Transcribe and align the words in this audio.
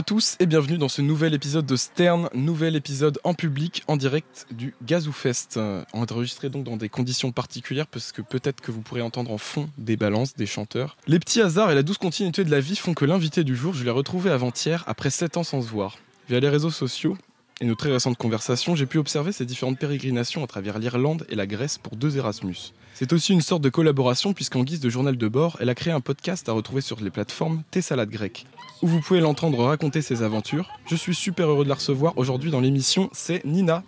À 0.00 0.02
tous 0.02 0.38
et 0.40 0.46
bienvenue 0.46 0.78
dans 0.78 0.88
ce 0.88 1.02
nouvel 1.02 1.34
épisode 1.34 1.66
de 1.66 1.76
Stern, 1.76 2.30
nouvel 2.32 2.74
épisode 2.74 3.18
en 3.22 3.34
public 3.34 3.82
en 3.86 3.98
direct 3.98 4.46
du 4.50 4.74
Gazou 4.82 5.12
Fest. 5.12 5.58
Euh, 5.58 5.84
enregistré 5.92 6.48
donc 6.48 6.64
dans 6.64 6.78
des 6.78 6.88
conditions 6.88 7.32
particulières 7.32 7.86
parce 7.86 8.10
que 8.10 8.22
peut-être 8.22 8.62
que 8.62 8.70
vous 8.70 8.80
pourrez 8.80 9.02
entendre 9.02 9.30
en 9.30 9.36
fond 9.36 9.68
des 9.76 9.98
balances, 9.98 10.34
des 10.34 10.46
chanteurs. 10.46 10.96
Les 11.06 11.18
petits 11.18 11.42
hasards 11.42 11.70
et 11.70 11.74
la 11.74 11.82
douce 11.82 11.98
continuité 11.98 12.44
de 12.44 12.50
la 12.50 12.60
vie 12.60 12.76
font 12.76 12.94
que 12.94 13.04
l'invité 13.04 13.44
du 13.44 13.54
jour, 13.54 13.74
je 13.74 13.84
l'ai 13.84 13.90
retrouvé 13.90 14.30
avant-hier 14.30 14.84
après 14.86 15.10
7 15.10 15.36
ans 15.36 15.44
sans 15.44 15.60
se 15.60 15.68
voir. 15.68 15.98
Via 16.30 16.40
les 16.40 16.48
réseaux 16.48 16.70
sociaux, 16.70 17.18
et 17.60 17.66
nos 17.66 17.74
très 17.74 17.92
récentes 17.92 18.16
conversations, 18.16 18.74
j'ai 18.74 18.86
pu 18.86 18.96
observer 18.96 19.32
ces 19.32 19.44
différentes 19.44 19.78
pérégrinations 19.78 20.42
à 20.42 20.46
travers 20.46 20.78
l'Irlande 20.78 21.26
et 21.28 21.34
la 21.34 21.46
Grèce 21.46 21.76
pour 21.76 21.96
deux 21.96 22.16
Erasmus. 22.16 22.72
C'est 22.94 23.12
aussi 23.12 23.34
une 23.34 23.42
sorte 23.42 23.60
de 23.60 23.68
collaboration 23.68 24.32
puisqu'en 24.32 24.64
guise 24.64 24.80
de 24.80 24.88
journal 24.88 25.18
de 25.18 25.28
bord, 25.28 25.58
elle 25.60 25.68
a 25.68 25.74
créé 25.74 25.92
un 25.92 26.00
podcast 26.00 26.48
à 26.48 26.52
retrouver 26.52 26.80
sur 26.80 27.00
les 27.00 27.10
plateformes 27.10 27.62
Tes 27.70 27.82
Salades 27.82 28.08
Grecques, 28.08 28.46
où 28.82 28.86
vous 28.86 29.00
pouvez 29.00 29.20
l'entendre 29.20 29.64
raconter 29.64 30.02
ses 30.02 30.22
aventures. 30.22 30.68
Je 30.86 30.96
suis 30.96 31.14
super 31.14 31.48
heureux 31.48 31.64
de 31.64 31.68
la 31.68 31.74
recevoir 31.74 32.16
aujourd'hui 32.16 32.50
dans 32.50 32.60
l'émission, 32.60 33.10
c'est 33.12 33.44
Nina. 33.44 33.82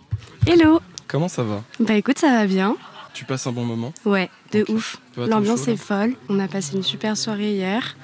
Hello 0.47 0.81
Comment 1.07 1.27
ça 1.27 1.43
va? 1.43 1.63
Bah 1.79 1.93
écoute, 1.93 2.17
ça 2.17 2.29
va 2.29 2.47
bien. 2.47 2.75
Tu 3.13 3.25
passes 3.25 3.45
un 3.45 3.51
bon 3.51 3.65
moment? 3.65 3.93
Ouais, 4.05 4.29
de 4.51 4.65
ouf. 4.69 4.97
L'ambiance 5.17 5.67
est 5.67 5.77
folle. 5.77 6.15
On 6.29 6.39
a 6.39 6.47
passé 6.47 6.75
une 6.75 6.83
super 6.83 7.15
soirée 7.15 7.53
hier. 7.53 7.95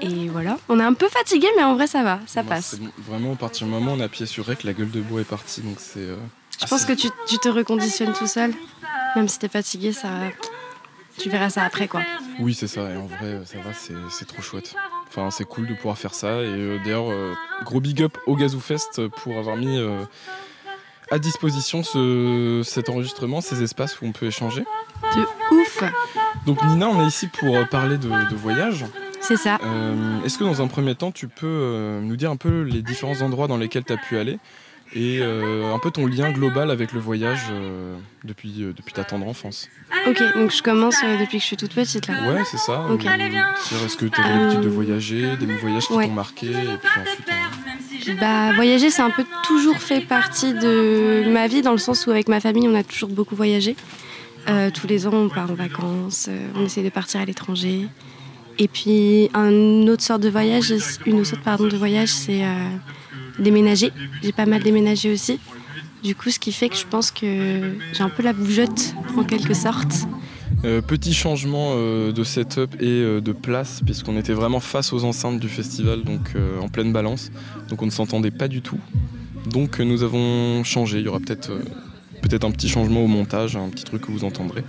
Et 0.00 0.28
voilà, 0.28 0.58
on 0.68 0.80
est 0.80 0.84
un 0.84 0.94
peu 0.94 1.08
fatigué, 1.08 1.46
mais 1.56 1.62
en 1.62 1.74
vrai 1.74 1.86
ça 1.86 2.02
va, 2.02 2.20
ça 2.26 2.42
passe. 2.42 2.78
Vraiment, 3.06 3.34
à 3.34 3.36
partir 3.36 3.66
du 3.66 3.72
moment 3.72 3.92
où 3.92 3.96
on 3.96 4.00
a 4.00 4.08
pied 4.08 4.24
sur 4.24 4.46
rec, 4.46 4.64
la 4.64 4.72
gueule 4.72 4.90
de 4.90 5.00
bois 5.02 5.20
est 5.20 5.24
partie, 5.24 5.60
donc 5.60 5.76
c'est. 5.78 6.00
Euh, 6.00 6.16
je 6.58 6.66
pense 6.66 6.86
que 6.86 6.94
tu, 6.94 7.08
te 7.38 7.48
reconditionnes 7.48 8.14
tout 8.14 8.26
seul, 8.26 8.54
même 9.14 9.28
si 9.28 9.38
t'es 9.38 9.48
fatigué, 9.48 9.92
ça, 9.92 10.08
tu 11.18 11.28
verras 11.28 11.50
ça 11.50 11.64
après 11.64 11.86
quoi. 11.86 12.00
Oui, 12.38 12.54
c'est 12.54 12.66
ça. 12.66 12.90
Et 12.90 12.96
en 12.96 13.06
vrai, 13.06 13.40
ça 13.44 13.58
va, 13.58 13.72
c'est 13.74 14.24
trop 14.24 14.40
chouette. 14.40 14.74
Enfin, 15.10 15.30
c'est 15.30 15.44
cool 15.44 15.66
de 15.66 15.74
pouvoir 15.74 15.98
faire 15.98 16.14
ça. 16.14 16.42
Et 16.42 16.46
euh, 16.46 16.78
d'ailleurs, 16.84 17.10
euh, 17.10 17.34
gros 17.64 17.80
big 17.80 18.02
up 18.02 18.16
au 18.26 18.36
Gazou 18.36 18.60
Fest 18.60 19.06
pour 19.08 19.36
avoir 19.36 19.56
mis 19.56 19.78
à 21.10 21.18
disposition 21.18 21.82
ce, 21.82 22.62
cet 22.64 22.88
enregistrement, 22.88 23.40
ces 23.40 23.62
espaces 23.62 24.00
où 24.00 24.06
on 24.06 24.12
peut 24.12 24.26
échanger. 24.26 24.64
De 25.16 25.56
ouf. 25.56 25.82
Donc 26.46 26.62
Nina, 26.64 26.88
on 26.88 27.02
est 27.02 27.08
ici 27.08 27.26
pour 27.26 27.56
parler 27.68 27.98
de, 27.98 28.08
de 28.08 28.36
voyage. 28.36 28.84
C'est 29.20 29.36
ça. 29.36 29.58
Euh, 29.62 30.22
est-ce 30.24 30.38
que 30.38 30.44
dans 30.44 30.62
un 30.62 30.66
premier 30.66 30.94
temps, 30.94 31.12
tu 31.12 31.28
peux 31.28 31.46
euh, 31.46 32.00
nous 32.00 32.16
dire 32.16 32.30
un 32.30 32.36
peu 32.36 32.62
les 32.62 32.82
différents 32.82 33.20
endroits 33.20 33.46
dans 33.46 33.58
lesquels 33.58 33.84
tu 33.84 33.92
as 33.92 33.96
pu 33.96 34.18
aller? 34.18 34.38
Et 34.92 35.18
euh, 35.20 35.72
un 35.72 35.78
peu 35.78 35.90
ton 35.90 36.06
lien 36.06 36.30
global 36.32 36.70
avec 36.70 36.92
le 36.92 37.00
voyage 37.00 37.46
depuis, 38.24 38.72
depuis 38.76 38.92
ta 38.92 39.04
tendre 39.04 39.26
enfance 39.28 39.68
Ok, 40.06 40.22
donc 40.34 40.50
je 40.52 40.62
commence 40.62 40.96
depuis 41.20 41.38
que 41.38 41.42
je 41.42 41.46
suis 41.46 41.56
toute 41.56 41.74
petite 41.74 42.08
là. 42.08 42.32
Ouais, 42.32 42.42
c'est 42.44 42.58
ça. 42.58 42.86
Est-ce 43.84 43.96
que 43.96 44.06
tu 44.06 44.20
as 44.20 44.28
l'habitude 44.28 44.62
de 44.62 44.68
voyager, 44.68 45.36
des 45.36 45.46
voyages 45.46 45.86
qui 45.86 45.94
t'ont 45.94 46.10
marqué 46.10 46.46
et 46.46 46.52
puis 46.52 47.00
ensuite, 47.00 48.18
bah, 48.20 48.52
voyager, 48.54 48.90
c'est 48.90 49.02
un 49.02 49.10
peu 49.10 49.24
toujours 49.46 49.78
fait 49.78 50.00
partie 50.00 50.54
de 50.54 51.28
ma 51.30 51.46
vie, 51.46 51.62
dans 51.62 51.72
le 51.72 51.78
sens 51.78 52.06
où 52.06 52.10
avec 52.10 52.28
ma 52.28 52.40
famille, 52.40 52.68
on 52.68 52.74
a 52.74 52.82
toujours 52.82 53.10
beaucoup 53.10 53.36
voyagé. 53.36 53.76
tous 54.74 54.86
les 54.86 55.06
ans, 55.06 55.12
on 55.14 55.28
part 55.28 55.50
en 55.50 55.54
vacances, 55.54 56.28
on 56.56 56.64
essaie 56.64 56.82
de 56.82 56.90
partir 56.90 57.20
à 57.20 57.24
l'étranger. 57.24 57.88
Et 58.60 58.68
puis, 58.68 59.30
une 59.34 59.88
autre 59.88 60.02
sorte 60.02 60.20
de 60.20 60.28
voyage, 60.28 60.74
une 61.06 61.20
autre 61.20 61.30
sorte 61.30 61.42
pardon, 61.42 61.66
de 61.66 61.76
voyage, 61.78 62.10
c'est 62.10 62.44
euh, 62.44 62.76
déménager. 63.38 63.92
J'ai 64.22 64.32
pas 64.32 64.46
mal 64.46 64.62
déménagé 64.62 65.12
aussi. 65.12 65.38
Du 66.02 66.14
coup, 66.14 66.30
ce 66.30 66.38
qui 66.38 66.52
fait 66.52 66.68
que 66.68 66.76
je 66.76 66.86
pense 66.86 67.10
que 67.10 67.74
j'ai 67.92 68.02
un 68.02 68.08
peu 68.08 68.22
la 68.22 68.32
bougeotte 68.32 68.94
en 69.16 69.24
quelque 69.24 69.54
sorte. 69.54 70.06
Euh, 70.64 70.80
petit 70.82 71.14
changement 71.14 71.72
euh, 71.74 72.12
de 72.12 72.24
setup 72.24 72.74
et 72.80 73.02
de 73.20 73.32
place, 73.32 73.80
puisqu'on 73.84 74.16
était 74.16 74.32
vraiment 74.32 74.60
face 74.60 74.92
aux 74.92 75.04
enceintes 75.04 75.40
du 75.40 75.48
festival, 75.48 76.02
donc 76.02 76.34
en 76.60 76.68
pleine 76.68 76.92
balance. 76.92 77.30
Donc 77.68 77.82
on 77.82 77.86
ne 77.86 77.90
s'entendait 77.90 78.30
pas 78.30 78.48
du 78.48 78.62
tout. 78.62 78.78
Donc 79.50 79.78
nous 79.78 80.02
avons 80.02 80.64
changé. 80.64 80.98
Il 80.98 81.04
y 81.04 81.08
aura 81.08 81.20
peut-être 81.20 81.52
peut-être 82.20 82.44
un 82.44 82.50
petit 82.50 82.68
changement 82.68 83.02
au 83.02 83.06
montage, 83.06 83.56
un 83.56 83.68
petit 83.68 83.84
truc 83.84 84.02
que 84.02 84.12
vous 84.12 84.24
entendrez. 84.24 84.64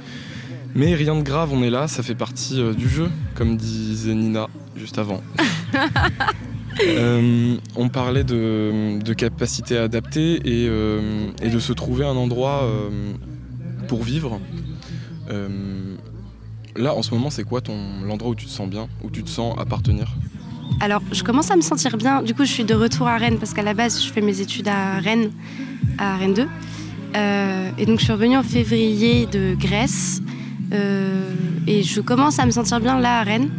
Mais 0.74 0.96
rien 0.96 1.16
de 1.16 1.22
grave, 1.22 1.52
on 1.54 1.64
est 1.64 1.70
là, 1.70 1.88
ça 1.88 2.02
fait 2.02 2.16
partie 2.16 2.62
euh, 2.62 2.74
du 2.74 2.88
jeu, 2.88 3.10
comme 3.36 3.58
disait 3.58 4.14
Nina 4.14 4.48
juste 4.76 4.98
avant. 4.98 5.22
Euh, 6.88 7.58
on 7.76 7.90
parlait 7.90 8.24
de, 8.24 9.14
capacité 9.14 9.78
à 9.78 9.84
adapter 9.84 10.36
et, 10.36 10.68
euh, 10.70 11.32
de 11.42 11.60
se 11.60 11.74
trouver 11.74 12.06
un 12.06 12.16
endroit 12.16 12.70
pour 13.88 14.04
vivre. 14.04 14.40
là, 16.76 16.96
en 16.96 17.04
ce 17.04 17.14
moment, 17.14 17.30
c'est 17.30 17.44
quoi 17.44 17.62
ton 17.62 18.02
l'endroit 18.04 18.32
où 18.32 18.36
tu 18.36 18.46
te 18.46 18.52
sens 18.52 18.70
bien, 18.70 18.88
où 19.04 19.10
tu 19.10 19.24
te 19.24 19.30
sens 19.30 19.58
appartenir? 19.60 20.16
Alors, 20.80 21.02
je 21.12 21.24
commence 21.24 21.52
à 21.52 21.56
me 21.56 21.62
sentir 21.62 21.98
bien. 21.98 22.24
Du 22.24 22.34
coup, 22.34 22.46
je 22.46 22.52
suis 22.52 22.64
de 22.64 22.74
retour 22.74 23.08
à 23.08 23.18
Rennes 23.18 23.38
parce 23.38 23.54
qu'à 23.54 23.64
la 23.64 23.74
base, 23.74 24.02
je 24.04 24.12
fais 24.12 24.22
mes 24.22 24.40
études 24.40 24.70
à 24.70 25.00
Rennes, 25.00 25.32
à 25.98 26.16
Rennes 26.18 26.34
2. 26.34 26.48
et 27.78 27.86
donc, 27.86 28.00
je 28.00 28.06
suis 28.06 28.14
revenue 28.14 28.38
en 28.38 28.44
février 28.44 29.26
de 29.26 29.56
Grèce. 29.56 30.22
Euh, 30.74 31.34
et 31.68 31.84
je 31.84 32.02
commence 32.02 32.40
à 32.40 32.46
me 32.46 32.52
sentir 32.52 32.80
bien 32.80 33.00
là 33.00 33.20
à 33.20 33.24
Rennes. 33.24 33.50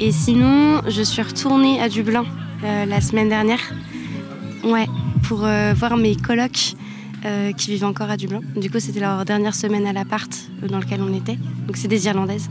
Et 0.00 0.12
sinon, 0.12 0.82
je 0.88 1.02
suis 1.02 1.22
retournée 1.22 1.80
à 1.80 1.88
Dublin 1.88 2.24
euh, 2.64 2.84
la 2.84 3.00
semaine 3.00 3.28
dernière. 3.28 3.60
Ouais, 4.64 4.86
pour 5.22 5.44
euh, 5.44 5.72
voir 5.74 5.96
mes 5.96 6.16
colocs 6.16 6.74
qui 7.56 7.70
vivent 7.70 7.84
encore 7.84 8.10
à 8.10 8.18
Dublin. 8.18 8.42
Du 8.54 8.70
coup, 8.70 8.80
c'était 8.80 9.00
leur 9.00 9.24
dernière 9.24 9.54
semaine 9.54 9.86
à 9.86 9.94
l'appart 9.94 10.30
dans 10.68 10.78
lequel 10.78 11.00
on 11.00 11.14
était. 11.14 11.38
Donc, 11.66 11.78
c'est 11.78 11.88
des 11.88 12.04
Irlandaises. 12.04 12.50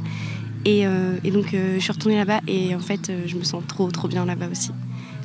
Et, 0.65 0.81
et 1.23 1.29
donc, 1.29 1.49
je 1.51 1.77
suis 1.79 1.91
retournée 1.91 2.17
là-bas 2.17 2.39
et 2.47 2.73
en 2.73 2.79
fait, 2.79 3.11
je 3.27 3.35
me 3.35 3.43
sens 3.43 3.61
trop, 3.67 3.91
trop 3.91 4.07
bien 4.07 4.25
là-bas 4.25 4.47
aussi. 4.51 4.71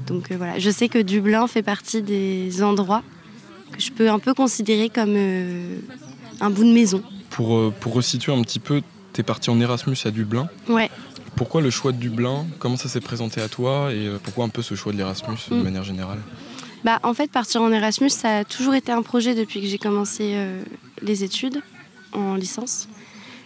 Donc, 0.06 0.30
voilà. 0.32 0.58
Je 0.58 0.68
sais 0.68 0.90
que 0.90 0.98
Dublin 0.98 1.46
fait 1.46 1.62
partie 1.62 2.02
des 2.02 2.62
endroits 2.62 3.02
que 3.72 3.80
je 3.80 3.90
peux 3.90 4.10
un 4.10 4.18
peu 4.18 4.34
considérer 4.34 4.90
comme 4.90 5.16
un 6.40 6.50
bout 6.50 6.64
de 6.64 6.72
maison. 6.72 7.02
Pour, 7.30 7.56
euh, 7.56 7.74
pour 7.80 7.94
resituer 7.94 8.32
un 8.32 8.42
petit 8.42 8.58
peu, 8.58 8.82
tu 9.12 9.20
es 9.20 9.24
parti 9.24 9.50
en 9.50 9.60
Erasmus 9.60 9.96
à 10.04 10.10
Dublin. 10.10 10.48
Ouais. 10.68 10.90
Pourquoi 11.38 11.60
le 11.60 11.70
choix 11.70 11.92
de 11.92 11.98
Dublin? 11.98 12.46
Comment 12.58 12.76
ça 12.76 12.88
s'est 12.88 13.00
présenté 13.00 13.40
à 13.40 13.48
toi? 13.48 13.92
Et 13.92 14.08
euh, 14.08 14.18
pourquoi 14.20 14.44
un 14.44 14.48
peu 14.48 14.60
ce 14.60 14.74
choix 14.74 14.92
de 14.92 14.98
l'Erasmus 14.98 15.36
de 15.48 15.54
mm. 15.54 15.62
manière 15.62 15.84
générale? 15.84 16.18
Bah, 16.82 16.98
En 17.04 17.14
fait, 17.14 17.30
partir 17.30 17.62
en 17.62 17.70
Erasmus, 17.70 18.10
ça 18.10 18.38
a 18.38 18.44
toujours 18.44 18.74
été 18.74 18.90
un 18.90 19.02
projet 19.02 19.36
depuis 19.36 19.60
que 19.60 19.68
j'ai 19.68 19.78
commencé 19.78 20.32
euh, 20.34 20.60
les 21.00 21.22
études 21.22 21.62
en 22.12 22.34
licence. 22.34 22.88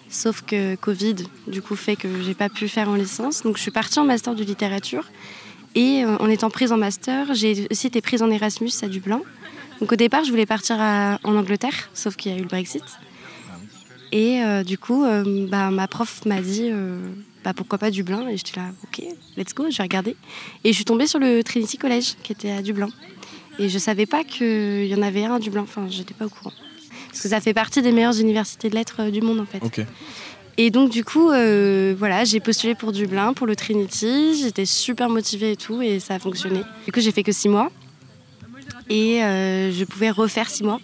Sauf 0.08 0.40
que 0.40 0.74
Covid, 0.76 1.16
du 1.46 1.60
coup, 1.60 1.76
fait 1.76 1.96
que 1.96 2.08
j'ai 2.22 2.32
pas 2.32 2.48
pu 2.48 2.66
faire 2.66 2.88
en 2.88 2.94
licence. 2.94 3.42
Donc, 3.42 3.58
je 3.58 3.62
suis 3.62 3.70
partie 3.70 3.98
en 3.98 4.04
master 4.04 4.34
de 4.34 4.42
littérature. 4.42 5.04
Et 5.74 6.04
en 6.04 6.28
étant 6.28 6.50
prise 6.50 6.70
en 6.72 6.76
master, 6.76 7.34
j'ai 7.34 7.66
aussi 7.70 7.86
été 7.86 8.02
prise 8.02 8.22
en 8.22 8.30
Erasmus 8.30 8.70
à 8.82 8.88
Dublin. 8.88 9.22
Donc, 9.80 9.92
au 9.92 9.96
départ, 9.96 10.24
je 10.24 10.30
voulais 10.30 10.44
partir 10.44 10.76
en 10.78 11.34
Angleterre, 11.36 11.90
sauf 11.94 12.16
qu'il 12.16 12.30
y 12.30 12.34
a 12.34 12.38
eu 12.38 12.42
le 12.42 12.48
Brexit. 12.48 12.84
Et 14.12 14.42
euh, 14.42 14.62
du 14.62 14.76
coup, 14.76 15.04
euh, 15.04 15.48
bah, 15.48 15.70
ma 15.70 15.88
prof 15.88 16.24
m'a 16.26 16.42
dit 16.42 16.68
euh, 16.70 17.00
bah, 17.44 17.52
pourquoi 17.54 17.78
pas 17.78 17.90
Dublin 17.90 18.28
Et 18.28 18.36
j'étais 18.36 18.58
là, 18.60 18.70
ok, 18.84 19.04
let's 19.36 19.54
go, 19.54 19.66
je 19.70 19.76
vais 19.76 19.82
regarder. 19.82 20.16
Et 20.64 20.70
je 20.70 20.74
suis 20.74 20.84
tombée 20.84 21.06
sur 21.06 21.18
le 21.18 21.42
Trinity 21.42 21.76
College 21.78 22.14
qui 22.22 22.32
était 22.32 22.50
à 22.50 22.62
Dublin. 22.62 22.88
Et 23.58 23.68
je 23.68 23.78
savais 23.78 24.06
pas 24.06 24.24
qu'il 24.24 24.86
y 24.86 24.94
en 24.94 25.02
avait 25.02 25.24
un 25.24 25.34
à 25.34 25.38
Dublin, 25.38 25.62
enfin, 25.62 25.86
j'étais 25.90 26.14
pas 26.14 26.26
au 26.26 26.30
courant. 26.30 26.52
Parce 27.08 27.20
que 27.20 27.28
ça 27.28 27.40
fait 27.40 27.52
partie 27.52 27.82
des 27.82 27.92
meilleures 27.92 28.18
universités 28.18 28.70
de 28.70 28.74
lettres 28.74 29.10
du 29.10 29.20
monde 29.20 29.40
en 29.40 29.44
fait. 29.44 29.60
Et 30.56 30.70
donc 30.70 30.90
du 30.90 31.04
coup, 31.04 31.26
voilà, 31.26 32.24
j'ai 32.24 32.40
postulé 32.40 32.74
pour 32.74 32.92
Dublin, 32.92 33.34
pour 33.34 33.46
le 33.46 33.54
Trinity. 33.54 34.40
J'étais 34.40 34.64
super 34.64 35.10
motivée 35.10 35.52
et 35.52 35.56
tout, 35.56 35.82
et 35.82 36.00
ça 36.00 36.14
a 36.14 36.18
fonctionné. 36.18 36.62
Du 36.86 36.92
coup, 36.92 37.00
j'ai 37.00 37.12
fait 37.12 37.22
que 37.22 37.32
six 37.32 37.50
mois, 37.50 37.70
et 38.88 39.18
je 39.20 39.84
pouvais 39.84 40.10
refaire 40.10 40.48
six 40.48 40.64
mois. 40.64 40.80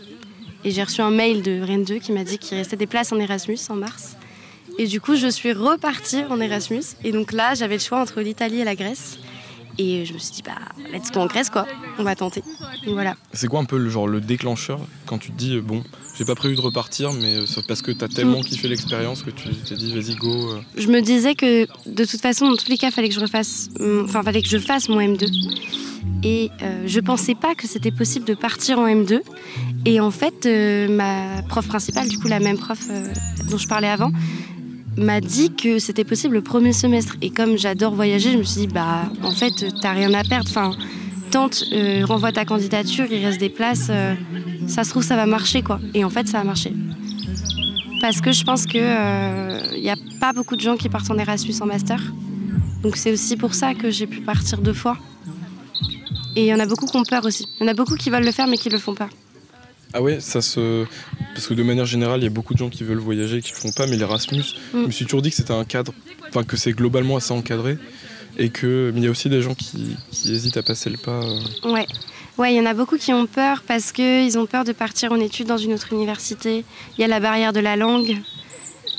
Et 0.65 0.71
j'ai 0.71 0.83
reçu 0.83 1.01
un 1.01 1.11
mail 1.11 1.43
de 1.43 1.63
Rennes 1.63 1.85
2 1.85 1.99
qui 2.01 2.13
m'a 2.13 2.25
dit 2.25 2.37
qu'il 2.37 2.59
restait 2.59 2.77
des 2.77 2.89
places 2.89 3.13
en 3.13 3.19
Erasmus 3.19 3.59
en 3.71 3.77
mars. 3.77 4.18
Et 4.79 4.87
du 4.87 5.01
coup, 5.01 5.17
je 5.17 5.29
suis 5.29 5.53
repartie 5.53 6.23
en 6.31 6.41
Erasmus. 6.41 6.83
Et 7.05 7.13
donc 7.13 7.33
là, 7.33 7.55
j'avais 7.55 7.75
le 7.75 7.81
choix 7.81 8.01
entre 8.01 8.21
l'Italie 8.21 8.61
et 8.61 8.65
la 8.65 8.77
Grèce. 8.77 9.19
Et 9.81 10.05
je 10.05 10.13
me 10.13 10.19
suis 10.19 10.33
dit, 10.33 10.43
bah, 10.43 10.59
let's 10.93 11.13
go 11.13 11.21
en 11.21 11.27
Grèce, 11.27 11.51
quoi. 11.51 11.67
On 11.99 12.05
va 12.05 12.17
tenter. 12.17 12.43
voilà. 12.87 13.15
C'est 13.33 13.47
quoi 13.47 13.61
un 13.61 13.65
peu 13.65 13.79
le, 13.79 13.91
genre, 13.91 14.09
le 14.09 14.21
déclencheur 14.21 14.81
quand 15.07 15.19
tu 15.19 15.31
te 15.31 15.37
dis, 15.37 15.61
bon, 15.61 15.85
j'ai 16.17 16.25
pas 16.25 16.35
prévu 16.35 16.57
de 16.57 16.61
repartir, 16.61 17.13
mais 17.13 17.37
euh, 17.37 17.47
c'est 17.47 17.65
parce 17.67 17.83
que 17.83 17.93
tu 17.93 18.05
as 18.05 18.09
tellement 18.09 18.41
kiffé 18.41 18.67
l'expérience 18.67 19.23
que 19.23 19.31
tu 19.31 19.49
t'es 19.55 19.77
dit, 19.77 19.95
vas-y, 19.95 20.17
go. 20.17 20.53
Euh. 20.53 20.61
Je 20.77 20.89
me 20.89 21.01
disais 21.01 21.35
que 21.35 21.67
de 21.87 22.05
toute 22.05 22.21
façon, 22.21 22.49
dans 22.49 22.57
tous 22.57 22.69
les 22.69 22.79
cas, 22.79 22.91
fallait 22.91 23.09
que 23.09 23.15
je 23.15 23.21
refasse, 23.21 23.69
mm, 23.79 24.05
enfin, 24.05 24.23
fallait 24.23 24.43
que 24.43 24.49
je 24.49 24.59
fasse 24.59 24.89
mon 24.89 25.01
M2. 25.01 25.29
Et 26.23 26.51
euh, 26.63 26.83
je 26.87 27.01
pensais 27.01 27.35
pas 27.35 27.55
que 27.55 27.67
c'était 27.67 27.91
possible 27.91 28.25
de 28.27 28.35
partir 28.35 28.79
en 28.79 28.87
M2. 28.87 29.21
Et 29.85 30.01
en 30.01 30.11
fait, 30.11 30.47
euh, 30.47 30.89
ma 30.89 31.43
prof 31.49 31.67
principale, 31.67 32.09
du 32.09 32.19
coup 32.19 32.29
la 32.29 32.41
même 32.41 32.59
prof 32.59 32.79
euh, 32.91 33.13
dont 33.49 33.59
je 33.59 33.69
parlais 33.69 33.89
avant, 33.89 34.11
m'a 34.99 35.21
dit 35.21 35.55
que 35.55 35.79
c'était 35.79 36.05
possible 36.05 36.35
le 36.35 36.43
premier 36.43 36.73
semestre. 36.73 37.17
Et 37.23 37.31
comme 37.31 37.57
j'adore 37.57 37.95
voyager, 37.95 38.33
je 38.33 38.39
me 38.39 38.43
suis 38.43 38.63
dit, 38.63 38.67
bah 38.67 39.11
en 39.23 39.31
fait, 39.31 39.53
t'as 39.81 39.93
rien 39.93 40.13
à 40.13 40.25
perdre. 40.25 40.49
Enfin, 40.51 40.73
tente, 41.31 41.65
renvoie 42.05 42.33
ta 42.33 42.45
candidature, 42.45 43.07
il 43.11 43.25
reste 43.25 43.41
des 43.41 43.49
places. 43.49 43.91
ça 44.67 44.85
se 44.85 44.91
trouve, 44.91 45.03
ça 45.03 45.17
va 45.17 45.27
marcher, 45.27 45.63
quoi. 45.63 45.81
Et 45.95 46.05
en 46.05 46.11
fait, 46.11 46.29
ça 46.29 46.41
a 46.41 46.45
marché. 46.45 46.73
Parce 48.01 48.21
que 48.21 48.33
je 48.33 48.45
pense 48.45 48.67
qu'il 48.67 48.81
n'y 48.81 49.91
a 49.91 49.97
pas 50.21 50.33
beaucoup 50.33 50.57
de 50.57 50.61
gens 50.61 50.77
qui 50.77 50.89
partent 50.89 51.11
en 51.11 51.19
Erasmus 51.19 51.55
en 51.61 51.67
master. 51.67 52.01
Donc 52.83 52.97
c'est 52.97 53.13
aussi 53.13 53.37
pour 53.37 53.55
ça 53.55 53.75
que 53.75 53.91
j'ai 53.91 54.07
pu 54.07 54.21
partir 54.21 54.59
deux 54.61 54.73
fois. 54.73 54.97
Et 56.37 56.43
il 56.43 56.47
y 56.47 56.55
en 56.55 56.61
a 56.61 56.67
beaucoup 56.67 56.87
qui 56.87 56.97
ont 56.97 57.03
peur 57.03 57.25
aussi. 57.25 57.49
Il 57.59 57.65
y 57.65 57.69
en 57.69 57.73
a 57.73 57.75
beaucoup 57.75 57.97
qui 57.97 58.11
veulent 58.11 58.25
le 58.25 58.31
faire 58.31 58.47
mais 58.47 58.57
qui 58.57 58.69
le 58.69 58.79
font 58.79 58.95
pas. 58.95 59.09
Ah 59.95 60.03
ouais, 60.03 60.21
ça 60.21 60.43
se. 60.43 60.85
Parce 61.35 61.47
que 61.47 61.55
de 61.55 61.63
manière 61.63 61.87
générale, 61.87 62.21
il 62.21 62.25
y 62.25 62.27
a 62.27 62.31
beaucoup 62.31 62.53
de 62.55 62.59
gens 62.59 62.69
qui 62.69 62.85
veulent 62.85 62.99
voyager 62.99 63.39
et 63.39 63.43
qui 63.43 63.53
le 63.53 63.57
font 63.57 63.73
pas, 63.73 63.87
mais 63.87 63.97
l'Erasmus, 63.97 64.43
Mm. 64.75 64.83
je 64.83 64.87
me 64.87 64.91
suis 64.91 65.05
toujours 65.07 65.23
dit 65.23 65.31
que 65.31 65.37
c'était 65.37 65.53
un 65.55 65.65
cadre, 65.65 65.93
enfin 66.29 66.45
que 66.45 66.57
c'est 66.57 66.73
globalement 66.73 67.17
assez 67.17 67.33
encadré, 67.33 67.79
et 68.37 68.51
que. 68.51 68.91
Mais 68.95 69.01
il 69.01 69.05
y 69.05 69.07
a 69.07 69.11
aussi 69.11 69.29
des 69.31 69.41
gens 69.43 69.55
qui, 69.55 69.97
qui 70.11 70.33
hésitent 70.33 70.57
à 70.59 70.63
passer 70.63 70.91
le 70.91 70.99
pas. 70.99 71.23
euh. 71.23 71.73
Ouais. 71.73 71.87
Ouais, 72.37 72.53
il 72.55 72.57
y 72.57 72.61
en 72.61 72.67
a 72.67 72.75
beaucoup 72.75 72.99
qui 72.99 73.13
ont 73.13 73.27
peur 73.27 73.63
parce 73.67 73.91
qu'ils 73.91 74.39
ont 74.39 74.47
peur 74.47 74.63
de 74.65 74.71
partir 74.73 75.11
en 75.11 75.19
études 75.19 75.49
dans 75.49 75.57
une 75.57 75.73
autre 75.73 75.93
université. 75.93 76.65
Il 76.97 77.01
y 77.01 77.05
a 77.05 77.09
la 77.09 77.19
barrière 77.19 77.53
de 77.53 77.59
la 77.59 77.75
langue. 77.75 78.17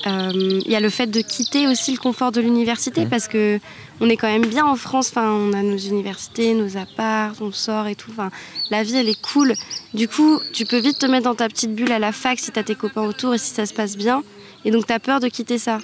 Euh, 0.07 0.62
Il 0.66 0.72
y 0.72 0.75
a 0.75 0.80
le 0.80 0.90
fait 0.90 1.07
de 1.07 1.22
quitter 1.22 1.68
aussi 1.68 1.92
le 1.92 1.98
confort 1.98 2.31
de 2.31 2.40
l'université 2.42 3.06
parce 3.06 3.28
que 3.28 3.60
on 4.00 4.07
est 4.10 4.16
quand 4.16 4.28
même 4.31 4.46
bien 4.46 4.66
en 4.66 4.75
France. 4.75 5.10
Enfin, 5.10 5.30
on 5.31 5.51
a 5.54 5.62
nos 5.62 5.78
universités, 5.78 6.54
nos 6.54 6.78
apparts, 6.78 7.34
on 7.42 7.51
sort 7.51 7.88
et 7.88 7.96
tout. 7.96 8.10
Enfin, 8.12 8.31
la 8.69 8.84
vie, 8.84 8.96
elle 8.96 9.10
est 9.10 9.22
cool. 9.22 9.54
Du 9.94 10.07
coup, 10.07 10.40
tu 10.54 10.66
peux 10.66 10.78
vite 10.80 11.00
te 11.00 11.06
mettre 11.06 11.25
dans 11.25 11.36
ta 11.36 11.48
petite 11.50 11.75
bulle 11.75 11.92
à 11.92 12.00
la 12.00 12.12
fac 12.13 12.40
si 12.40 12.51
t'as 12.51 12.63
tes 12.63 12.75
copains 12.75 13.04
autour 13.04 13.34
et 13.34 13.38
si 13.38 13.51
ça 13.54 13.66
se 13.66 13.74
passe 13.74 13.98
bien. 13.98 14.24
Et 14.63 14.72
donc, 14.72 14.86
t'as 14.88 15.00
peur 15.00 15.19
de 15.19 15.28
quitter 15.28 15.57
ça. 15.57 15.80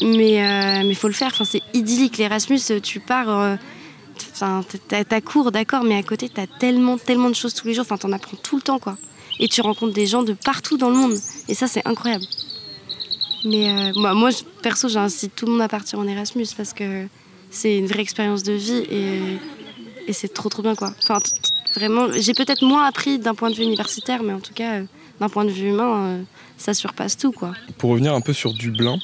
Mais 0.00 0.42
euh, 0.42 0.82
mais 0.86 0.94
faut 0.94 1.06
le 1.08 1.14
faire. 1.14 1.28
Enfin, 1.32 1.44
c'est 1.44 1.62
idyllique. 1.74 2.18
L'Erasmus, 2.18 2.60
tu 2.82 3.00
pars. 3.00 3.28
euh, 3.30 3.56
Enfin, 4.34 4.62
t'as 4.88 5.04
ta 5.04 5.20
cours, 5.20 5.50
d'accord, 5.52 5.84
mais 5.84 5.96
à 5.96 6.02
côté, 6.02 6.28
t'as 6.28 6.46
tellement, 6.46 6.98
tellement 6.98 7.28
de 7.30 7.34
choses 7.34 7.54
tous 7.54 7.66
les 7.66 7.74
jours. 7.74 7.82
Enfin, 7.84 7.96
t'en 7.96 8.12
apprends 8.12 8.36
tout 8.42 8.56
le 8.56 8.62
temps, 8.62 8.78
quoi. 8.78 8.96
Et 9.40 9.48
tu 9.48 9.60
rencontres 9.62 9.94
des 9.94 10.06
gens 10.06 10.22
de 10.22 10.32
partout 10.34 10.76
dans 10.76 10.90
le 10.90 10.96
monde. 10.96 11.18
Et 11.48 11.54
ça, 11.54 11.66
c'est 11.66 11.86
incroyable. 11.86 12.24
Mais 13.44 13.70
euh, 13.70 13.92
moi, 13.94 14.30
perso, 14.62 14.88
j'incite 14.88 15.34
tout 15.34 15.46
le 15.46 15.52
monde 15.52 15.62
à 15.62 15.68
partir 15.68 15.98
en 15.98 16.06
Erasmus 16.06 16.46
parce 16.56 16.72
que 16.72 17.06
c'est 17.50 17.76
une 17.76 17.86
vraie 17.86 18.02
expérience 18.02 18.42
de 18.42 18.52
vie 18.52 18.84
et, 18.90 20.12
c'est 20.12 20.32
trop, 20.32 20.48
trop 20.48 20.62
bien, 20.62 20.74
quoi. 20.74 20.92
Enfin, 21.02 21.18
vraiment, 21.74 22.08
j'ai 22.12 22.34
peut-être 22.34 22.62
moins 22.62 22.86
appris 22.86 23.18
d'un 23.18 23.34
point 23.34 23.50
de 23.50 23.54
vue 23.54 23.62
universitaire, 23.62 24.22
mais 24.22 24.32
en 24.32 24.40
tout 24.40 24.52
cas, 24.52 24.74
euh, 24.74 24.84
d'un 25.20 25.28
point 25.28 25.44
de 25.44 25.50
vue 25.50 25.70
humain, 25.70 25.96
euh, 25.96 26.22
ça 26.58 26.74
surpasse 26.74 27.16
tout, 27.16 27.32
quoi. 27.32 27.54
Pour 27.78 27.90
revenir 27.90 28.14
un 28.14 28.20
peu 28.20 28.32
sur 28.32 28.52
Dublin, 28.52 28.98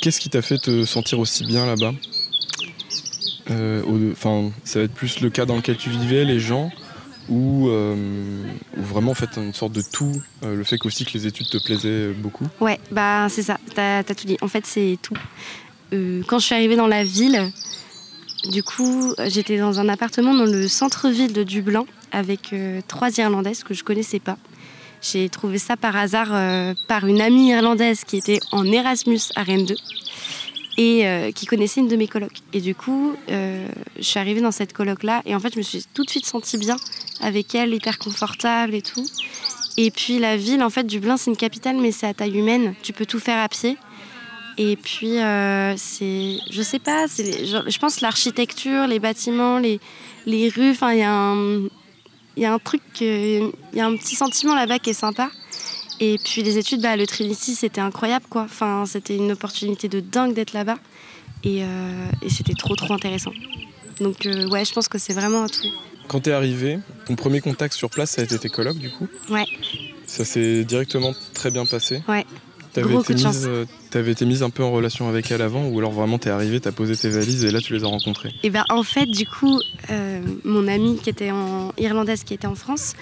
qu'est-ce 0.00 0.20
qui 0.20 0.28
t'a 0.28 0.42
fait 0.42 0.58
te 0.58 0.84
sentir 0.84 1.18
aussi 1.18 1.44
bien 1.44 1.66
là-bas? 1.66 1.92
Enfin, 4.12 4.50
ça 4.64 4.78
va 4.78 4.84
être 4.84 4.94
plus 4.94 5.20
le 5.20 5.30
cas 5.30 5.44
dans 5.44 5.56
lequel 5.56 5.76
tu 5.76 5.90
vivais, 5.90 6.24
les 6.24 6.38
gens, 6.38 6.70
ou, 7.32 7.68
euh, 7.68 8.44
vraiment 8.76 9.12
en 9.12 9.14
fait 9.14 9.30
une 9.36 9.54
sorte 9.54 9.72
de 9.72 9.82
tout, 9.82 10.22
euh, 10.44 10.54
le 10.54 10.64
fait 10.64 10.78
qu'aussi 10.78 11.04
que 11.04 11.12
les 11.14 11.26
études 11.26 11.48
te 11.48 11.58
plaisaient 11.58 12.12
beaucoup. 12.12 12.46
Ouais, 12.60 12.78
bah 12.90 13.28
c'est 13.28 13.42
ça, 13.42 13.58
t'as 13.74 13.98
as 13.98 14.04
tout 14.04 14.26
dit. 14.26 14.36
En 14.42 14.48
fait, 14.48 14.66
c'est 14.66 14.98
tout. 15.02 15.16
Euh, 15.92 16.22
quand 16.26 16.38
je 16.38 16.46
suis 16.46 16.54
arrivée 16.54 16.76
dans 16.76 16.86
la 16.86 17.04
ville, 17.04 17.50
du 18.50 18.62
coup, 18.62 19.14
j'étais 19.26 19.58
dans 19.58 19.80
un 19.80 19.88
appartement 19.88 20.34
dans 20.34 20.44
le 20.44 20.68
centre-ville 20.68 21.32
de 21.32 21.42
Dublin 21.42 21.84
avec 22.12 22.52
euh, 22.52 22.80
trois 22.86 23.16
Irlandaises 23.16 23.64
que 23.64 23.74
je 23.74 23.82
connaissais 23.84 24.20
pas. 24.20 24.36
J'ai 25.00 25.28
trouvé 25.28 25.58
ça 25.58 25.76
par 25.76 25.96
hasard 25.96 26.28
euh, 26.30 26.74
par 26.86 27.06
une 27.06 27.20
amie 27.20 27.50
irlandaise 27.50 28.04
qui 28.04 28.16
était 28.16 28.38
en 28.52 28.64
Erasmus 28.64 29.20
à 29.34 29.42
Rennes 29.42 29.66
2 29.66 29.74
et 30.78 31.06
euh, 31.06 31.32
qui 31.32 31.46
connaissait 31.46 31.80
une 31.80 31.88
de 31.88 31.96
mes 31.96 32.06
colocs. 32.06 32.38
Et 32.52 32.60
du 32.60 32.74
coup, 32.74 33.14
euh, 33.28 33.66
je 33.96 34.02
suis 34.02 34.20
arrivée 34.20 34.40
dans 34.40 34.52
cette 34.52 34.72
coloc-là 34.72 35.22
et 35.26 35.34
en 35.34 35.40
fait, 35.40 35.52
je 35.52 35.58
me 35.58 35.62
suis 35.62 35.84
tout 35.92 36.04
de 36.04 36.10
suite 36.10 36.24
sentie 36.24 36.56
bien 36.56 36.76
avec 37.22 37.54
elle, 37.54 37.72
hyper 37.72 37.98
confortable 37.98 38.74
et 38.74 38.82
tout. 38.82 39.06
Et 39.76 39.90
puis 39.90 40.18
la 40.18 40.36
ville, 40.36 40.62
en 40.62 40.70
fait, 40.70 40.84
Dublin, 40.84 41.16
c'est 41.16 41.30
une 41.30 41.36
capitale, 41.36 41.76
mais 41.76 41.92
c'est 41.92 42.06
à 42.06 42.14
taille 42.14 42.36
humaine. 42.36 42.74
Tu 42.82 42.92
peux 42.92 43.06
tout 43.06 43.20
faire 43.20 43.42
à 43.42 43.48
pied. 43.48 43.78
Et 44.58 44.76
puis, 44.76 45.18
euh, 45.18 45.74
c'est, 45.78 46.36
je 46.50 46.60
sais 46.60 46.78
pas, 46.78 47.08
c'est, 47.08 47.46
je, 47.46 47.70
je 47.70 47.78
pense 47.78 48.02
l'architecture, 48.02 48.86
les 48.86 48.98
bâtiments, 48.98 49.58
les, 49.58 49.80
les 50.26 50.50
rues. 50.50 50.72
Enfin, 50.72 50.92
il 50.92 50.98
y 50.98 51.02
a 51.02 51.12
un, 51.12 51.62
y 52.36 52.44
a 52.44 52.52
un 52.52 52.58
truc, 52.58 52.82
il 53.00 53.50
y 53.72 53.80
a 53.80 53.86
un 53.86 53.96
petit 53.96 54.14
sentiment 54.14 54.54
là-bas 54.54 54.78
qui 54.78 54.90
est 54.90 54.94
sympa. 54.94 55.30
Et 56.00 56.18
puis 56.18 56.42
les 56.42 56.58
études, 56.58 56.82
bah, 56.82 56.96
le 56.96 57.06
Trinity, 57.06 57.54
c'était 57.54 57.80
incroyable, 57.80 58.26
quoi. 58.28 58.42
Enfin, 58.42 58.84
c'était 58.86 59.16
une 59.16 59.32
opportunité 59.32 59.88
de 59.88 60.00
dingue 60.00 60.34
d'être 60.34 60.52
là-bas. 60.52 60.78
Et, 61.44 61.62
euh, 61.62 62.06
c'était 62.28 62.54
trop, 62.54 62.74
trop 62.76 62.92
intéressant. 62.92 63.32
Donc, 64.00 64.26
euh, 64.26 64.48
ouais, 64.48 64.64
je 64.64 64.72
pense 64.72 64.88
que 64.88 64.98
c'est 64.98 65.12
vraiment 65.12 65.44
un 65.44 65.48
tout. 65.48 65.68
Quand 66.08 66.20
t'es 66.20 66.32
arrivé, 66.32 66.78
ton 67.06 67.14
premier 67.16 67.40
contact 67.40 67.74
sur 67.74 67.90
place, 67.90 68.10
ça 68.12 68.22
a 68.22 68.24
été 68.24 68.38
tes 68.38 68.48
colocs 68.48 68.78
du 68.78 68.90
coup 68.90 69.08
Ouais. 69.30 69.46
Ça 70.06 70.24
s'est 70.24 70.64
directement 70.64 71.14
très 71.34 71.50
bien 71.50 71.64
passé 71.64 72.02
Ouais. 72.08 72.26
T'avais 72.72 72.94
été, 72.94 73.12
mise, 73.14 73.46
euh, 73.46 73.66
t'avais 73.90 74.12
été 74.12 74.24
mise 74.24 74.42
un 74.42 74.48
peu 74.48 74.62
en 74.62 74.72
relation 74.72 75.06
avec 75.06 75.30
elle 75.30 75.42
avant 75.42 75.66
ou 75.68 75.78
alors 75.78 75.92
vraiment 75.92 76.18
t'es 76.18 76.30
arrivé, 76.30 76.58
t'as 76.58 76.72
posé 76.72 76.96
tes 76.96 77.10
valises 77.10 77.44
et 77.44 77.50
là 77.50 77.60
tu 77.60 77.74
les 77.74 77.84
as 77.84 77.86
rencontrés 77.86 78.32
Et 78.42 78.48
ben 78.48 78.64
en 78.70 78.82
fait, 78.82 79.04
du 79.04 79.26
coup, 79.26 79.60
euh, 79.90 80.22
mon 80.44 80.66
amie 80.68 80.98
qui 80.98 81.10
était 81.10 81.30
en 81.30 81.72
irlandaise, 81.76 82.24
qui 82.24 82.32
était 82.32 82.46
en 82.46 82.54
France, 82.54 82.94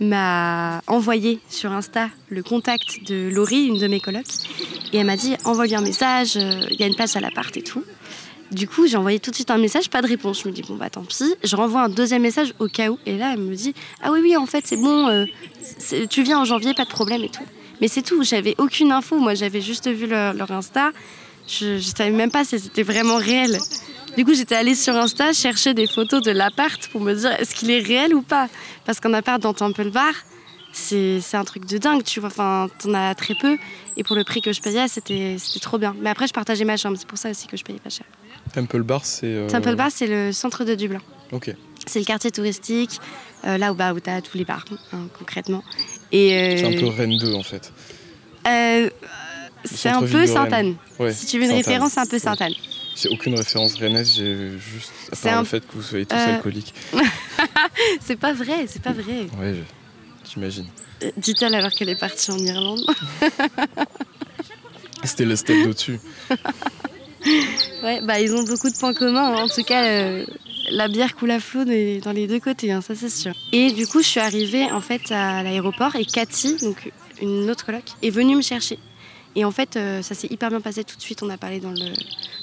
m'a 0.00 0.80
envoyé 0.86 1.40
sur 1.50 1.72
Insta 1.72 2.08
le 2.30 2.42
contact 2.42 3.06
de 3.06 3.28
Laurie, 3.28 3.66
une 3.66 3.78
de 3.78 3.86
mes 3.86 4.00
colocs, 4.00 4.24
et 4.94 4.98
elle 4.98 5.06
m'a 5.06 5.16
dit 5.16 5.34
envoie-lui 5.44 5.74
un 5.74 5.82
message, 5.82 6.36
euh, 6.36 6.66
il 6.70 6.80
y 6.80 6.82
a 6.82 6.86
une 6.86 6.94
place 6.94 7.14
à 7.14 7.20
l'appart 7.20 7.54
et 7.54 7.62
tout. 7.62 7.84
Du 8.50 8.66
coup, 8.66 8.86
j'ai 8.86 8.96
envoyé 8.96 9.18
tout 9.20 9.30
de 9.30 9.34
suite 9.34 9.50
un 9.50 9.58
message, 9.58 9.90
pas 9.90 10.00
de 10.00 10.06
réponse. 10.06 10.42
Je 10.42 10.48
me 10.48 10.52
dis 10.52 10.62
bon 10.62 10.76
bah 10.76 10.88
tant 10.88 11.02
pis. 11.02 11.34
Je 11.44 11.56
renvoie 11.56 11.82
un 11.82 11.88
deuxième 11.88 12.22
message 12.22 12.54
au 12.58 12.68
cas 12.68 12.90
où, 12.90 12.98
et 13.04 13.18
là 13.18 13.32
elle 13.34 13.40
me 13.40 13.54
dit 13.54 13.74
ah 14.02 14.10
oui 14.10 14.20
oui 14.22 14.36
en 14.36 14.46
fait 14.46 14.66
c'est 14.66 14.76
bon, 14.76 15.08
euh, 15.08 15.26
tu 16.08 16.22
viens 16.22 16.40
en 16.40 16.44
janvier, 16.44 16.72
pas 16.74 16.84
de 16.84 16.90
problème 16.90 17.22
et 17.22 17.28
tout. 17.28 17.44
Mais 17.80 17.88
c'est 17.88 18.02
tout, 18.02 18.22
j'avais 18.22 18.54
aucune 18.58 18.90
info. 18.90 19.18
Moi 19.18 19.34
j'avais 19.34 19.60
juste 19.60 19.88
vu 19.88 20.06
leur, 20.06 20.32
leur 20.34 20.50
Insta. 20.50 20.92
Je, 21.46 21.78
je 21.78 21.92
savais 21.96 22.10
même 22.10 22.30
pas 22.30 22.44
si 22.44 22.58
c'était 22.58 22.82
vraiment 22.82 23.16
réel. 23.16 23.58
Du 24.16 24.24
coup, 24.24 24.34
j'étais 24.34 24.56
allée 24.56 24.74
sur 24.74 24.96
Insta 24.96 25.32
chercher 25.32 25.74
des 25.74 25.86
photos 25.86 26.22
de 26.22 26.30
l'appart 26.30 26.88
pour 26.88 27.00
me 27.00 27.14
dire 27.14 27.30
est-ce 27.38 27.54
qu'il 27.54 27.70
est 27.70 27.78
réel 27.78 28.14
ou 28.14 28.22
pas? 28.22 28.48
Parce 28.84 28.98
qu'un 28.98 29.14
appart 29.14 29.40
dans 29.40 29.54
Temple 29.54 29.90
Bar, 29.90 30.12
c'est 30.72 31.20
un 31.34 31.44
truc 31.44 31.66
de 31.66 31.78
dingue, 31.78 32.02
tu 32.02 32.18
vois. 32.20 32.28
Enfin, 32.28 32.68
t'en 32.82 32.94
as 32.94 33.14
très 33.14 33.34
peu. 33.34 33.56
Et 33.96 34.04
pour 34.04 34.16
le 34.16 34.24
prix 34.24 34.40
que 34.40 34.52
je 34.52 34.60
payais, 34.60 34.88
c'était 34.88 35.36
trop 35.60 35.78
bien. 35.78 35.94
Mais 36.00 36.10
après, 36.10 36.26
je 36.26 36.32
partageais 36.32 36.64
ma 36.64 36.76
chambre. 36.76 36.96
C'est 36.98 37.06
pour 37.06 37.18
ça 37.18 37.30
aussi 37.30 37.46
que 37.46 37.56
je 37.56 37.64
payais 37.64 37.78
pas 37.78 37.90
cher. 37.90 38.06
Temple 38.48 38.82
Bar, 38.82 39.04
c'est. 39.04 39.26
euh, 39.26 39.48
Temple 39.48 39.74
Bar, 39.76 39.90
c'est 39.90 40.06
le 40.06 40.32
centre 40.32 40.64
de 40.64 40.74
Dublin. 40.74 41.00
Ok. 41.32 41.54
C'est 41.86 41.98
le 42.00 42.04
quartier 42.04 42.30
touristique, 42.30 43.00
euh, 43.46 43.56
là 43.58 43.72
où, 43.72 43.74
bah, 43.74 43.92
où 43.94 44.00
t'as 44.00 44.20
tous 44.20 44.36
les 44.36 44.44
bars, 44.44 44.64
hein, 44.92 45.06
concrètement. 45.18 45.62
Et 46.12 46.34
euh, 46.36 46.56
C'est 46.58 46.76
un 46.76 46.80
peu 46.80 46.86
Rennes 46.88 47.18
2 47.18 47.34
en 47.34 47.42
fait. 47.42 47.72
euh, 48.46 48.90
c'est 49.64 49.88
un 49.88 50.00
peu. 50.02 50.26
Sainte-Anne. 50.26 50.76
Ouais. 50.98 51.12
Si 51.12 51.26
tu 51.26 51.38
veux 51.38 51.44
une 51.44 51.52
référence, 51.52 51.92
c'est 51.92 52.00
un 52.00 52.06
peu 52.06 52.18
Sainte-Anne. 52.18 52.54
J'ai 52.96 53.08
aucune 53.10 53.34
référence 53.36 53.74
rennaise, 53.76 54.12
j'ai 54.16 54.50
juste. 54.58 54.92
À 55.12 55.16
part 55.16 55.38
un- 55.38 55.40
le 55.40 55.46
fait 55.46 55.60
que 55.66 55.72
vous 55.74 55.82
soyez 55.82 56.04
tous 56.06 56.16
alcooliques. 56.16 56.74
C'est 58.00 58.16
pas 58.16 58.32
vrai, 58.32 58.66
c'est 58.66 58.82
pas 58.82 58.92
vrai. 58.92 59.28
Ouais, 59.38 59.54
j'imagine. 60.28 60.66
Dit-elle 61.16 61.54
alors 61.54 61.70
qu'elle 61.70 61.88
est 61.88 61.98
partie 62.00 62.30
en 62.32 62.38
Irlande. 62.38 62.84
C'était 65.04 65.24
le 65.24 65.36
step 65.36 65.62
d'au-dessus. 65.64 66.00
Ouais, 67.82 68.00
bah 68.02 68.20
ils 68.20 68.34
ont 68.34 68.42
beaucoup 68.42 68.70
de 68.70 68.76
points 68.76 68.94
communs. 68.94 69.34
En 69.34 69.48
tout 69.48 69.62
cas, 69.62 69.84
euh, 69.84 70.26
la 70.70 70.88
bière 70.88 71.14
coule 71.16 71.30
à 71.30 71.40
flot 71.40 71.64
dans 71.64 72.12
les 72.12 72.26
deux 72.26 72.40
côtés, 72.40 72.72
hein, 72.72 72.80
ça 72.80 72.94
c'est 72.94 73.08
sûr. 73.08 73.32
Et 73.52 73.72
du 73.72 73.86
coup, 73.86 74.02
je 74.02 74.08
suis 74.08 74.20
arrivée 74.20 74.64
en 74.70 74.80
fait 74.80 75.10
à 75.10 75.42
l'aéroport 75.42 75.96
et 75.96 76.04
Cathy, 76.04 76.56
donc 76.56 76.90
une 77.20 77.50
autre 77.50 77.64
coloc, 77.64 77.82
est 78.02 78.10
venue 78.10 78.36
me 78.36 78.42
chercher. 78.42 78.78
Et 79.36 79.44
en 79.44 79.50
fait, 79.50 79.76
euh, 79.76 80.02
ça 80.02 80.14
s'est 80.14 80.26
hyper 80.28 80.50
bien 80.50 80.60
passé 80.60 80.84
tout 80.84 80.96
de 80.96 81.02
suite. 81.02 81.22
On 81.22 81.30
a 81.30 81.36
parlé 81.36 81.60
dans 81.60 81.70
le, 81.70 81.92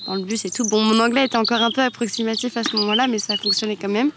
dans 0.05 0.15
le 0.15 0.24
bus 0.24 0.46
et 0.46 0.50
tout. 0.50 0.67
Bon, 0.70 0.82
mon 0.82 1.00
anglais 1.00 1.25
était 1.25 1.38
encore 1.38 1.62
un 1.62 1.72
peu 1.72 1.82
approximatif 1.82 2.55
à 2.58 2.63
ce 2.63 2.75
moment-là, 2.77 3.08
mais 3.08 3.20
ça 3.20 3.36
fonctionnait 3.36 3.75
quand 3.75 3.89
même. 3.89 4.12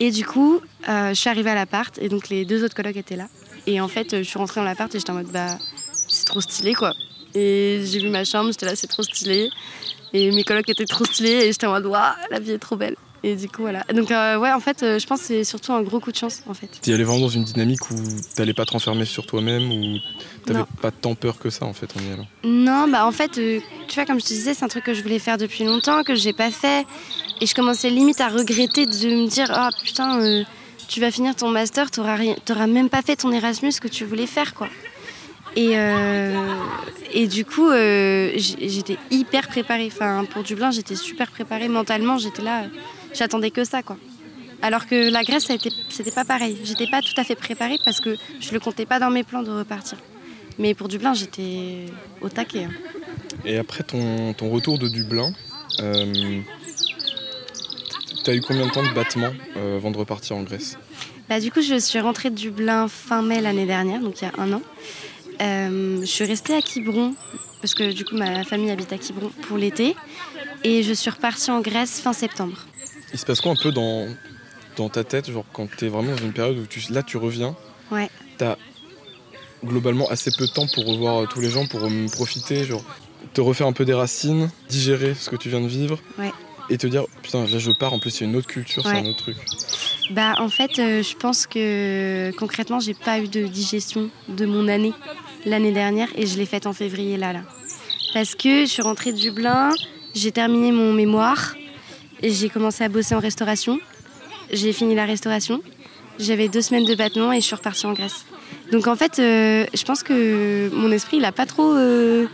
Et 0.00 0.10
du 0.10 0.24
coup, 0.24 0.60
euh, 0.88 1.10
je 1.10 1.14
suis 1.14 1.30
arrivée 1.30 1.50
à 1.50 1.54
l'appart 1.54 1.96
et 1.98 2.08
donc 2.08 2.28
les 2.28 2.44
deux 2.44 2.64
autres 2.64 2.74
colocs 2.74 2.96
étaient 2.96 3.16
là. 3.16 3.28
Et 3.66 3.80
en 3.80 3.88
fait, 3.88 4.18
je 4.18 4.22
suis 4.22 4.38
rentrée 4.38 4.60
dans 4.60 4.64
l'appart 4.64 4.94
et 4.94 4.98
j'étais 4.98 5.10
en 5.10 5.14
mode 5.14 5.30
bah 5.30 5.58
c'est 6.08 6.24
trop 6.24 6.40
stylé 6.40 6.74
quoi. 6.74 6.94
Et 7.34 7.82
j'ai 7.84 8.00
vu 8.00 8.08
ma 8.08 8.24
chambre, 8.24 8.50
j'étais 8.50 8.66
là, 8.66 8.74
c'est 8.74 8.86
trop 8.86 9.02
stylé. 9.02 9.50
Et 10.12 10.30
mes 10.32 10.42
colocs 10.44 10.68
étaient 10.68 10.86
trop 10.86 11.04
stylés 11.04 11.44
et 11.46 11.52
j'étais 11.52 11.66
en 11.66 11.72
mode 11.72 11.86
waouh, 11.86 12.14
la 12.30 12.38
vie 12.40 12.52
est 12.52 12.58
trop 12.58 12.76
belle. 12.76 12.96
Et 13.22 13.36
du 13.36 13.48
coup, 13.48 13.62
voilà. 13.62 13.84
Donc, 13.94 14.10
euh, 14.10 14.38
ouais, 14.38 14.50
en 14.50 14.60
fait, 14.60 14.82
euh, 14.82 14.98
je 14.98 15.06
pense 15.06 15.20
que 15.20 15.26
c'est 15.26 15.44
surtout 15.44 15.72
un 15.74 15.82
gros 15.82 16.00
coup 16.00 16.10
de 16.10 16.16
chance 16.16 16.42
en 16.48 16.54
fait. 16.54 16.68
T'y 16.80 16.92
allais 16.94 17.04
vraiment 17.04 17.20
dans 17.20 17.28
une 17.28 17.44
dynamique 17.44 17.90
où 17.90 17.96
t'allais 18.34 18.54
pas 18.54 18.64
te 18.64 18.72
renfermer 18.72 19.04
sur 19.04 19.26
toi-même 19.26 19.70
ou 19.70 19.98
t'avais 20.46 20.64
pas 20.80 20.90
tant 20.90 21.14
peur 21.14 21.38
que 21.38 21.50
ça 21.50 21.66
en 21.66 21.74
fait 21.74 21.90
en 21.98 22.00
y 22.08 22.12
allant? 22.14 22.26
Non, 22.44 22.88
bah 22.88 23.04
en 23.06 23.12
fait, 23.12 23.36
euh, 23.36 23.60
tu 23.88 23.94
vois, 23.96 24.06
comme 24.06 24.18
je 24.18 24.24
te 24.24 24.30
disais, 24.32 24.54
c'est 24.54 24.64
un 24.64 24.68
truc 24.68 24.84
que 24.84 24.94
je 24.94 25.02
voulais 25.02 25.18
faire 25.18 25.36
depuis 25.36 25.64
longtemps, 25.64 26.02
que 26.02 26.14
j'ai 26.14 26.32
pas 26.32 26.50
fait. 26.50 26.86
Et 27.42 27.46
je 27.46 27.54
commençais 27.54 27.90
limite 27.90 28.22
à 28.22 28.28
regretter 28.28 28.86
de 28.86 28.92
me 29.14 29.28
dire 29.28 29.50
Ah 29.50 29.68
putain, 29.84 30.42
tu 30.88 31.00
vas 31.00 31.10
finir 31.10 31.36
ton 31.36 31.48
master, 31.50 31.90
t'auras 31.90 32.16
rien- 32.16 32.36
t'auras 32.46 32.66
même 32.66 32.88
pas 32.88 33.02
fait 33.02 33.16
ton 33.16 33.30
Erasmus 33.32 33.72
que 33.80 33.88
tu 33.88 34.06
voulais 34.06 34.26
faire, 34.26 34.54
quoi. 34.54 34.68
Et, 35.56 35.72
euh, 35.78 36.34
et 37.12 37.26
du 37.26 37.44
coup, 37.44 37.68
euh, 37.70 38.30
j'étais 38.36 38.96
hyper 39.10 39.48
préparée. 39.48 39.88
Enfin, 39.92 40.24
pour 40.30 40.42
Dublin, 40.42 40.70
j'étais 40.70 40.94
super 40.96 41.30
préparée 41.30 41.68
mentalement. 41.68 42.18
J'étais 42.18 42.42
là, 42.42 42.64
j'attendais 43.14 43.50
que 43.50 43.64
ça, 43.64 43.82
quoi. 43.82 43.96
Alors 44.62 44.86
que 44.86 45.10
la 45.10 45.22
Grèce, 45.24 45.46
c'était 45.88 46.10
pas 46.10 46.24
pareil. 46.24 46.58
J'étais 46.64 46.86
pas 46.90 47.00
tout 47.00 47.14
à 47.16 47.24
fait 47.24 47.34
préparée 47.34 47.78
parce 47.84 48.00
que 48.00 48.16
je 48.40 48.52
le 48.52 48.60
comptais 48.60 48.86
pas 48.86 48.98
dans 48.98 49.10
mes 49.10 49.24
plans 49.24 49.42
de 49.42 49.50
repartir. 49.50 49.98
Mais 50.58 50.74
pour 50.74 50.88
Dublin, 50.88 51.14
j'étais 51.14 51.86
au 52.20 52.28
taquet. 52.28 52.64
hein. 52.64 52.70
Et 53.46 53.56
après 53.56 53.82
ton, 53.82 54.34
ton 54.34 54.50
retour 54.50 54.78
de 54.78 54.86
Dublin, 54.88 55.32
euh, 55.80 56.40
as 58.26 58.34
eu 58.34 58.40
combien 58.42 58.66
de 58.66 58.70
temps 58.70 58.82
de 58.82 58.92
battement 58.94 59.30
euh, 59.56 59.76
avant 59.78 59.90
de 59.90 59.96
repartir 59.96 60.36
en 60.36 60.42
Grèce? 60.42 60.76
Bah, 61.28 61.40
Du 61.40 61.50
coup, 61.50 61.62
je 61.62 61.78
suis 61.78 61.98
rentrée 62.00 62.28
de 62.30 62.34
Dublin 62.34 62.86
fin 62.88 63.22
mai 63.22 63.40
l'année 63.40 63.66
dernière, 63.66 64.00
donc 64.00 64.20
il 64.20 64.24
y 64.24 64.28
a 64.28 64.32
un 64.38 64.52
an. 64.52 64.62
Euh, 65.40 66.00
je 66.00 66.06
suis 66.06 66.24
restée 66.24 66.54
à 66.54 66.60
Quiberon, 66.60 67.14
parce 67.60 67.74
que 67.74 67.92
du 67.92 68.04
coup, 68.04 68.16
ma 68.16 68.44
famille 68.44 68.70
habite 68.70 68.92
à 68.92 68.98
Quiberon 68.98 69.30
pour 69.48 69.56
l'été. 69.58 69.96
Et 70.64 70.82
je 70.82 70.92
suis 70.92 71.10
repartie 71.10 71.50
en 71.50 71.60
Grèce 71.60 72.00
fin 72.00 72.12
septembre. 72.12 72.66
Il 73.12 73.18
se 73.18 73.24
passe 73.24 73.40
quoi 73.40 73.52
un 73.52 73.56
peu 73.56 73.72
dans, 73.72 74.06
dans 74.76 74.88
ta 74.88 75.04
tête, 75.04 75.30
genre 75.30 75.46
quand 75.52 75.68
tu 75.76 75.86
es 75.86 75.88
vraiment 75.88 76.12
dans 76.12 76.22
une 76.22 76.32
période 76.32 76.58
où 76.58 76.66
tu, 76.66 76.80
là 76.92 77.02
tu 77.02 77.16
reviens? 77.16 77.56
Ouais. 77.90 78.10
T'as 78.36 78.56
globalement 79.64 80.08
assez 80.10 80.30
peu 80.30 80.46
de 80.46 80.52
temps 80.52 80.66
pour 80.74 80.86
revoir 80.86 81.28
tous 81.28 81.40
les 81.40 81.50
gens, 81.50 81.66
pour 81.66 81.80
profiter, 82.12 82.64
genre 82.64 82.84
te 83.34 83.40
refaire 83.40 83.66
un 83.66 83.72
peu 83.72 83.84
des 83.84 83.94
racines, 83.94 84.50
digérer 84.68 85.14
ce 85.14 85.30
que 85.30 85.36
tu 85.36 85.48
viens 85.48 85.60
de 85.60 85.66
vivre. 85.66 85.98
Ouais. 86.18 86.32
Et 86.68 86.78
te 86.78 86.86
dire, 86.86 87.04
putain, 87.22 87.46
là 87.46 87.58
je 87.58 87.70
pars, 87.70 87.92
en 87.92 87.98
plus 87.98 88.10
c'est 88.10 88.24
une 88.26 88.36
autre 88.36 88.46
culture, 88.46 88.82
c'est 88.84 88.98
un 88.98 89.06
autre 89.06 89.18
truc. 89.18 89.36
Bah 90.10 90.34
en 90.38 90.48
fait, 90.48 90.78
euh, 90.78 91.02
je 91.02 91.16
pense 91.16 91.46
que 91.46 92.32
concrètement, 92.38 92.80
j'ai 92.80 92.94
pas 92.94 93.18
eu 93.18 93.28
de 93.28 93.46
digestion 93.46 94.10
de 94.28 94.46
mon 94.46 94.68
année 94.68 94.92
l'année 95.44 95.72
dernière 95.72 96.08
et 96.16 96.26
je 96.26 96.36
l'ai 96.36 96.46
faite 96.46 96.66
en 96.66 96.72
février 96.72 97.16
là 97.16 97.32
là. 97.32 97.40
Parce 98.12 98.34
que 98.34 98.60
je 98.60 98.66
suis 98.66 98.82
rentrée 98.82 99.12
de 99.12 99.18
Dublin, 99.18 99.70
j'ai 100.14 100.32
terminé 100.32 100.72
mon 100.72 100.92
mémoire 100.92 101.54
et 102.22 102.30
j'ai 102.30 102.48
commencé 102.48 102.84
à 102.84 102.88
bosser 102.88 103.14
en 103.14 103.20
restauration. 103.20 103.78
J'ai 104.52 104.72
fini 104.72 104.94
la 104.94 105.04
restauration. 105.04 105.62
J'avais 106.18 106.48
deux 106.48 106.60
semaines 106.60 106.84
de 106.84 106.94
battement 106.94 107.32
et 107.32 107.40
je 107.40 107.46
suis 107.46 107.54
repartie 107.54 107.86
en 107.86 107.92
Grèce. 107.92 108.26
Donc 108.72 108.86
en 108.86 108.96
fait, 108.96 109.18
euh, 109.18 109.66
je 109.72 109.84
pense 109.84 110.02
que 110.02 110.70
mon 110.72 110.90
esprit, 110.90 111.16
il 111.18 111.24
a 111.24 111.32
pas 111.32 111.46
trop 111.46 111.72
euh, 111.72 112.26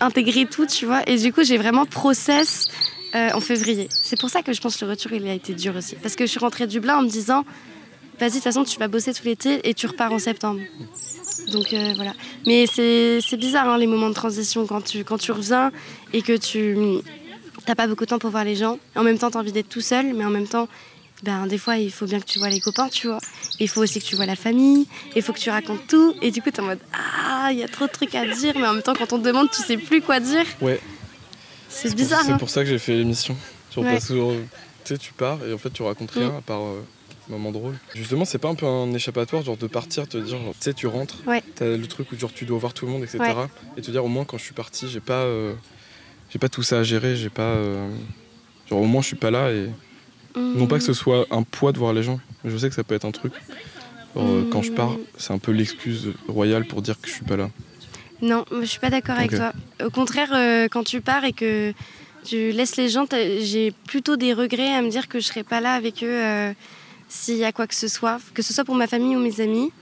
intégré 0.00 0.46
tout, 0.46 0.66
tu 0.66 0.86
vois. 0.86 1.02
Et 1.08 1.16
du 1.16 1.32
coup, 1.32 1.42
j'ai 1.42 1.58
vraiment 1.58 1.86
process 1.86 2.68
euh, 3.14 3.30
en 3.34 3.40
février. 3.40 3.88
C'est 3.90 4.18
pour 4.18 4.30
ça 4.30 4.42
que 4.42 4.52
je 4.52 4.60
pense 4.60 4.76
que 4.76 4.84
le 4.84 4.90
retour, 4.90 5.12
il 5.12 5.26
a 5.26 5.32
été 5.32 5.54
dur 5.54 5.74
aussi. 5.76 5.96
Parce 5.96 6.16
que 6.16 6.26
je 6.26 6.30
suis 6.30 6.40
rentrée 6.40 6.66
de 6.66 6.72
Dublin 6.72 6.98
en 6.98 7.02
me 7.02 7.08
disant, 7.08 7.44
vas-y, 8.20 8.28
de 8.28 8.34
toute 8.34 8.44
façon, 8.44 8.64
tu 8.64 8.78
vas 8.78 8.88
bosser 8.88 9.12
tout 9.12 9.24
l'été 9.24 9.68
et 9.68 9.74
tu 9.74 9.86
repars 9.86 10.12
en 10.12 10.18
septembre. 10.18 10.60
Donc 11.52 11.74
voilà. 11.94 12.12
Mais 12.46 12.66
c'est 12.66 13.36
bizarre, 13.36 13.68
hein, 13.68 13.78
les 13.78 13.86
moments 13.86 14.08
de 14.08 14.14
transition, 14.14 14.66
quand 14.66 14.82
tu, 14.82 15.04
quand 15.04 15.18
tu 15.18 15.32
reviens 15.32 15.72
et 16.12 16.22
que 16.22 16.36
tu 16.36 16.76
t'as 17.66 17.74
pas 17.74 17.86
beaucoup 17.86 18.04
de 18.04 18.10
temps 18.10 18.18
pour 18.18 18.30
voir 18.30 18.44
les 18.44 18.56
gens. 18.56 18.78
En 18.94 19.02
même 19.02 19.18
temps, 19.18 19.30
tu 19.30 19.36
as 19.36 19.40
envie 19.40 19.52
d'être 19.52 19.68
tout 19.68 19.80
seul, 19.80 20.14
mais 20.14 20.24
en 20.24 20.30
même 20.30 20.46
temps, 20.46 20.68
ben, 21.22 21.46
des 21.46 21.58
fois, 21.58 21.76
il 21.76 21.90
faut 21.90 22.06
bien 22.06 22.20
que 22.20 22.26
tu 22.26 22.38
vois 22.38 22.48
les 22.48 22.60
copains, 22.60 22.88
tu 22.88 23.08
vois. 23.08 23.18
Il 23.58 23.68
faut 23.68 23.82
aussi 23.82 24.00
que 24.00 24.04
tu 24.04 24.16
vois 24.16 24.26
la 24.26 24.36
famille, 24.36 24.86
il 25.14 25.22
faut 25.22 25.32
que 25.32 25.38
tu 25.38 25.50
racontes 25.50 25.86
tout. 25.88 26.14
Et 26.22 26.30
du 26.30 26.42
coup, 26.42 26.50
tu 26.50 26.56
es 26.56 26.60
en 26.60 26.66
mode 26.66 26.78
Ah, 26.92 27.48
il 27.52 27.58
y 27.58 27.62
a 27.62 27.68
trop 27.68 27.86
de 27.86 27.92
trucs 27.92 28.14
à 28.14 28.26
dire, 28.26 28.54
mais 28.56 28.66
en 28.66 28.74
même 28.74 28.82
temps, 28.82 28.94
quand 28.94 29.12
on 29.12 29.18
te 29.18 29.24
demande, 29.24 29.50
tu 29.50 29.62
sais 29.62 29.76
plus 29.76 30.00
quoi 30.02 30.20
dire. 30.20 30.44
Ouais. 30.60 30.80
C'est 31.68 31.94
bizarre. 31.94 32.22
C'est 32.24 32.32
hein. 32.32 32.38
pour 32.38 32.50
ça 32.50 32.62
que 32.62 32.68
j'ai 32.68 32.78
fait 32.78 32.94
l'émission. 32.94 33.36
Tu 33.70 33.82
sais, 34.84 34.98
tu 34.98 35.12
pars 35.12 35.44
et 35.44 35.52
en 35.52 35.58
fait, 35.58 35.70
tu 35.70 35.82
racontes 35.82 36.12
rien 36.12 36.30
mm. 36.30 36.36
à 36.36 36.40
part. 36.40 36.62
Euh, 36.62 36.82
moment 37.28 37.52
drôle. 37.52 37.74
Justement, 37.94 38.24
c'est 38.24 38.38
pas 38.38 38.48
un 38.48 38.54
peu 38.54 38.66
un 38.66 38.92
échappatoire, 38.92 39.42
genre 39.42 39.56
de 39.56 39.66
partir, 39.66 40.08
te 40.08 40.16
dire, 40.16 40.38
tu 40.38 40.56
sais, 40.60 40.74
tu 40.74 40.86
rentres, 40.86 41.16
ouais. 41.26 41.42
t'as 41.54 41.76
le 41.76 41.86
truc 41.86 42.12
où 42.12 42.18
genre, 42.18 42.32
tu 42.32 42.44
dois 42.44 42.58
voir 42.58 42.74
tout 42.74 42.86
le 42.86 42.92
monde, 42.92 43.02
etc. 43.02 43.18
Et 43.76 43.82
te 43.82 43.90
dire, 43.90 44.04
au 44.04 44.08
moins, 44.08 44.24
quand 44.24 44.38
je 44.38 44.44
suis 44.44 44.54
parti, 44.54 44.88
j'ai 44.88 45.00
pas, 45.00 45.22
euh, 45.22 45.54
j'ai 46.30 46.38
pas 46.38 46.48
tout 46.48 46.62
ça 46.62 46.80
à 46.80 46.82
gérer, 46.82 47.16
j'ai 47.16 47.30
pas. 47.30 47.42
Euh, 47.42 47.88
genre, 48.68 48.80
au 48.80 48.86
moins, 48.86 49.02
je 49.02 49.08
suis 49.08 49.16
pas 49.16 49.30
là 49.30 49.50
et 49.50 49.68
non 50.36 50.66
pas 50.66 50.78
que 50.78 50.84
ce 50.84 50.92
soit 50.92 51.26
un 51.30 51.42
poids 51.42 51.72
de 51.72 51.78
voir 51.78 51.92
les 51.92 52.02
gens, 52.02 52.20
mais 52.44 52.50
je 52.50 52.56
sais 52.56 52.68
que 52.68 52.74
ça 52.74 52.84
peut 52.84 52.94
être 52.94 53.06
un 53.06 53.10
truc. 53.10 53.32
Euh, 54.16 54.44
quand 54.50 54.62
je 54.62 54.72
pars, 54.72 54.96
c'est 55.18 55.32
un 55.32 55.38
peu 55.38 55.52
l'excuse 55.52 56.12
royale 56.28 56.66
pour 56.66 56.82
dire 56.82 57.00
que 57.00 57.08
je 57.08 57.12
suis 57.12 57.24
pas 57.24 57.36
là. 57.36 57.50
Non, 58.22 58.44
je 58.60 58.64
suis 58.64 58.80
pas 58.80 58.88
d'accord 58.88 59.16
avec 59.16 59.30
toi. 59.30 59.52
Au 59.84 59.90
contraire, 59.90 60.30
euh, 60.34 60.68
quand 60.68 60.84
tu 60.84 61.00
pars 61.00 61.24
et 61.24 61.32
que 61.32 61.74
tu 62.24 62.50
laisses 62.50 62.76
les 62.76 62.88
gens, 62.88 63.06
j'ai 63.10 63.72
plutôt 63.86 64.16
des 64.16 64.32
regrets 64.32 64.74
à 64.74 64.80
me 64.80 64.88
dire 64.88 65.08
que 65.08 65.20
je 65.20 65.26
serai 65.26 65.42
pas 65.42 65.60
là 65.60 65.74
avec 65.74 66.02
eux 66.02 66.54
s'il 67.08 67.36
y 67.36 67.44
a 67.44 67.52
quoi 67.52 67.66
que 67.66 67.74
ce 67.74 67.88
soit, 67.88 68.18
que 68.34 68.42
ce 68.42 68.52
soit 68.52 68.64
pour 68.64 68.74
ma 68.74 68.86
famille 68.86 69.16
ou 69.16 69.20
mes 69.20 69.40
amis. 69.40 69.72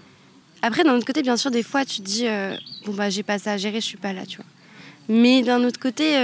Après, 0.63 0.85
d'un 0.85 0.95
autre 0.95 1.07
côté, 1.07 1.23
bien 1.23 1.37
sûr, 1.37 1.51
des 1.51 1.63
fois, 1.63 1.85
tu 1.85 2.01
te 2.01 2.07
dis 2.07 2.27
bon 2.87 2.95
bah 2.95 3.11
j'ai 3.11 3.23
pas 3.23 3.39
ça 3.39 3.53
à 3.53 3.57
gérer, 3.57 3.81
je 3.81 3.87
suis 3.87 3.99
pas 3.99 4.13
là, 4.13 4.25
tu 4.27 4.37
vois. 4.37 4.47
Mais 5.09 5.43
d'un 5.43 5.63
autre 5.65 5.79
côté, 5.79 6.15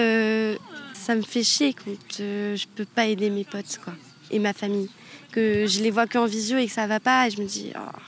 ça 0.94 1.14
me 1.14 1.22
fait 1.22 1.42
chier 1.42 1.74
quand 1.74 1.90
je 2.18 2.66
peux 2.74 2.86
pas 2.86 3.06
aider 3.06 3.30
mes 3.30 3.44
potes, 3.44 3.80
quoi 3.84 3.94
et 4.30 4.38
ma 4.38 4.52
famille. 4.52 4.88
Que 5.32 5.66
je 5.66 5.82
les 5.82 5.90
vois 5.90 6.06
qu'en 6.06 6.26
visio 6.26 6.58
et 6.58 6.66
que 6.66 6.72
ça 6.72 6.86
va 6.86 6.98
pas, 6.98 7.28
et 7.28 7.30
je 7.30 7.40
me 7.40 7.46
dis, 7.46 7.72
oh, 7.76 7.98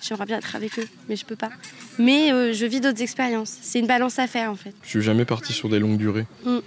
j'aimerais 0.00 0.26
bien 0.26 0.38
être 0.38 0.56
avec 0.56 0.78
eux, 0.78 0.88
mais 1.08 1.16
je 1.16 1.24
peux 1.24 1.36
pas. 1.36 1.50
Mais 1.98 2.32
euh, 2.32 2.52
je 2.52 2.64
vis 2.64 2.80
d'autres 2.80 3.02
expériences. 3.02 3.58
C'est 3.60 3.80
une 3.80 3.86
balance 3.86 4.18
à 4.18 4.26
faire 4.26 4.50
en 4.50 4.56
fait. 4.56 4.74
Je 4.82 4.88
suis 4.88 5.02
jamais 5.02 5.24
parti 5.24 5.52
sur 5.52 5.68
des 5.68 5.78
longues 5.78 5.98
durées. 5.98 6.26
Mm. 6.44 6.58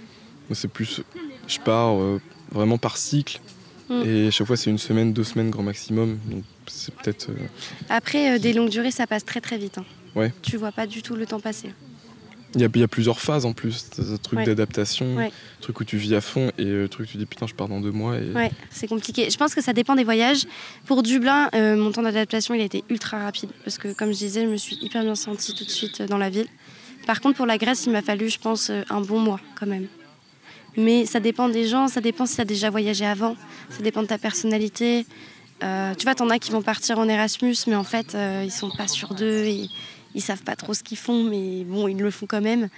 C'est 0.52 0.68
plus, 0.68 1.02
je 1.46 1.58
pars 1.58 2.00
euh, 2.00 2.20
vraiment 2.52 2.78
par 2.78 2.96
cycle. 2.96 3.40
Mm. 3.88 4.02
Et 4.04 4.30
chaque 4.30 4.46
fois, 4.46 4.56
c'est 4.56 4.70
une 4.70 4.78
semaine, 4.78 5.12
deux 5.12 5.24
semaines 5.24 5.50
grand 5.50 5.62
maximum. 5.62 6.18
Donc 6.30 6.44
c'est 6.66 6.94
peut-être. 6.94 7.30
Euh, 7.30 7.46
Après, 7.88 8.38
des 8.38 8.52
longues 8.52 8.70
durées, 8.70 8.90
ça 8.90 9.06
passe 9.06 9.24
très 9.24 9.40
très 9.40 9.58
vite. 9.58 9.78
Hein. 9.78 9.84
Ouais. 10.14 10.32
Tu 10.42 10.56
vois 10.56 10.72
pas 10.72 10.86
du 10.86 11.02
tout 11.02 11.14
le 11.14 11.26
temps 11.26 11.40
passer. 11.40 11.70
Il 12.54 12.62
y, 12.62 12.82
a, 12.82 12.88
plusieurs 12.88 13.20
phases 13.20 13.44
en 13.44 13.52
plus, 13.52 13.90
un 13.98 14.16
truc 14.16 14.42
d'adaptation, 14.44 15.18
truc 15.60 15.80
où 15.80 15.84
tu 15.84 15.98
vis 15.98 16.14
à 16.14 16.22
fond 16.22 16.50
et 16.56 16.64
le 16.64 16.88
truc 16.88 17.06
où 17.06 17.12
tu 17.12 17.18
dis 17.18 17.26
putain 17.26 17.46
je 17.46 17.54
pars 17.54 17.68
dans 17.68 17.80
deux 17.80 17.90
mois. 17.90 18.16
Et... 18.16 18.32
Ouais, 18.32 18.50
c'est 18.70 18.88
compliqué. 18.88 19.28
Je 19.28 19.36
pense 19.36 19.54
que 19.54 19.62
ça 19.62 19.74
dépend 19.74 19.94
des 19.94 20.04
voyages. 20.04 20.46
Pour 20.86 21.02
Dublin, 21.02 21.50
euh, 21.54 21.76
mon 21.76 21.92
temps 21.92 22.00
d'adaptation 22.00 22.54
il 22.54 22.62
a 22.62 22.64
été 22.64 22.84
ultra 22.88 23.22
rapide 23.22 23.50
parce 23.64 23.76
que 23.76 23.92
comme 23.92 24.12
je 24.12 24.18
disais, 24.18 24.44
je 24.44 24.50
me 24.50 24.56
suis 24.56 24.78
hyper 24.80 25.02
bien 25.02 25.14
sentie 25.14 25.54
tout 25.54 25.64
de 25.64 25.70
suite 25.70 26.00
dans 26.02 26.16
la 26.16 26.30
ville. 26.30 26.46
Par 27.06 27.20
contre 27.20 27.36
pour 27.36 27.46
la 27.46 27.58
Grèce, 27.58 27.84
il 27.84 27.92
m'a 27.92 28.02
fallu 28.02 28.30
je 28.30 28.38
pense 28.38 28.70
euh, 28.70 28.82
un 28.88 29.02
bon 29.02 29.20
mois 29.20 29.40
quand 29.54 29.66
même. 29.66 29.86
Mais 30.78 31.04
ça 31.04 31.20
dépend 31.20 31.50
des 31.50 31.66
gens, 31.66 31.88
ça 31.88 32.00
dépend 32.00 32.24
si 32.24 32.36
tu 32.36 32.40
as 32.40 32.44
déjà 32.44 32.70
voyagé 32.70 33.04
avant, 33.04 33.36
ça 33.68 33.82
dépend 33.82 34.00
de 34.00 34.06
ta 34.06 34.16
personnalité. 34.16 35.04
Euh, 35.62 35.92
tu 35.94 36.04
vois, 36.04 36.14
t'en 36.14 36.30
as 36.30 36.38
qui 36.38 36.50
vont 36.50 36.62
partir 36.62 36.98
en 36.98 37.08
Erasmus, 37.08 37.56
mais 37.66 37.74
en 37.74 37.84
fait, 37.84 38.16
ils 38.44 38.50
sont 38.50 38.70
pas 38.70 38.88
sûrs 38.88 39.14
d'eux 39.14 39.44
et 39.44 39.68
ils 40.14 40.22
savent 40.22 40.42
pas 40.42 40.56
trop 40.56 40.74
ce 40.74 40.82
qu'ils 40.82 40.96
font, 40.96 41.24
mais 41.24 41.64
bon, 41.64 41.88
ils 41.88 41.98
le 41.98 42.10
font 42.10 42.26
quand 42.26 42.40
même. 42.40 42.68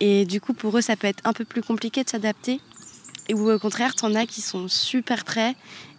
Et 0.00 0.24
du 0.26 0.40
coup, 0.40 0.52
pour 0.52 0.76
eux, 0.76 0.80
ça 0.80 0.96
peut 0.96 1.06
être 1.06 1.22
un 1.24 1.32
peu 1.32 1.44
plus 1.44 1.62
compliqué 1.62 2.04
de 2.04 2.08
s'adapter. 2.08 2.60
Ou 3.32 3.50
au 3.50 3.58
contraire, 3.58 3.94
t'en 3.94 4.14
as 4.14 4.26
qui 4.26 4.40
sont 4.40 4.68
super 4.68 5.24
prêts. 5.24 5.54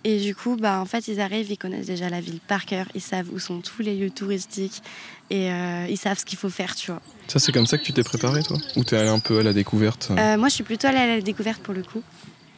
Et 0.10 0.22
du 0.22 0.34
coup, 0.34 0.56
bah, 0.56 0.80
en 0.80 0.86
fait, 0.86 1.10
ils 1.10 1.20
arrivent, 1.20 1.52
ils 1.52 1.58
connaissent 1.58 1.88
déjà 1.88 2.10
la 2.10 2.22
ville 2.22 2.40
par 2.40 2.66
cœur, 2.66 2.86
ils 2.96 3.02
savent 3.02 3.28
où 3.34 3.40
sont 3.40 3.60
tous 3.60 3.82
les 3.82 3.94
lieux 3.94 4.10
touristiques 4.10 4.82
et 5.30 5.52
euh, 5.52 5.86
ils 5.90 5.98
savent 5.98 6.18
ce 6.18 6.24
qu'il 6.24 6.38
faut 6.38 6.48
faire, 6.48 6.76
tu 6.76 6.92
vois. 6.92 7.02
Ça, 7.28 7.40
c'est 7.40 7.52
comme 7.52 7.66
ça 7.66 7.78
que 7.78 7.84
tu 7.84 7.92
t'es 7.92 8.04
préparé, 8.04 8.42
toi? 8.42 8.56
Ou 8.78 8.86
t'es 8.86 8.96
allé 8.96 9.10
un 9.10 9.20
peu 9.20 9.40
à 9.40 9.44
la 9.44 9.52
découverte 9.52 10.08
euh, 10.12 10.38
Moi, 10.38 10.48
je 10.48 10.54
suis 10.54 10.64
plutôt 10.64 10.88
allée 10.88 10.98
à 10.98 11.08
la 11.08 11.20
découverte 11.20 11.62
pour 11.62 11.74
le 11.74 11.84
coup. 11.84 12.02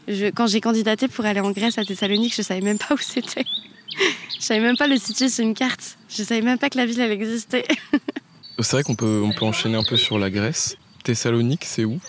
Je, 0.08 0.28
quand 0.28 0.46
j'ai 0.46 0.62
candidaté 0.62 1.08
pour 1.08 1.26
aller 1.26 1.40
en 1.40 1.50
Grèce 1.50 1.80
à 1.80 1.84
Thessalonique, 1.84 2.36
je 2.36 2.44
savais 2.44 2.62
même 2.62 2.78
pas 2.78 2.94
où 2.94 3.00
c'était. 3.00 3.46
je 4.40 4.46
savais 4.46 4.60
même 4.60 4.78
pas 4.78 4.86
le 4.86 4.98
situer 4.98 5.28
sur 5.28 5.44
une 5.44 5.56
carte. 5.56 5.98
Je 6.08 6.22
savais 6.22 6.44
même 6.44 6.60
pas 6.60 6.70
que 6.70 6.78
la 6.78 6.86
ville, 6.86 7.00
elle 7.00 7.12
existait. 7.12 7.66
C'est 8.60 8.74
vrai 8.74 8.84
qu'on 8.84 8.96
peut, 8.96 9.24
on 9.26 9.32
peut 9.32 9.46
enchaîner 9.46 9.76
un 9.76 9.84
peu 9.84 9.98
sur 9.98 10.20
la 10.20 10.30
Grèce. 10.30 10.78
Thessalonique, 11.04 11.66
c'est 11.66 11.86
où? 11.86 12.00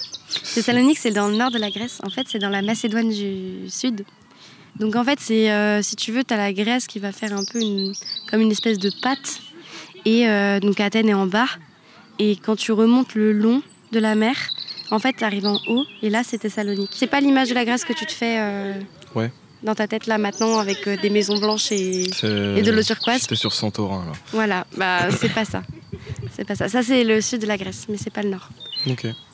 Thessalonique, 0.54 0.98
c'est 0.98 1.12
dans 1.12 1.28
le 1.28 1.36
nord 1.36 1.52
de 1.52 1.58
la 1.58 1.70
Grèce. 1.70 2.00
En 2.02 2.10
fait, 2.10 2.26
c'est 2.28 2.40
dans 2.40 2.50
la 2.50 2.60
Macédoine 2.60 3.08
du 3.08 3.70
Sud. 3.70 4.04
Donc 4.80 4.96
en 4.96 5.04
fait, 5.04 5.20
c'est 5.20 5.52
euh, 5.52 5.82
si 5.82 5.94
tu 5.94 6.10
veux, 6.10 6.24
tu 6.24 6.32
as 6.32 6.38
la 6.38 6.54
Grèce 6.54 6.86
qui 6.86 6.98
va 6.98 7.12
faire 7.12 7.34
un 7.34 7.44
peu 7.44 7.60
une, 7.60 7.92
comme 8.30 8.40
une 8.40 8.50
espèce 8.50 8.78
de 8.78 8.90
pâte. 9.02 9.40
Et 10.06 10.26
euh, 10.26 10.58
donc 10.58 10.80
Athènes 10.80 11.10
est 11.10 11.14
en 11.14 11.26
bas. 11.26 11.48
Et 12.18 12.36
quand 12.36 12.56
tu 12.56 12.72
remontes 12.72 13.14
le 13.14 13.32
long 13.32 13.62
de 13.92 13.98
la 13.98 14.14
mer, 14.14 14.36
en 14.90 14.98
fait, 14.98 15.12
tu 15.12 15.24
arrives 15.24 15.46
en 15.46 15.58
haut. 15.68 15.84
Et 16.02 16.08
là, 16.08 16.22
c'est 16.24 16.38
Thessalonique. 16.38 16.92
C'est 16.94 17.06
pas 17.06 17.20
l'image 17.20 17.50
de 17.50 17.54
la 17.54 17.66
Grèce 17.66 17.84
que 17.84 17.92
tu 17.92 18.06
te 18.06 18.12
fais 18.12 18.38
euh, 18.38 18.72
ouais. 19.14 19.30
dans 19.62 19.74
ta 19.74 19.86
tête 19.86 20.06
là 20.06 20.16
maintenant 20.16 20.58
avec 20.58 20.88
des 20.88 21.10
maisons 21.10 21.38
blanches 21.38 21.72
et, 21.72 22.04
et 22.22 22.62
de 22.62 22.70
l'eau 22.70 22.82
turquoise. 22.82 23.20
C'était 23.20 23.34
sur 23.36 23.52
Santorin 23.52 24.06
là. 24.06 24.12
Voilà, 24.32 24.66
bah 24.78 25.10
c'est 25.10 25.32
pas 25.32 25.44
ça. 25.44 25.62
C'est 26.34 26.46
pas 26.46 26.54
ça. 26.54 26.70
Ça, 26.70 26.82
c'est 26.82 27.04
le 27.04 27.20
sud 27.20 27.42
de 27.42 27.46
la 27.46 27.58
Grèce, 27.58 27.84
mais 27.90 27.98
c'est 27.98 28.12
pas 28.12 28.22
le 28.22 28.30
nord. 28.30 28.48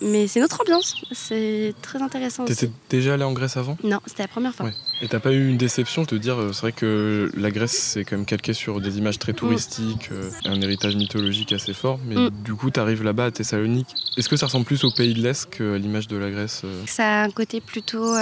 Mais 0.00 0.26
c'est 0.26 0.41
notre 0.41 0.61
ambiance. 0.61 0.97
C'est 1.12 1.75
très 1.83 2.03
intéressant. 2.03 2.45
T'étais 2.45 2.71
déjà 2.91 3.15
allé 3.15 3.25
en 3.25 3.33
Grèce 3.33 3.57
avant? 3.57 3.76
Non, 3.85 4.00
c'était 4.07 4.25
la 4.25 4.29
première 4.29 4.55
fois. 4.55 4.71
Et 5.03 5.09
t'as 5.09 5.21
pas 5.21 5.33
eu 5.33 5.49
une 5.49 5.57
déception 5.57 6.03
de 6.03 6.07
te 6.07 6.15
dire, 6.15 6.37
euh, 6.41 6.53
c'est 6.53 6.62
vrai 6.62 6.73
que 6.73 7.31
la 7.37 7.50
Grèce, 7.50 7.73
c'est 7.73 8.05
quand 8.05 8.17
même 8.17 8.26
calqué 8.26 8.55
sur 8.55 8.81
des 8.81 8.99
images 8.99 9.19
très 9.19 9.35
touristiques, 9.35 10.11
euh, 10.11 10.31
un 10.47 10.61
héritage 10.61 10.97
mythologique 10.97 11.53
assez 11.53 11.75
fort, 11.75 11.99
mais 12.07 12.15
mm. 12.15 12.31
du 12.45 12.55
coup, 12.55 12.71
t'arrives 12.71 13.03
là-bas 13.03 13.26
à 13.26 13.31
Thessalonique. 13.31 13.88
Est-ce 14.17 14.29
que 14.29 14.37
ça 14.37 14.47
ressemble 14.47 14.65
plus 14.65 14.85
au 14.85 14.91
pays 14.91 15.15
de 15.15 15.21
l'Est 15.21 15.50
qu'à 15.50 15.76
l'image 15.76 16.09
de 16.09 16.17
la 16.17 16.31
Grèce 16.31 16.62
euh? 16.65 16.83
Ça 16.87 17.21
a 17.21 17.25
un 17.25 17.31
côté 17.31 17.61
plutôt. 17.61 18.15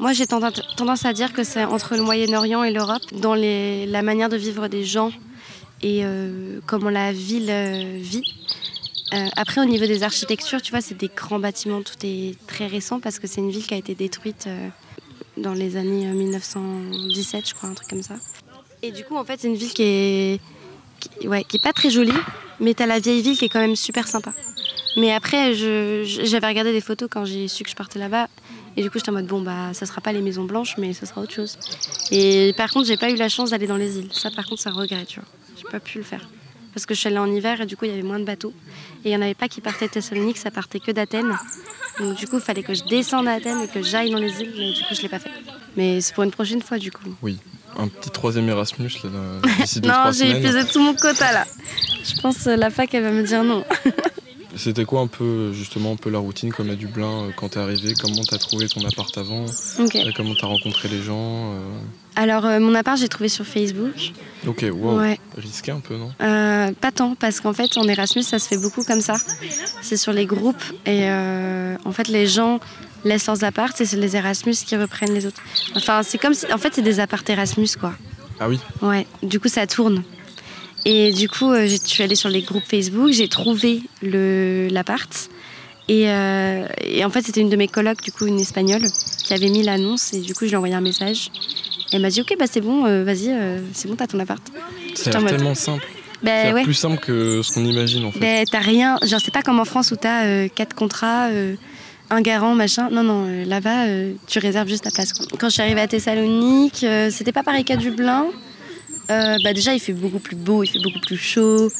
Moi, 0.00 0.14
j'ai 0.14 0.26
tendance 0.26 1.04
à 1.04 1.12
dire 1.12 1.32
que 1.32 1.44
c'est 1.44 1.64
entre 1.64 1.94
le 1.94 2.02
Moyen-Orient 2.02 2.64
et 2.64 2.72
l'Europe, 2.72 3.02
dans 3.12 3.34
les... 3.34 3.86
la 3.86 4.02
manière 4.02 4.28
de 4.28 4.36
vivre 4.36 4.66
des 4.66 4.84
gens 4.84 5.12
et 5.82 6.02
euh, 6.04 6.60
comment 6.66 6.90
la 6.90 7.12
ville 7.12 7.50
euh, 7.50 7.98
vit. 8.00 8.22
Euh, 9.12 9.28
après, 9.36 9.60
au 9.60 9.64
niveau 9.64 9.86
des 9.86 10.02
architectures, 10.02 10.62
tu 10.62 10.70
vois, 10.70 10.80
c'est 10.80 10.96
des 10.96 11.10
grands 11.14 11.38
bâtiments, 11.38 11.82
tout 11.82 11.94
est 12.04 12.36
très 12.46 12.66
récent 12.66 13.00
parce 13.00 13.18
que 13.18 13.26
c'est 13.26 13.40
une 13.40 13.50
ville 13.50 13.66
qui 13.66 13.74
a 13.74 13.76
été 13.76 13.94
détruite 13.94 14.48
dans 15.36 15.52
les 15.52 15.76
années 15.76 16.06
1917, 16.06 17.48
je 17.48 17.54
crois, 17.54 17.68
un 17.68 17.74
truc 17.74 17.88
comme 17.88 18.02
ça. 18.02 18.14
Et 18.82 18.90
du 18.90 19.04
coup, 19.04 19.16
en 19.16 19.24
fait, 19.24 19.40
c'est 19.40 19.48
une 19.48 19.54
ville 19.54 19.72
qui 19.72 19.82
est, 19.82 20.40
ouais, 21.24 21.44
qui 21.44 21.56
est 21.56 21.62
pas 21.62 21.72
très 21.72 21.90
jolie, 21.90 22.12
mais 22.60 22.74
tu 22.74 22.82
as 22.82 22.86
la 22.86 22.98
vieille 22.98 23.22
ville 23.22 23.36
qui 23.36 23.44
est 23.44 23.48
quand 23.48 23.60
même 23.60 23.76
super 23.76 24.08
sympa. 24.08 24.32
Mais 24.96 25.12
après, 25.12 25.54
j'avais 25.54 26.46
regardé 26.46 26.72
des 26.72 26.80
photos 26.80 27.08
quand 27.10 27.24
j'ai 27.24 27.48
su 27.48 27.64
que 27.64 27.70
je 27.70 27.76
partais 27.76 27.98
là-bas, 27.98 28.28
Et 28.76 28.82
du 28.82 28.90
coup, 28.90 28.98
j'étais 28.98 29.10
en 29.10 29.14
mode, 29.14 29.26
bon, 29.26 29.42
bah, 29.42 29.74
ça 29.74 29.86
sera 29.86 30.00
pas 30.00 30.12
les 30.12 30.22
Maisons 30.22 30.44
Blanches, 30.44 30.76
mais 30.78 30.94
ça 30.94 31.06
sera 31.06 31.20
autre 31.20 31.32
chose. 31.32 31.58
Et 32.10 32.54
par 32.56 32.70
contre, 32.70 32.86
j'ai 32.86 32.96
pas 32.96 33.10
eu 33.10 33.16
la 33.16 33.28
chance 33.28 33.50
d'aller 33.50 33.66
dans 33.66 33.76
les 33.76 33.98
îles. 33.98 34.08
Ça, 34.12 34.30
par 34.30 34.46
contre, 34.46 34.66
un 34.66 34.72
regret, 34.72 35.04
tu 35.06 35.20
vois. 35.20 35.28
J'ai 35.56 35.68
pas 35.70 35.80
pu 35.80 35.98
le 35.98 36.04
faire. 36.04 36.26
Parce 36.74 36.86
que 36.86 36.94
je 36.94 37.00
suis 37.00 37.08
allée 37.08 37.18
en 37.18 37.30
hiver 37.30 37.60
et 37.60 37.66
du 37.66 37.76
coup, 37.76 37.84
il 37.84 37.90
y 37.90 37.94
avait 37.94 38.02
moins 38.02 38.18
de 38.18 38.24
bateaux. 38.24 38.52
Et 39.04 39.10
il 39.10 39.12
y 39.12 39.16
en 39.16 39.22
avait 39.22 39.34
pas 39.34 39.48
qui 39.48 39.60
partaient 39.60 39.86
de 39.86 39.92
Thessalonique, 39.92 40.38
ça 40.38 40.50
partait 40.50 40.80
que 40.80 40.90
d'Athènes. 40.90 41.36
Donc 41.98 42.16
du 42.16 42.26
coup, 42.26 42.36
il 42.36 42.42
fallait 42.42 42.62
que 42.62 42.74
je 42.74 42.84
descende 42.84 43.28
à 43.28 43.32
Athènes 43.32 43.60
et 43.62 43.68
que 43.68 43.82
j'aille 43.82 44.10
dans 44.10 44.18
les 44.18 44.40
îles, 44.40 44.52
mais 44.56 44.72
du 44.72 44.80
coup, 44.80 44.94
je 44.94 45.02
l'ai 45.02 45.08
pas 45.08 45.18
fait. 45.18 45.30
Mais 45.76 46.00
c'est 46.00 46.14
pour 46.14 46.24
une 46.24 46.30
prochaine 46.30 46.62
fois, 46.62 46.78
du 46.78 46.90
coup. 46.90 47.14
Oui, 47.22 47.38
un 47.76 47.88
petit 47.88 48.10
troisième 48.10 48.48
Erasmus 48.48 48.90
là, 49.04 49.10
d'ici 49.60 49.80
deux, 49.82 49.88
non, 49.88 50.10
j'ai 50.12 50.30
épuisé 50.30 50.64
tout 50.66 50.80
mon 50.80 50.94
quota 50.94 51.32
là. 51.32 51.46
Je 52.04 52.20
pense 52.20 52.46
euh, 52.46 52.56
la 52.56 52.70
fac, 52.70 52.92
elle 52.94 53.02
va 53.02 53.10
me 53.10 53.22
dire 53.22 53.44
non. 53.44 53.64
C'était 54.56 54.84
quoi 54.84 55.00
un 55.00 55.06
peu 55.06 55.52
justement 55.52 55.92
un 55.92 55.96
peu 55.96 56.10
la 56.10 56.18
routine 56.18 56.52
comme 56.52 56.68
à 56.70 56.74
Dublin 56.74 57.06
euh, 57.24 57.30
quand 57.36 57.50
t'es 57.50 57.58
arrivé? 57.60 57.94
Comment 58.00 58.22
t'as 58.28 58.38
trouvé 58.38 58.68
ton 58.68 58.84
appart 58.86 59.16
avant? 59.16 59.46
Ok. 59.78 59.96
Euh, 59.96 60.10
Comment 60.16 60.34
t'as 60.38 60.46
rencontré 60.46 60.88
les 60.88 61.02
gens 61.02 61.52
euh, 61.54 61.58
Alors, 62.16 62.44
euh, 62.44 62.60
mon 62.60 62.74
appart, 62.74 62.98
j'ai 62.98 63.08
trouvé 63.08 63.28
sur 63.28 63.46
Facebook. 63.46 64.12
Ok, 64.46 64.64
wow, 64.72 64.98
Ouais. 64.98 65.18
risqué 65.38 65.70
un 65.72 65.80
peu 65.80 65.96
non? 65.96 66.12
Euh, 66.20 66.70
pas 66.80 66.92
tant, 66.92 67.14
parce 67.14 67.40
qu'en 67.40 67.52
fait, 67.54 67.76
en 67.78 67.88
Erasmus, 67.88 68.22
ça 68.24 68.38
se 68.38 68.46
fait 68.48 68.58
beaucoup 68.58 68.84
comme 68.84 69.00
ça. 69.00 69.14
C'est 69.80 69.96
sur 69.96 70.12
les 70.12 70.26
groupes. 70.26 70.62
Et 70.84 71.04
euh, 71.10 71.76
en 71.84 71.92
fait, 71.92 72.08
les 72.08 72.26
gens 72.26 72.60
laissent 73.04 73.26
leurs 73.28 73.44
apparts 73.44 73.72
et 73.80 73.84
c'est 73.86 73.96
les 73.96 74.16
Erasmus 74.16 74.54
qui 74.66 74.76
reprennent 74.76 75.14
les 75.14 75.24
autres. 75.26 75.40
Enfin, 75.76 76.02
c'est 76.02 76.18
comme 76.18 76.34
si. 76.34 76.52
En 76.52 76.58
fait, 76.58 76.74
c'est 76.74 76.82
des 76.82 77.00
apparts 77.00 77.22
Erasmus, 77.26 77.68
quoi. 77.80 77.94
Ah 78.38 78.48
oui, 78.48 78.58
Ouais, 78.82 79.06
du 79.22 79.40
coup, 79.40 79.48
ça 79.48 79.66
tourne. 79.66 80.02
Et 80.84 81.12
du 81.12 81.28
coup, 81.28 81.50
euh, 81.52 81.66
je 81.66 81.76
suis 81.84 82.02
allée 82.02 82.14
sur 82.16 82.28
les 82.28 82.42
groupes 82.42 82.64
Facebook, 82.68 83.10
j'ai 83.12 83.28
trouvé 83.28 83.82
l'appart. 84.02 85.28
Et, 85.88 86.08
euh, 86.08 86.66
et 86.82 87.04
en 87.04 87.10
fait, 87.10 87.22
c'était 87.22 87.40
une 87.40 87.50
de 87.50 87.56
mes 87.56 87.68
colocs, 87.68 88.02
du 88.02 88.12
coup, 88.12 88.26
une 88.26 88.40
espagnole, 88.40 88.82
qui 89.24 89.32
avait 89.34 89.48
mis 89.48 89.62
l'annonce. 89.62 90.12
Et 90.12 90.20
du 90.20 90.32
coup, 90.34 90.40
je 90.44 90.46
lui 90.50 90.52
ai 90.54 90.56
envoyé 90.56 90.74
un 90.74 90.80
message. 90.80 91.30
Et 91.92 91.96
elle 91.96 92.02
m'a 92.02 92.08
dit 92.10 92.20
Ok, 92.20 92.34
bah 92.38 92.46
c'est 92.50 92.60
bon, 92.60 92.86
euh, 92.86 93.04
vas-y, 93.04 93.28
euh, 93.30 93.58
c'est 93.72 93.88
bon, 93.88 93.96
t'as 93.96 94.06
ton 94.06 94.18
appart. 94.18 94.42
mode- 95.20 95.30
tellement 95.30 95.54
simple. 95.54 95.86
C'est 96.24 96.52
ouais. 96.52 96.62
plus 96.62 96.74
simple 96.74 96.98
que 96.98 97.42
ce 97.42 97.52
qu'on 97.52 97.64
imagine 97.64 98.04
en 98.04 98.12
fait. 98.12 98.20
Ben, 98.20 98.44
t'as 98.50 98.60
rien. 98.60 98.96
Genre, 99.02 99.18
c'est 99.22 99.34
pas 99.34 99.42
comme 99.42 99.58
en 99.58 99.64
France 99.64 99.90
où 99.90 99.96
t'as 99.96 100.48
quatre 100.48 100.74
contrats, 100.74 101.28
un 102.10 102.20
garant, 102.20 102.54
machin. 102.54 102.90
Non, 102.92 103.02
non, 103.02 103.26
là-bas, 103.44 103.86
tu 104.28 104.38
réserves 104.38 104.68
juste 104.68 104.84
ta 104.84 104.90
place. 104.92 105.12
quoi. 105.12 105.26
Quand 105.38 105.48
je 105.48 105.54
suis 105.54 105.62
arrivée 105.62 105.80
à 105.80 105.88
Thessalonique, 105.88 106.86
c'était 107.10 107.32
pas 107.32 107.42
pareil 107.42 107.64
qu'à 107.64 107.76
Dublin. 107.76 108.26
Euh, 109.10 109.36
bah, 109.42 109.52
déjà, 109.52 109.74
il 109.74 109.80
fait 109.80 109.92
beaucoup 109.92 110.18
plus 110.18 110.36
beau, 110.36 110.62
il 110.62 110.68
fait 110.68 110.80
beaucoup 110.82 111.00
plus 111.00 111.16
chaud. 111.16 111.70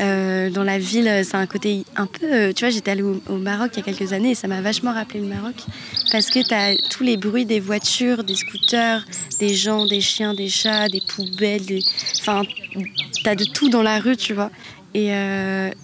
Euh, 0.00 0.50
dans 0.50 0.64
la 0.64 0.78
ville, 0.78 1.22
c'est 1.24 1.36
un 1.36 1.46
côté 1.46 1.84
un 1.96 2.06
peu. 2.06 2.26
euh, 2.26 2.52
tu 2.52 2.64
vois, 2.64 2.70
j'étais 2.70 2.90
allée 2.90 3.02
au, 3.02 3.36
Maroc 3.36 3.70
il 3.74 3.76
y 3.78 3.80
a 3.80 3.84
quelques 3.84 4.12
années 4.12 4.30
et 4.30 4.34
ça 4.34 4.48
m'a 4.48 4.60
vachement 4.60 4.92
rappelé 4.92 5.20
le 5.20 5.26
Maroc. 5.26 5.54
Parce 6.10 6.30
que 6.30 6.40
t'as 6.46 6.74
tous 6.90 7.04
les 7.04 7.16
bruits 7.16 7.46
des 7.46 7.60
voitures, 7.60 8.24
des 8.24 8.34
scooters, 8.34 9.04
des 9.38 9.54
gens, 9.54 9.86
des 9.86 10.00
chiens, 10.00 10.34
des 10.34 10.48
chats, 10.48 10.88
des 10.88 11.00
poubelles. 11.00 11.80
Enfin, 12.20 12.42
t'as 13.22 13.36
de 13.36 13.44
tout 13.44 13.68
dans 13.68 13.82
la 13.82 14.00
rue, 14.00 14.16
tu 14.16 14.32
vois. 14.34 14.50
Et 14.94 15.10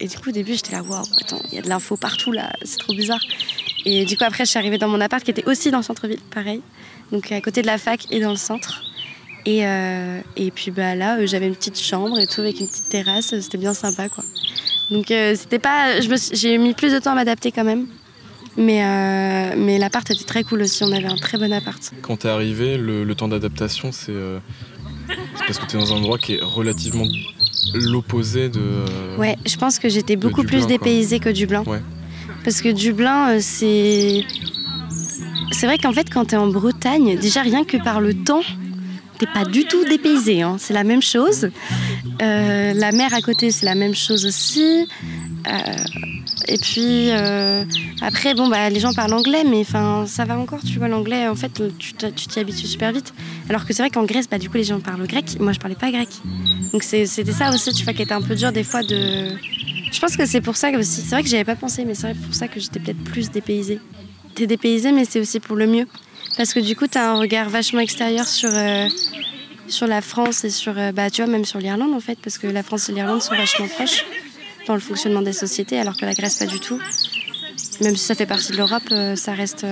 du 0.07 0.17
coup, 0.17 0.29
au 0.29 0.31
début, 0.31 0.53
j'étais 0.53 0.71
là, 0.71 0.83
waouh, 0.83 1.03
attends, 1.21 1.41
il 1.51 1.55
y 1.55 1.59
a 1.59 1.61
de 1.61 1.67
l'info 1.67 1.97
partout 1.97 2.31
là, 2.31 2.53
c'est 2.63 2.77
trop 2.77 2.93
bizarre. 2.93 3.19
Et 3.85 4.05
du 4.05 4.15
coup, 4.17 4.23
après, 4.23 4.45
je 4.45 4.51
suis 4.51 4.59
arrivée 4.59 4.77
dans 4.77 4.87
mon 4.87 5.01
appart 5.01 5.23
qui 5.23 5.31
était 5.31 5.45
aussi 5.45 5.69
dans 5.69 5.79
le 5.79 5.83
centre-ville, 5.83 6.19
pareil. 6.33 6.61
Donc, 7.11 7.31
à 7.31 7.41
côté 7.41 7.61
de 7.61 7.67
la 7.67 7.77
fac 7.77 8.07
et 8.09 8.19
dans 8.19 8.31
le 8.31 8.37
centre. 8.37 8.90
Et, 9.45 9.65
euh, 9.65 10.19
et 10.35 10.51
puis 10.51 10.71
bah, 10.71 10.95
là, 10.95 11.17
euh, 11.17 11.27
j'avais 11.27 11.47
une 11.47 11.55
petite 11.55 11.79
chambre 11.79 12.19
et 12.19 12.27
tout 12.27 12.41
avec 12.41 12.59
une 12.59 12.67
petite 12.67 12.89
terrasse, 12.89 13.33
c'était 13.39 13.57
bien 13.57 13.73
sympa 13.73 14.07
quoi. 14.09 14.23
Donc, 14.89 15.09
euh, 15.09 15.35
c'était 15.35 15.59
pas. 15.59 15.99
J'ai 16.33 16.57
mis 16.57 16.73
plus 16.73 16.91
de 16.93 16.99
temps 16.99 17.11
à 17.11 17.15
m'adapter 17.15 17.51
quand 17.51 17.63
même. 17.63 17.87
Mais, 18.57 19.55
mais 19.55 19.79
l'appart 19.79 20.09
était 20.11 20.25
très 20.25 20.43
cool 20.43 20.63
aussi, 20.63 20.83
on 20.83 20.91
avait 20.91 21.07
un 21.07 21.15
très 21.15 21.37
bon 21.37 21.53
appart. 21.53 21.79
Quand 22.01 22.17
t'es 22.17 22.27
arrivé, 22.27 22.77
le, 22.77 23.05
le 23.05 23.15
temps 23.15 23.29
d'adaptation, 23.29 23.93
c'est 23.93 24.13
parce 25.47 25.57
que 25.57 25.65
t'es 25.65 25.77
dans 25.77 25.93
un 25.93 25.97
endroit 25.97 26.17
qui 26.17 26.33
est 26.33 26.41
relativement 26.41 27.05
l'opposé 27.73 28.49
de. 28.49 28.61
Ouais, 29.17 29.37
je 29.45 29.55
pense 29.55 29.79
que 29.79 29.87
j'étais 29.87 30.17
beaucoup 30.17 30.41
Dublin, 30.41 30.57
plus 30.57 30.67
quoi. 30.67 30.77
dépaysée 30.77 31.19
que 31.19 31.29
Dublin. 31.29 31.63
Ouais. 31.65 31.81
Parce 32.43 32.61
que 32.61 32.69
Dublin, 32.69 33.39
c'est. 33.39 34.23
C'est 35.51 35.65
vrai 35.65 35.77
qu'en 35.77 35.93
fait, 35.93 36.09
quand 36.09 36.25
t'es 36.25 36.37
en 36.37 36.47
Bretagne, 36.47 37.17
déjà 37.19 37.41
rien 37.41 37.63
que 37.63 37.77
par 37.77 38.01
le 38.01 38.13
temps, 38.13 38.41
t'es 39.21 39.27
pas 39.31 39.45
du 39.45 39.65
tout 39.65 39.85
dépaysé. 39.85 40.41
hein. 40.41 40.55
C'est 40.57 40.73
la 40.73 40.83
même 40.83 41.01
chose. 41.01 41.49
Euh, 42.23 42.73
la 42.73 42.91
mer 42.91 43.13
à 43.13 43.21
côté, 43.21 43.51
c'est 43.51 43.67
la 43.67 43.75
même 43.75 43.93
chose 43.93 44.25
aussi. 44.25 44.87
Euh, 45.47 45.51
et 46.47 46.57
puis 46.57 47.11
euh, 47.11 47.63
après, 48.01 48.33
bon, 48.33 48.47
bah, 48.47 48.69
les 48.71 48.79
gens 48.79 48.93
parlent 48.93 49.13
anglais, 49.13 49.43
mais 49.47 49.59
enfin, 49.59 50.05
ça 50.07 50.25
va 50.25 50.39
encore, 50.39 50.61
tu 50.63 50.79
vois, 50.79 50.87
l'anglais, 50.87 51.27
en 51.27 51.35
fait, 51.35 51.61
tu 51.77 51.93
t'y 51.93 52.39
habitues 52.39 52.65
super 52.65 52.91
vite. 52.91 53.13
Alors 53.47 53.65
que 53.65 53.73
c'est 53.73 53.83
vrai 53.83 53.91
qu'en 53.91 54.05
Grèce, 54.05 54.27
bah, 54.27 54.39
du 54.39 54.49
coup, 54.49 54.57
les 54.57 54.63
gens 54.63 54.79
parlent 54.79 55.05
grec. 55.05 55.37
Moi, 55.39 55.53
je 55.53 55.59
parlais 55.59 55.75
pas 55.75 55.91
grec. 55.91 56.09
Donc 56.71 56.81
c'était 56.81 57.31
ça 57.31 57.53
aussi, 57.53 57.73
tu 57.73 57.83
vois, 57.83 57.93
qui 57.93 58.01
était 58.01 58.13
un 58.13 58.21
peu 58.21 58.33
dur 58.35 58.51
des 58.51 58.63
fois 58.63 58.81
de. 58.81 59.29
Je 59.91 59.99
pense 59.99 60.17
que 60.17 60.25
c'est 60.25 60.41
pour 60.41 60.55
ça 60.55 60.71
aussi. 60.71 61.01
C'est 61.01 61.11
vrai 61.11 61.21
que 61.21 61.29
j'y 61.29 61.35
avais 61.35 61.45
pas 61.45 61.55
pensé, 61.55 61.85
mais 61.85 61.93
c'est 61.93 62.07
vrai 62.11 62.15
pour 62.15 62.33
ça 62.33 62.47
que 62.47 62.59
j'étais 62.59 62.79
peut-être 62.79 63.03
plus 63.03 63.29
dépaysée. 63.29 63.79
T'es 64.33 64.47
dépaysée, 64.47 64.91
mais 64.91 65.05
c'est 65.05 65.19
aussi 65.19 65.39
pour 65.39 65.55
le 65.55 65.67
mieux. 65.67 65.85
Parce 66.37 66.53
que 66.53 66.59
du 66.59 66.75
coup, 66.75 66.87
t'as 66.87 67.11
un 67.11 67.17
regard 67.19 67.49
vachement 67.49 67.79
extérieur 67.81 68.27
sur, 68.27 68.49
euh, 68.53 68.87
sur 69.67 69.87
la 69.87 70.01
France 70.01 70.43
et 70.43 70.49
sur, 70.49 70.77
euh, 70.77 70.91
bah, 70.91 71.09
tu 71.09 71.21
vois, 71.23 71.31
même 71.31 71.45
sur 71.45 71.59
l'Irlande 71.59 71.93
en 71.93 71.99
fait, 71.99 72.17
parce 72.23 72.37
que 72.37 72.47
la 72.47 72.63
France 72.63 72.89
et 72.89 72.93
l'Irlande 72.93 73.21
sont 73.21 73.35
vachement 73.35 73.67
proches 73.67 74.05
dans 74.67 74.73
le 74.73 74.79
fonctionnement 74.79 75.21
des 75.21 75.33
sociétés, 75.33 75.79
alors 75.79 75.97
que 75.97 76.05
la 76.05 76.13
Grèce 76.13 76.37
pas 76.37 76.45
du 76.45 76.59
tout. 76.59 76.79
Même 77.81 77.95
si 77.95 78.05
ça 78.05 78.15
fait 78.15 78.25
partie 78.25 78.51
de 78.51 78.57
l'Europe, 78.57 78.83
euh, 78.91 79.15
ça 79.15 79.33
reste, 79.33 79.65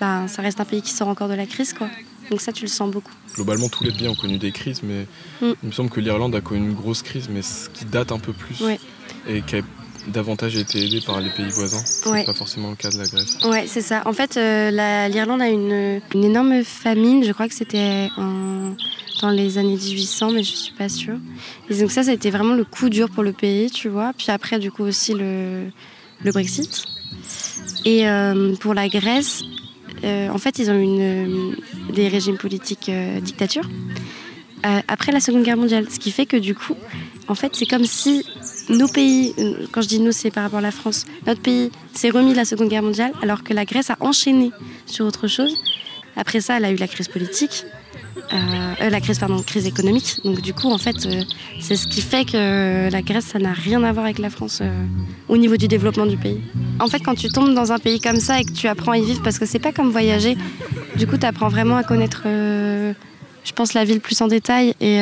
bah, 0.00 0.26
ça 0.28 0.42
reste 0.42 0.60
un 0.60 0.64
pays 0.64 0.82
qui 0.82 0.90
sort 0.92 1.08
encore 1.08 1.28
de 1.28 1.34
la 1.34 1.46
crise, 1.46 1.72
quoi. 1.72 1.88
Donc 2.30 2.40
ça, 2.40 2.52
tu 2.52 2.62
le 2.62 2.68
sens 2.68 2.90
beaucoup. 2.90 3.12
Globalement, 3.34 3.68
tous 3.68 3.84
les 3.84 3.92
pays 3.92 4.08
ont 4.08 4.14
connu 4.14 4.38
des 4.38 4.52
crises, 4.52 4.82
mais 4.82 5.06
Mm. 5.40 5.52
il 5.62 5.66
me 5.68 5.72
semble 5.72 5.90
que 5.90 6.00
l'Irlande 6.00 6.34
a 6.34 6.40
connu 6.40 6.60
une 6.68 6.74
grosse 6.74 7.02
crise, 7.02 7.28
mais 7.30 7.42
ce 7.42 7.68
qui 7.68 7.84
date 7.84 8.12
un 8.12 8.18
peu 8.18 8.32
plus 8.32 8.60
Ouais. 8.62 8.78
et 9.28 9.42
qui 9.42 9.56
a 9.56 9.60
davantage 10.08 10.56
été 10.56 10.84
aidée 10.84 11.00
par 11.00 11.20
les 11.20 11.30
pays 11.30 11.48
voisins. 11.50 11.82
C'est 11.84 12.08
Ouais. 12.08 12.24
pas 12.24 12.32
forcément 12.34 12.70
le 12.70 12.76
cas 12.76 12.90
de 12.90 12.98
la 12.98 13.04
Grèce. 13.06 13.38
Ouais, 13.44 13.64
c'est 13.66 13.80
ça. 13.82 14.02
En 14.06 14.12
fait, 14.12 14.36
euh, 14.36 14.70
la- 14.70 15.08
l'Irlande 15.08 15.40
a 15.42 15.48
une, 15.48 16.00
une 16.14 16.24
énorme 16.24 16.64
famine. 16.64 17.24
Je 17.24 17.32
crois 17.32 17.48
que 17.48 17.54
c'était 17.54 18.08
dans 18.16 19.30
les 19.30 19.58
années 19.58 19.76
1800, 19.76 20.32
mais 20.32 20.42
je 20.42 20.50
suis 20.56 20.72
pas 20.74 20.88
sûre. 20.88 21.18
Et 21.70 21.78
donc 21.78 21.90
ça, 21.92 22.02
ça 22.02 22.10
a 22.10 22.14
été 22.14 22.30
vraiment 22.30 22.54
le 22.54 22.64
coup 22.64 22.88
dur 22.88 23.08
pour 23.10 23.22
le 23.22 23.32
pays, 23.32 23.70
tu 23.70 23.88
vois. 23.88 24.12
Puis 24.18 24.30
après, 24.30 24.58
du 24.58 24.70
coup 24.72 24.82
aussi 24.82 25.14
le, 25.14 25.66
le 26.24 26.32
Brexit. 26.32 26.84
Et 27.84 28.08
euh, 28.08 28.54
pour 28.56 28.74
la 28.74 28.88
Grèce, 28.88 29.42
euh, 30.04 30.28
en 30.30 30.38
fait, 30.38 30.58
ils 30.58 30.70
ont 30.70 30.74
eu 30.78 30.82
une, 30.82 31.56
des 31.94 32.08
régimes 32.08 32.36
politiques 32.38 32.88
euh, 32.88 33.20
dictature 33.20 33.68
après 34.86 35.10
la 35.10 35.18
Seconde 35.18 35.42
Guerre 35.42 35.56
mondiale. 35.56 35.86
Ce 35.90 35.98
qui 35.98 36.12
fait 36.12 36.24
que 36.26 36.36
du 36.36 36.54
coup, 36.54 36.76
en 37.26 37.34
fait, 37.34 37.50
c'est 37.56 37.66
comme 37.66 37.84
si 37.84 38.24
nos 38.68 38.88
pays, 38.88 39.34
euh, 39.38 39.66
quand 39.70 39.82
je 39.82 39.88
dis 39.88 40.00
nous, 40.00 40.12
c'est 40.12 40.30
par 40.30 40.44
rapport 40.44 40.58
à 40.58 40.62
la 40.62 40.70
France, 40.70 41.04
notre 41.26 41.40
pays 41.40 41.70
s'est 41.94 42.10
remis 42.10 42.32
de 42.32 42.36
la 42.36 42.44
Seconde 42.44 42.68
Guerre 42.68 42.82
mondiale, 42.82 43.12
alors 43.22 43.42
que 43.42 43.54
la 43.54 43.64
Grèce 43.64 43.90
a 43.90 43.96
enchaîné 44.00 44.50
sur 44.86 45.06
autre 45.06 45.26
chose. 45.26 45.56
Après 46.16 46.40
ça, 46.40 46.56
elle 46.58 46.64
a 46.64 46.70
eu 46.70 46.76
la 46.76 46.88
crise 46.88 47.08
politique, 47.08 47.64
euh, 48.32 48.36
euh, 48.82 48.90
la 48.90 49.00
crise, 49.00 49.18
pardon, 49.18 49.42
crise 49.42 49.66
économique. 49.66 50.20
Donc 50.24 50.40
du 50.40 50.52
coup, 50.52 50.70
en 50.70 50.78
fait, 50.78 50.96
c'est 51.60 51.76
ce 51.76 51.86
qui 51.86 52.02
fait 52.02 52.24
que 52.24 52.90
la 52.90 53.02
Grèce, 53.02 53.26
ça 53.26 53.38
n'a 53.38 53.52
rien 53.52 53.82
à 53.82 53.92
voir 53.92 54.04
avec 54.04 54.18
la 54.18 54.30
France 54.30 54.62
au 55.28 55.36
niveau 55.36 55.56
du 55.56 55.68
développement 55.68 56.06
du 56.06 56.16
pays. 56.16 56.40
En 56.80 56.88
fait, 56.88 57.00
quand 57.00 57.14
tu 57.14 57.28
tombes 57.28 57.54
dans 57.54 57.72
un 57.72 57.78
pays 57.78 58.00
comme 58.00 58.20
ça 58.20 58.40
et 58.40 58.44
que 58.44 58.52
tu 58.52 58.68
apprends 58.68 58.92
à 58.92 58.98
y 58.98 59.04
vivre, 59.04 59.22
parce 59.22 59.38
que 59.38 59.46
c'est 59.46 59.58
pas 59.58 59.72
comme 59.72 59.90
voyager, 59.90 60.36
du 60.96 61.06
coup, 61.06 61.16
tu 61.16 61.26
apprends 61.26 61.48
vraiment 61.48 61.76
à 61.76 61.84
connaître, 61.84 62.22
je 62.24 63.52
pense, 63.54 63.72
la 63.72 63.84
ville 63.84 64.00
plus 64.00 64.20
en 64.20 64.28
détail 64.28 64.74
et 64.80 65.00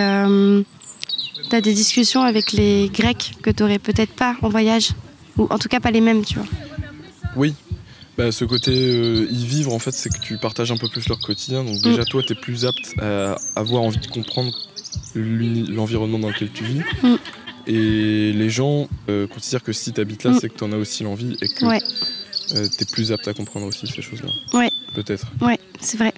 tu 1.51 1.57
as 1.57 1.61
des 1.61 1.75
discussions 1.75 2.23
avec 2.23 2.53
les 2.53 2.89
Grecs 2.93 3.33
que 3.43 3.51
tu 3.51 3.63
aurais 3.63 3.79
peut-être 3.79 4.13
pas 4.13 4.37
en 4.43 4.49
voyage, 4.49 4.91
ou 5.37 5.47
en 5.51 5.59
tout 5.59 5.69
cas 5.69 5.81
pas 5.81 5.91
les 5.91 6.01
mêmes, 6.01 6.25
tu 6.25 6.35
vois? 6.37 6.47
Oui. 7.37 7.55
Bah, 8.19 8.33
ce 8.33 8.45
côté 8.45 8.73
euh, 8.73 9.27
y 9.31 9.47
vivre, 9.47 9.73
en 9.73 9.79
fait, 9.79 9.93
c'est 9.93 10.11
que 10.11 10.21
tu 10.21 10.37
partages 10.39 10.71
un 10.73 10.77
peu 10.77 10.89
plus 10.89 11.09
leur 11.09 11.21
quotidien. 11.21 11.65
Donc, 11.65 11.81
déjà, 11.83 12.05
toi, 12.05 12.23
tu 12.23 12.33
es 12.33 12.37
plus 12.37 12.65
apte 12.67 12.95
à 13.01 13.37
avoir 13.57 13.83
envie 13.83 13.99
de 14.01 14.07
comprendre 14.09 14.53
l'environnement 15.15 16.19
dans 16.19 16.29
lequel 16.29 16.51
tu 16.53 16.65
vis. 16.65 16.81
Mm. 17.03 17.17
Et 17.67 18.33
les 18.33 18.51
gens 18.51 18.89
euh, 19.09 19.27
considèrent 19.27 19.63
que 19.63 19.73
si 19.73 19.93
tu 19.93 20.01
habites 20.01 20.25
là, 20.25 20.33
Mm. 20.33 20.39
c'est 20.41 20.49
que 20.49 20.57
tu 20.57 20.65
en 20.65 20.73
as 20.73 20.77
aussi 20.77 21.03
l'envie 21.05 21.37
et 21.41 21.49
que 21.49 21.65
Ouais. 21.65 21.81
tu 22.49 22.57
es 22.57 22.85
plus 22.93 23.13
apte 23.13 23.29
à 23.29 23.35
comprendre 23.35 23.67
aussi 23.67 23.87
ces 23.87 24.03
choses-là. 24.03 24.31
Ouais. 24.59 24.71
Peut-être. 24.95 25.27
Ouais, 25.41 25.59
c'est 25.81 25.97
vrai. 25.97 26.13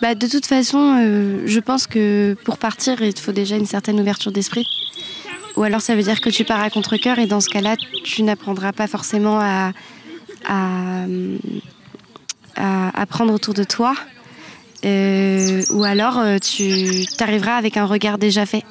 Bah, 0.00 0.14
de 0.14 0.26
toute 0.26 0.46
façon, 0.46 0.98
euh, 1.00 1.42
je 1.46 1.60
pense 1.60 1.86
que 1.86 2.34
pour 2.44 2.58
partir, 2.58 3.00
il 3.02 3.14
te 3.14 3.20
faut 3.20 3.32
déjà 3.32 3.56
une 3.56 3.66
certaine 3.66 4.00
ouverture 4.00 4.32
d'esprit. 4.32 4.66
Ou 5.56 5.62
alors 5.62 5.80
ça 5.80 5.94
veut 5.94 6.02
dire 6.02 6.20
que 6.20 6.30
tu 6.30 6.44
pars 6.44 6.60
à 6.62 6.70
contre-coeur 6.70 7.18
et 7.18 7.26
dans 7.26 7.40
ce 7.40 7.48
cas-là, 7.50 7.76
tu 8.04 8.22
n'apprendras 8.22 8.72
pas 8.72 8.86
forcément 8.86 9.38
à, 9.38 9.72
à, 10.48 11.04
à 12.56 13.00
apprendre 13.00 13.32
autour 13.34 13.54
de 13.54 13.64
toi. 13.64 13.94
Euh, 14.84 15.62
ou 15.70 15.84
alors 15.84 16.18
euh, 16.18 16.38
tu 16.38 17.06
t'arriveras 17.16 17.54
avec 17.56 17.76
un 17.76 17.84
regard 17.84 18.18
déjà 18.18 18.46
fait. 18.46 18.64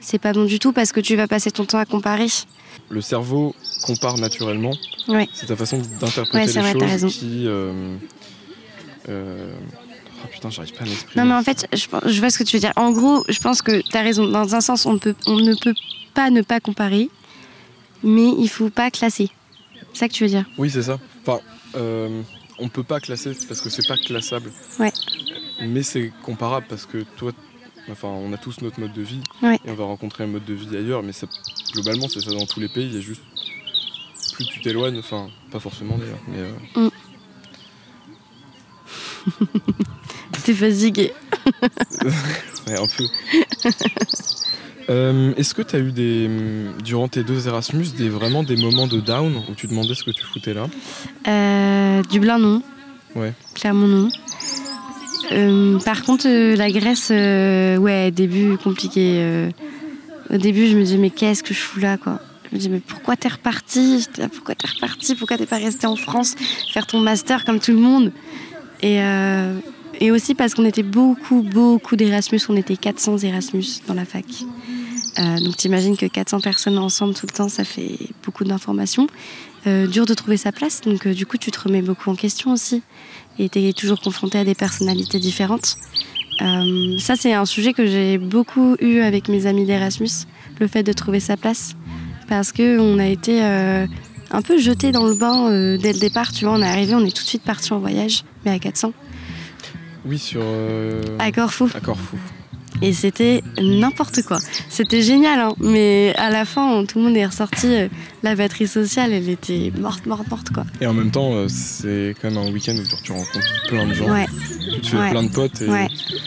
C'est 0.00 0.18
pas 0.18 0.32
bon 0.32 0.44
du 0.44 0.58
tout 0.58 0.72
parce 0.72 0.90
que 0.90 0.98
tu 1.00 1.14
vas 1.14 1.28
passer 1.28 1.50
ton 1.52 1.64
temps 1.64 1.78
à 1.78 1.84
comparer. 1.84 2.26
Le 2.88 3.00
cerveau 3.00 3.54
compare 3.84 4.18
naturellement. 4.18 4.72
Ouais. 5.06 5.28
C'est 5.32 5.46
ta 5.46 5.54
façon 5.54 5.80
d'interpréter 6.00 6.58
Ouais, 6.58 6.72
les 6.72 6.78
vrai, 6.78 6.98
choses 6.98 7.14
qui, 7.14 7.46
euh, 7.46 7.96
Euh, 9.08 9.54
Oh 9.74 9.81
putain, 10.42 10.50
j'arrive 10.50 10.72
pas 10.74 10.84
à 10.84 10.86
m'exprimer. 10.86 11.22
Non, 11.22 11.28
mais 11.28 11.34
en 11.38 11.42
fait, 11.42 11.68
je, 11.72 11.86
je, 12.10 12.20
vois 12.20 12.30
ce 12.30 12.38
que 12.38 12.44
tu 12.44 12.56
veux 12.56 12.60
dire. 12.60 12.72
En 12.76 12.90
gros, 12.90 13.24
je 13.28 13.38
pense 13.38 13.62
que 13.62 13.80
tu 13.80 13.96
as 13.96 14.02
raison. 14.02 14.26
Dans 14.26 14.54
un 14.54 14.60
sens, 14.60 14.86
on, 14.86 14.98
peut, 14.98 15.14
on 15.26 15.36
ne 15.36 15.54
peut 15.54 15.74
pas 16.14 16.30
ne 16.30 16.42
pas 16.42 16.60
comparer, 16.60 17.08
mais 18.02 18.28
il 18.38 18.48
faut 18.48 18.70
pas 18.70 18.90
classer. 18.90 19.30
C'est 19.92 20.00
ça 20.00 20.08
que 20.08 20.12
tu 20.14 20.24
veux 20.24 20.30
dire? 20.30 20.44
Oui, 20.58 20.70
c'est 20.70 20.82
ça. 20.82 20.98
Enfin, 21.24 21.40
euh, 21.76 22.22
on 22.58 22.68
peut 22.68 22.82
pas 22.82 23.00
classer 23.00 23.32
parce 23.46 23.60
que 23.60 23.70
c'est 23.70 23.86
pas 23.86 23.96
classable. 23.96 24.50
Ouais. 24.78 24.92
Mais 25.60 25.82
c'est 25.82 26.12
comparable 26.22 26.66
parce 26.68 26.86
que 26.86 27.04
toi, 27.16 27.32
enfin, 27.90 28.08
on 28.08 28.32
a 28.32 28.36
tous 28.38 28.60
notre 28.62 28.80
mode 28.80 28.92
de 28.92 29.02
vie 29.02 29.20
ouais. 29.42 29.56
et 29.64 29.70
on 29.70 29.74
va 29.74 29.84
rencontrer 29.84 30.24
un 30.24 30.28
mode 30.28 30.44
de 30.44 30.54
vie 30.54 30.76
ailleurs, 30.76 31.02
mais 31.02 31.12
ça, 31.12 31.26
globalement, 31.72 32.08
c'est 32.08 32.20
ça 32.20 32.32
dans 32.32 32.46
tous 32.46 32.60
les 32.60 32.68
pays. 32.68 32.86
Il 32.86 32.94
y 32.94 32.98
a 32.98 33.00
juste 33.00 33.22
plus 34.32 34.46
tu 34.46 34.60
t'éloignes, 34.60 34.98
enfin, 34.98 35.28
pas 35.50 35.60
forcément 35.60 35.98
d'ailleurs, 35.98 36.20
mais. 36.26 36.38
Euh... 36.38 36.86
Mm. 36.86 36.90
T'es 40.44 40.54
fatigué. 40.54 41.12
ouais, 42.66 42.78
un 42.78 42.86
peu. 42.86 43.04
euh, 44.90 45.32
Est-ce 45.36 45.54
que 45.54 45.62
tu 45.62 45.76
as 45.76 45.78
eu 45.78 45.92
des, 45.92 46.28
durant 46.84 47.08
tes 47.08 47.22
deux 47.22 47.46
Erasmus 47.46 47.86
des, 47.96 48.08
vraiment 48.08 48.42
des 48.42 48.56
moments 48.56 48.86
de 48.86 49.00
down 49.00 49.36
où 49.48 49.54
tu 49.54 49.66
demandais 49.68 49.94
ce 49.94 50.02
que 50.04 50.10
tu 50.10 50.22
foutais 50.24 50.54
là? 50.54 50.66
Euh, 51.28 52.02
Dublin, 52.10 52.38
non. 52.38 52.62
Ouais. 53.14 53.32
Clairement, 53.54 53.86
non. 53.86 54.08
Euh, 55.30 55.78
par 55.80 56.02
contre, 56.02 56.26
la 56.28 56.70
Grèce, 56.72 57.10
ouais, 57.10 58.10
début 58.10 58.56
compliqué. 58.58 59.48
au 60.30 60.36
début, 60.36 60.66
je 60.66 60.76
me 60.76 60.82
dis, 60.84 60.98
mais 60.98 61.10
qu'est-ce 61.10 61.42
que 61.42 61.54
je 61.54 61.60
fous 61.60 61.78
là, 61.80 61.96
quoi? 61.96 62.20
Je 62.50 62.56
me 62.56 62.60
dis, 62.60 62.68
mais 62.68 62.80
pourquoi 62.80 63.16
t'es 63.16 63.28
reparti? 63.28 64.06
Pourquoi 64.34 64.54
t'es 64.56 64.66
reparti? 64.66 65.14
Pourquoi 65.14 65.38
t'es 65.38 65.46
pas 65.46 65.56
resté 65.58 65.86
en 65.86 65.96
France? 65.96 66.34
Faire 66.72 66.86
ton 66.86 66.98
master 67.00 67.44
comme 67.44 67.60
tout 67.60 67.70
le 67.72 67.78
monde? 67.78 68.12
Et, 68.82 68.98
et 70.02 70.10
aussi 70.10 70.34
parce 70.34 70.54
qu'on 70.54 70.64
était 70.64 70.82
beaucoup, 70.82 71.42
beaucoup 71.42 71.94
d'Erasmus. 71.94 72.40
On 72.48 72.56
était 72.56 72.76
400 72.76 73.18
Erasmus 73.18 73.64
dans 73.86 73.94
la 73.94 74.04
fac. 74.04 74.24
Euh, 75.18 75.38
donc 75.38 75.56
t'imagines 75.56 75.96
que 75.96 76.06
400 76.06 76.40
personnes 76.40 76.76
ensemble 76.76 77.14
tout 77.14 77.26
le 77.26 77.32
temps, 77.32 77.48
ça 77.48 77.62
fait 77.62 77.98
beaucoup 78.24 78.42
d'informations. 78.42 79.06
Euh, 79.68 79.86
dur 79.86 80.04
de 80.04 80.14
trouver 80.14 80.36
sa 80.36 80.50
place, 80.50 80.80
donc 80.80 81.06
euh, 81.06 81.14
du 81.14 81.24
coup 81.24 81.36
tu 81.36 81.52
te 81.52 81.60
remets 81.60 81.82
beaucoup 81.82 82.10
en 82.10 82.16
question 82.16 82.50
aussi. 82.50 82.82
Et 83.38 83.48
t'es 83.48 83.72
toujours 83.72 84.00
confronté 84.00 84.38
à 84.38 84.44
des 84.44 84.56
personnalités 84.56 85.20
différentes. 85.20 85.76
Euh, 86.40 86.98
ça 86.98 87.14
c'est 87.14 87.34
un 87.34 87.44
sujet 87.44 87.72
que 87.72 87.86
j'ai 87.86 88.18
beaucoup 88.18 88.74
eu 88.80 88.98
avec 88.98 89.28
mes 89.28 89.46
amis 89.46 89.66
d'Erasmus, 89.66 90.26
le 90.58 90.66
fait 90.66 90.82
de 90.82 90.92
trouver 90.92 91.20
sa 91.20 91.36
place. 91.36 91.76
Parce 92.28 92.50
qu'on 92.50 92.98
a 92.98 93.06
été 93.06 93.40
euh, 93.40 93.86
un 94.32 94.42
peu 94.42 94.58
jeté 94.58 94.90
dans 94.90 95.06
le 95.06 95.14
bain 95.14 95.48
dès 95.76 95.92
le 95.92 96.00
départ, 96.00 96.32
tu 96.32 96.44
vois, 96.44 96.54
on 96.54 96.62
est 96.62 96.66
arrivé, 96.66 96.92
on 96.96 97.04
est 97.04 97.16
tout 97.16 97.22
de 97.22 97.28
suite 97.28 97.44
parti 97.44 97.72
en 97.72 97.78
voyage, 97.78 98.24
mais 98.44 98.50
à 98.50 98.58
400. 98.58 98.92
Oui, 100.04 100.18
sur. 100.18 100.40
euh, 100.42 101.00
À 101.18 101.30
Corfou. 101.32 101.68
À 101.74 101.80
Corfou. 101.80 102.16
Et 102.80 102.92
c'était 102.92 103.42
n'importe 103.62 104.22
quoi. 104.22 104.38
C'était 104.68 105.02
génial, 105.02 105.38
hein. 105.38 105.52
mais 105.60 106.14
à 106.16 106.30
la 106.30 106.44
fin, 106.44 106.66
on- 106.66 106.84
tout 106.84 106.98
le 106.98 107.04
monde 107.04 107.16
est 107.16 107.26
ressorti. 107.26 107.66
euh, 107.68 107.88
la 108.24 108.34
batterie 108.34 108.66
sociale, 108.66 109.12
elle 109.12 109.28
était 109.28 109.70
morte, 109.78 110.04
morte, 110.06 110.28
morte, 110.28 110.50
quoi. 110.50 110.64
Et 110.80 110.86
en 110.86 110.94
même 110.94 111.10
temps, 111.12 111.32
euh, 111.34 111.46
c'est 111.48 112.16
quand 112.20 112.30
même 112.30 112.38
un 112.38 112.50
week-end 112.50 112.72
où 112.72 112.84
genre, 112.84 113.00
tu 113.02 113.12
rencontres 113.12 113.62
plein 113.68 113.86
de 113.86 113.94
gens, 113.94 114.10
Ouais, 114.10 114.26
tu 114.74 114.80
te 114.80 114.86
fais 114.88 114.96
Ouais. 114.96 115.10
plein 115.10 115.22
de 115.22 115.28
potes. 115.30 115.62
Et... 115.62 115.68
ouais. 115.68 115.86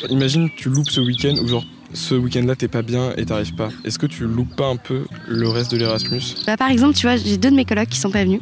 Imagine, 0.10 0.50
tu 0.56 0.70
loupes 0.70 0.90
ce 0.90 1.02
week-end 1.02 1.36
ou 1.44 1.48
genre 1.48 1.66
ce 1.94 2.14
week-end-là 2.16 2.56
t'es 2.56 2.68
pas 2.68 2.82
bien 2.84 3.12
et 3.18 3.26
t'arrives 3.26 3.56
pas. 3.56 3.70
Est-ce 3.84 3.98
que 4.00 4.06
tu 4.06 4.24
loupes 4.26 4.56
pas 4.56 4.68
un 4.68 4.76
peu 4.78 5.06
le 5.28 5.50
reste 5.50 5.72
de 5.72 5.78
l'Erasmus? 5.78 6.22
Bah, 6.46 6.56
par 6.58 6.70
exemple, 6.70 6.94
tu 6.96 7.06
vois, 7.08 7.16
j'ai 7.18 7.38
deux 7.38 7.52
de 7.52 7.56
mes 7.56 7.66
colocs 7.66 7.90
qui 7.90 8.00
sont 8.00 8.12
pas 8.12 8.24
venus. 8.24 8.42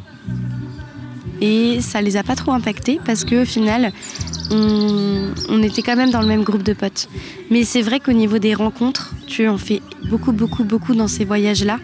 Et 1.40 1.80
ça 1.80 2.00
les 2.00 2.16
a 2.16 2.22
pas 2.22 2.36
trop 2.36 2.52
impactés 2.52 3.00
parce 3.04 3.24
qu'au 3.24 3.44
final, 3.44 3.92
on, 4.50 5.30
on 5.48 5.62
était 5.62 5.82
quand 5.82 5.96
même 5.96 6.10
dans 6.10 6.20
le 6.20 6.26
même 6.28 6.42
groupe 6.44 6.62
de 6.62 6.72
potes. 6.72 7.08
Mais 7.50 7.64
c'est 7.64 7.82
vrai 7.82 8.00
qu'au 8.00 8.12
niveau 8.12 8.38
des 8.38 8.54
rencontres, 8.54 9.14
tu 9.26 9.48
en 9.48 9.58
fais 9.58 9.82
beaucoup, 10.08 10.32
beaucoup, 10.32 10.64
beaucoup 10.64 10.94
dans 10.94 11.08
ces 11.08 11.24
voyages-là. 11.24 11.78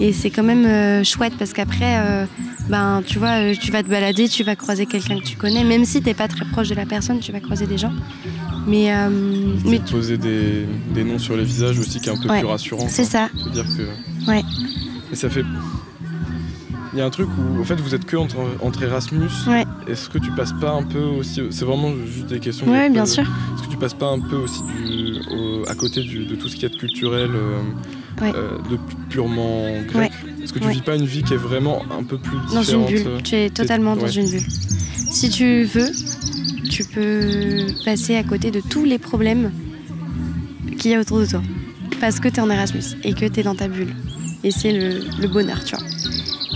Et 0.00 0.12
c'est 0.12 0.30
quand 0.30 0.44
même 0.44 0.64
euh, 0.64 1.02
chouette 1.04 1.32
parce 1.38 1.52
qu'après, 1.52 1.96
euh, 1.98 2.24
ben, 2.68 3.02
tu 3.04 3.18
vois, 3.18 3.40
euh, 3.40 3.54
tu 3.60 3.72
vas 3.72 3.82
te 3.82 3.88
balader, 3.88 4.28
tu 4.28 4.44
vas 4.44 4.54
croiser 4.54 4.86
quelqu'un 4.86 5.18
que 5.18 5.24
tu 5.24 5.36
connais. 5.36 5.64
Même 5.64 5.84
si 5.84 6.00
t'es 6.02 6.14
pas 6.14 6.28
très 6.28 6.44
proche 6.44 6.68
de 6.68 6.74
la 6.74 6.86
personne, 6.86 7.18
tu 7.18 7.32
vas 7.32 7.40
croiser 7.40 7.66
des 7.66 7.78
gens. 7.78 7.92
Mais, 8.66 8.92
euh, 8.94 9.08
mais 9.64 9.78
tu- 9.80 9.94
Poser 9.94 10.16
des, 10.18 10.66
des 10.94 11.02
noms 11.02 11.18
sur 11.18 11.36
les 11.36 11.44
visages 11.44 11.78
aussi 11.78 12.00
qui 12.00 12.08
est 12.08 12.12
un 12.12 12.16
peu 12.16 12.28
Ouais, 12.28 12.40
plus 12.40 12.46
rassurant. 12.48 12.86
c'est 12.88 13.04
ça. 13.04 13.28
Se 13.44 13.48
dire 13.48 13.64
que. 13.76 14.30
Ouais. 14.30 14.42
Mais 15.10 15.16
ça 15.16 15.28
fait. 15.30 15.42
Il 16.98 17.02
y 17.02 17.04
a 17.04 17.06
un 17.06 17.10
truc 17.10 17.28
où, 17.38 17.60
en 17.60 17.64
fait, 17.64 17.76
vous 17.80 17.94
êtes 17.94 18.06
que 18.06 18.16
entre, 18.16 18.38
entre 18.60 18.82
Erasmus. 18.82 19.28
Ouais. 19.46 19.64
Est-ce 19.86 20.08
que 20.08 20.18
tu 20.18 20.32
passes 20.32 20.52
pas 20.60 20.72
un 20.72 20.82
peu 20.82 20.98
aussi. 20.98 21.40
C'est 21.52 21.64
vraiment 21.64 21.92
juste 22.12 22.26
des 22.26 22.40
questions. 22.40 22.66
que 22.66 22.72
Ouais, 22.72 22.88
je 22.88 22.92
bien 22.92 23.06
sûr. 23.06 23.22
Est-ce 23.22 23.62
que 23.68 23.70
tu 23.70 23.76
passes 23.76 23.94
pas 23.94 24.06
un 24.08 24.18
peu 24.18 24.34
aussi 24.34 24.62
du, 24.64 25.14
au- 25.32 25.64
à 25.68 25.76
côté 25.76 26.00
du- 26.02 26.26
de 26.26 26.34
tout 26.34 26.48
ce 26.48 26.56
qui 26.56 26.66
est 26.66 26.70
de 26.70 26.76
culturel, 26.76 27.30
euh, 27.32 27.60
Ouais. 28.20 28.32
euh, 28.34 28.58
de 28.68 28.76
purement 29.10 29.80
grec? 29.86 30.10
Est-ce 30.42 30.52
que 30.52 30.58
tu 30.58 30.66
Ouais. 30.66 30.72
vis 30.72 30.80
pas 30.80 30.96
une 30.96 31.04
vie 31.04 31.22
qui 31.22 31.34
est 31.34 31.36
vraiment 31.36 31.82
un 31.96 32.02
peu 32.02 32.18
plus 32.18 32.36
Dans 32.52 32.64
une 32.64 32.84
bulle. 32.86 33.02
euh, 33.06 33.20
Tu 33.22 33.36
es 33.36 33.48
totalement 33.50 33.94
dans 33.94 34.02
ouais. 34.02 34.12
une 34.14 34.28
bulle. 34.28 34.46
Si 35.08 35.30
tu 35.30 35.62
veux, 35.62 35.90
tu 36.68 36.82
peux 36.82 37.64
passer 37.84 38.16
à 38.16 38.24
côté 38.24 38.50
de 38.50 38.58
tous 38.60 38.84
les 38.84 38.98
problèmes 38.98 39.52
qu'il 40.80 40.90
y 40.90 40.94
a 40.96 41.00
autour 41.00 41.20
de 41.20 41.26
toi. 41.26 41.42
Parce 42.00 42.18
que 42.18 42.26
tu 42.26 42.38
es 42.38 42.40
en 42.40 42.50
Erasmus 42.50 42.82
et 43.04 43.12
que 43.14 43.24
tu 43.26 43.38
es 43.38 43.42
dans 43.44 43.54
ta 43.54 43.68
bulle. 43.68 43.94
Et 44.42 44.50
c'est 44.50 44.72
le, 44.72 45.00
le 45.20 45.28
bonheur, 45.28 45.62
tu 45.64 45.76
vois. 45.76 45.84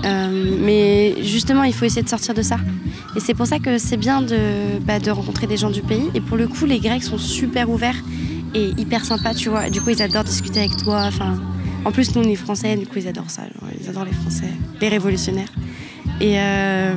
Euh, 0.05 0.57
mais 0.61 1.23
justement, 1.23 1.63
il 1.65 1.73
faut 1.73 1.85
essayer 1.85 2.03
de 2.03 2.09
sortir 2.09 2.35
de 2.35 2.43
ça. 2.43 2.57
Et 3.17 3.21
c'est 3.21 3.35
pour 3.35 3.47
ça 3.47 3.59
que 3.59 3.79
c'est 3.79 3.97
bien 3.97 4.23
de, 4.23 4.37
bah, 4.81 4.99
de 4.99 5.11
rencontrer 5.11 5.47
des 5.47 5.57
gens 5.57 5.71
du 5.71 5.83
pays. 5.83 6.09
Et 6.15 6.21
pour 6.21 6.37
le 6.37 6.49
coup, 6.49 6.65
les 6.67 6.81
Grecs 6.81 7.03
sont 7.05 7.19
super 7.19 7.71
ouverts 7.71 8.03
et 8.55 8.71
hyper 8.79 9.05
sympas, 9.05 9.35
tu 9.35 9.49
vois. 9.49 9.71
Du 9.71 9.81
coup, 9.81 9.91
ils 9.91 10.03
adorent 10.03 10.25
discuter 10.25 10.61
avec 10.61 10.77
toi. 10.77 11.05
Enfin, 11.07 11.37
en 11.85 11.93
plus, 11.93 12.15
nous, 12.15 12.23
on 12.23 12.29
est 12.29 12.35
français, 12.37 12.77
du 12.77 12.87
coup, 12.87 12.95
ils 12.99 13.09
adorent 13.09 13.31
ça. 13.31 13.43
genre, 13.43 13.71
Ils 13.81 13.89
adorent 13.89 14.05
les 14.05 14.13
Français, 14.13 14.49
les 14.81 14.89
révolutionnaires. 14.89 15.53
Et 16.21 16.39
euh, 16.39 16.95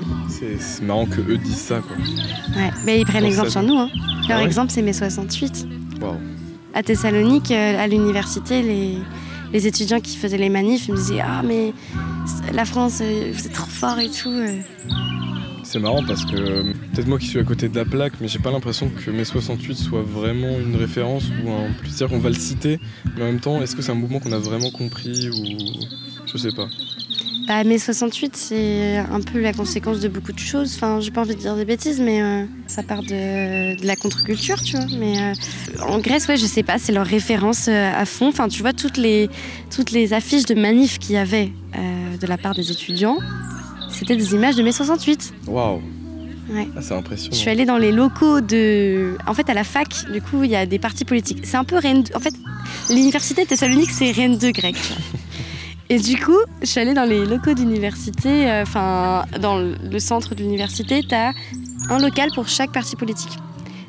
C'est 0.60 0.84
marrant 0.84 1.06
que 1.06 1.22
eux 1.22 1.38
disent 1.38 1.56
ça, 1.58 1.80
quoi. 1.80 1.96
ouais. 1.98 2.72
Mais 2.86 3.00
ils 3.00 3.06
prennent 3.06 3.22
Dans 3.24 3.28
exemple 3.30 3.50
sa 3.50 3.62
sur 3.62 3.64
nous. 3.64 3.78
Hein. 3.80 3.90
Leur 4.28 4.38
Ah 4.38 4.42
ouais 4.42 4.46
exemple, 4.46 4.72
c'est 4.72 4.82
mai 4.82 4.94
68. 4.94 5.68
Waouh. 6.02 6.16
À 6.74 6.84
Thessalonique, 6.84 7.52
euh, 7.52 7.80
à 7.84 7.88
l'université, 7.88 8.62
les, 8.62 8.98
les 9.54 9.68
étudiants 9.68 10.00
qui 10.02 10.18
faisaient 10.18 10.38
les 10.38 10.50
manifs 10.50 10.88
ils 10.88 10.92
me 10.92 10.98
disaient 10.98 11.22
Ah, 11.22 11.42
mais 11.44 11.74
la 12.54 12.66
France, 12.66 13.00
euh, 13.02 13.32
vous 13.34 13.46
êtes 13.46 13.54
trop 13.54 13.70
fort 13.70 14.00
et 14.00 14.10
tout. 14.10 14.30
euh. 14.30 14.60
C'est 15.64 15.80
marrant 15.80 16.04
parce 16.06 16.26
que 16.26 16.36
euh, 16.36 16.74
peut-être 16.94 17.08
moi 17.08 17.18
qui 17.18 17.26
suis 17.28 17.40
à 17.40 17.44
côté 17.44 17.70
de 17.70 17.76
la 17.76 17.86
plaque, 17.86 18.14
mais 18.22 18.28
j'ai 18.28 18.40
pas 18.40 18.52
l'impression 18.52 18.90
que 18.90 19.10
mai 19.12 19.26
68 19.26 19.76
soit 19.76 20.04
vraiment 20.04 20.60
une 20.60 20.76
référence 20.76 21.26
ou 21.44 21.50
un. 21.52 21.68
C'est-à-dire 21.84 22.10
qu'on 22.10 22.20
va 22.22 22.30
le 22.30 22.36
citer, 22.36 22.80
mais 23.16 23.24
en 23.24 23.26
même 23.26 23.40
temps, 23.40 23.62
est-ce 23.62 23.76
que 23.76 23.82
c'est 23.82 23.92
un 23.92 23.96
mouvement 23.96 24.20
qu'on 24.20 24.32
a 24.32 24.38
vraiment 24.40 24.70
compris 24.70 25.30
ou 25.30 25.44
je 26.28 26.38
sais 26.38 26.52
pas. 26.56 26.68
Bah, 27.48 27.64
mai 27.64 27.78
68, 27.78 28.36
c'est 28.36 28.98
un 28.98 29.22
peu 29.22 29.40
la 29.40 29.54
conséquence 29.54 30.00
de 30.00 30.08
beaucoup 30.08 30.32
de 30.34 30.40
choses. 30.40 30.74
Enfin, 30.76 31.00
j'ai 31.00 31.12
pas 31.12 31.22
envie 31.22 31.36
de 31.36 31.40
dire 31.40 31.56
des 31.56 31.66
bêtises, 31.66 32.00
mais 32.02 32.22
euh, 32.22 32.44
ça 32.66 32.82
part 32.82 33.02
de, 33.04 33.80
de 33.80 33.86
la 33.86 33.96
contre-culture, 33.96 34.60
tu 34.62 34.76
vois. 34.76 34.86
Mais 34.98 35.20
euh, 35.20 35.34
en 35.88 36.00
Grèce, 36.00 36.28
ouais, 36.28 36.38
je 36.38 36.46
sais 36.46 36.64
pas, 36.64 36.80
c'est 36.80 36.92
leur 36.92 37.06
référence 37.06 37.68
à 37.68 38.04
fond. 38.06 38.30
Enfin, 38.30 38.48
tu 38.48 38.62
vois, 38.62 38.74
toutes 38.74 38.98
les, 38.98 39.30
toutes 39.76 39.92
les 39.92 40.14
affiches 40.14 40.46
de 40.46 40.56
manifs 40.56 40.98
qu'il 40.98 41.14
y 41.14 41.18
avait 41.18 41.52
euh, 41.76 41.95
de 42.20 42.28
la 42.28 42.38
part 42.38 42.54
des 42.54 42.72
étudiants, 42.72 43.18
c'était 43.90 44.16
des 44.16 44.34
images 44.34 44.56
de 44.56 44.64
mai 44.64 44.72
68. 44.72 45.34
Waouh. 45.48 45.82
Ouais. 46.50 46.68
Ah, 46.76 46.82
c'est 46.82 46.94
impressionnant. 46.94 47.34
Je 47.34 47.40
suis 47.40 47.50
allée 47.50 47.66
dans 47.66 47.78
les 47.78 47.92
locaux 47.92 48.42
de. 48.42 49.18
En 49.26 49.34
fait, 49.34 49.50
à 49.50 49.54
la 49.54 49.64
fac, 49.64 49.90
du 50.12 50.22
coup, 50.22 50.44
il 50.44 50.52
y 50.52 50.56
a 50.56 50.66
des 50.66 50.78
partis 50.78 51.06
politiques. 51.06 51.40
C'est 51.44 51.58
un 51.58 51.64
peu 51.64 51.78
Rennes. 51.78 52.04
En 52.14 52.20
fait, 52.20 52.34
l'université 52.90 53.44
de 53.44 53.50
Thessalonique, 53.50 53.90
c'est 53.90 54.12
Rennes 54.12 54.38
2 54.38 54.52
grec. 54.52 54.76
Et 55.90 56.00
du 56.00 56.18
coup, 56.18 56.38
je 56.62 56.66
suis 56.66 56.80
allée 56.80 56.96
dans 56.96 57.04
les 57.04 57.26
locaux 57.26 57.54
d'université, 57.54 58.50
euh, 58.50 58.64
enfin, 58.64 59.26
dans 59.40 59.58
le 59.58 60.00
centre 60.00 60.34
de 60.34 60.42
l'université, 60.42 61.04
tu 61.08 61.14
as 61.14 61.32
un 61.90 62.00
local 62.00 62.30
pour 62.34 62.48
chaque 62.48 62.72
parti 62.72 62.96
politique. 62.96 63.38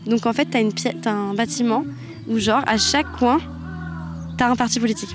Donc, 0.07 0.27
en 0.27 0.33
fait, 0.33 0.47
tu 0.51 1.09
as, 1.09 1.11
un 1.11 1.35
bâtiment 1.35 1.85
où, 2.29 2.39
genre, 2.39 2.63
à 2.67 2.77
chaque 2.77 3.11
coin, 3.13 3.39
tu 4.37 4.45
as 4.45 4.51
un 4.51 4.57
parti 4.57 4.79
politique. 4.79 5.09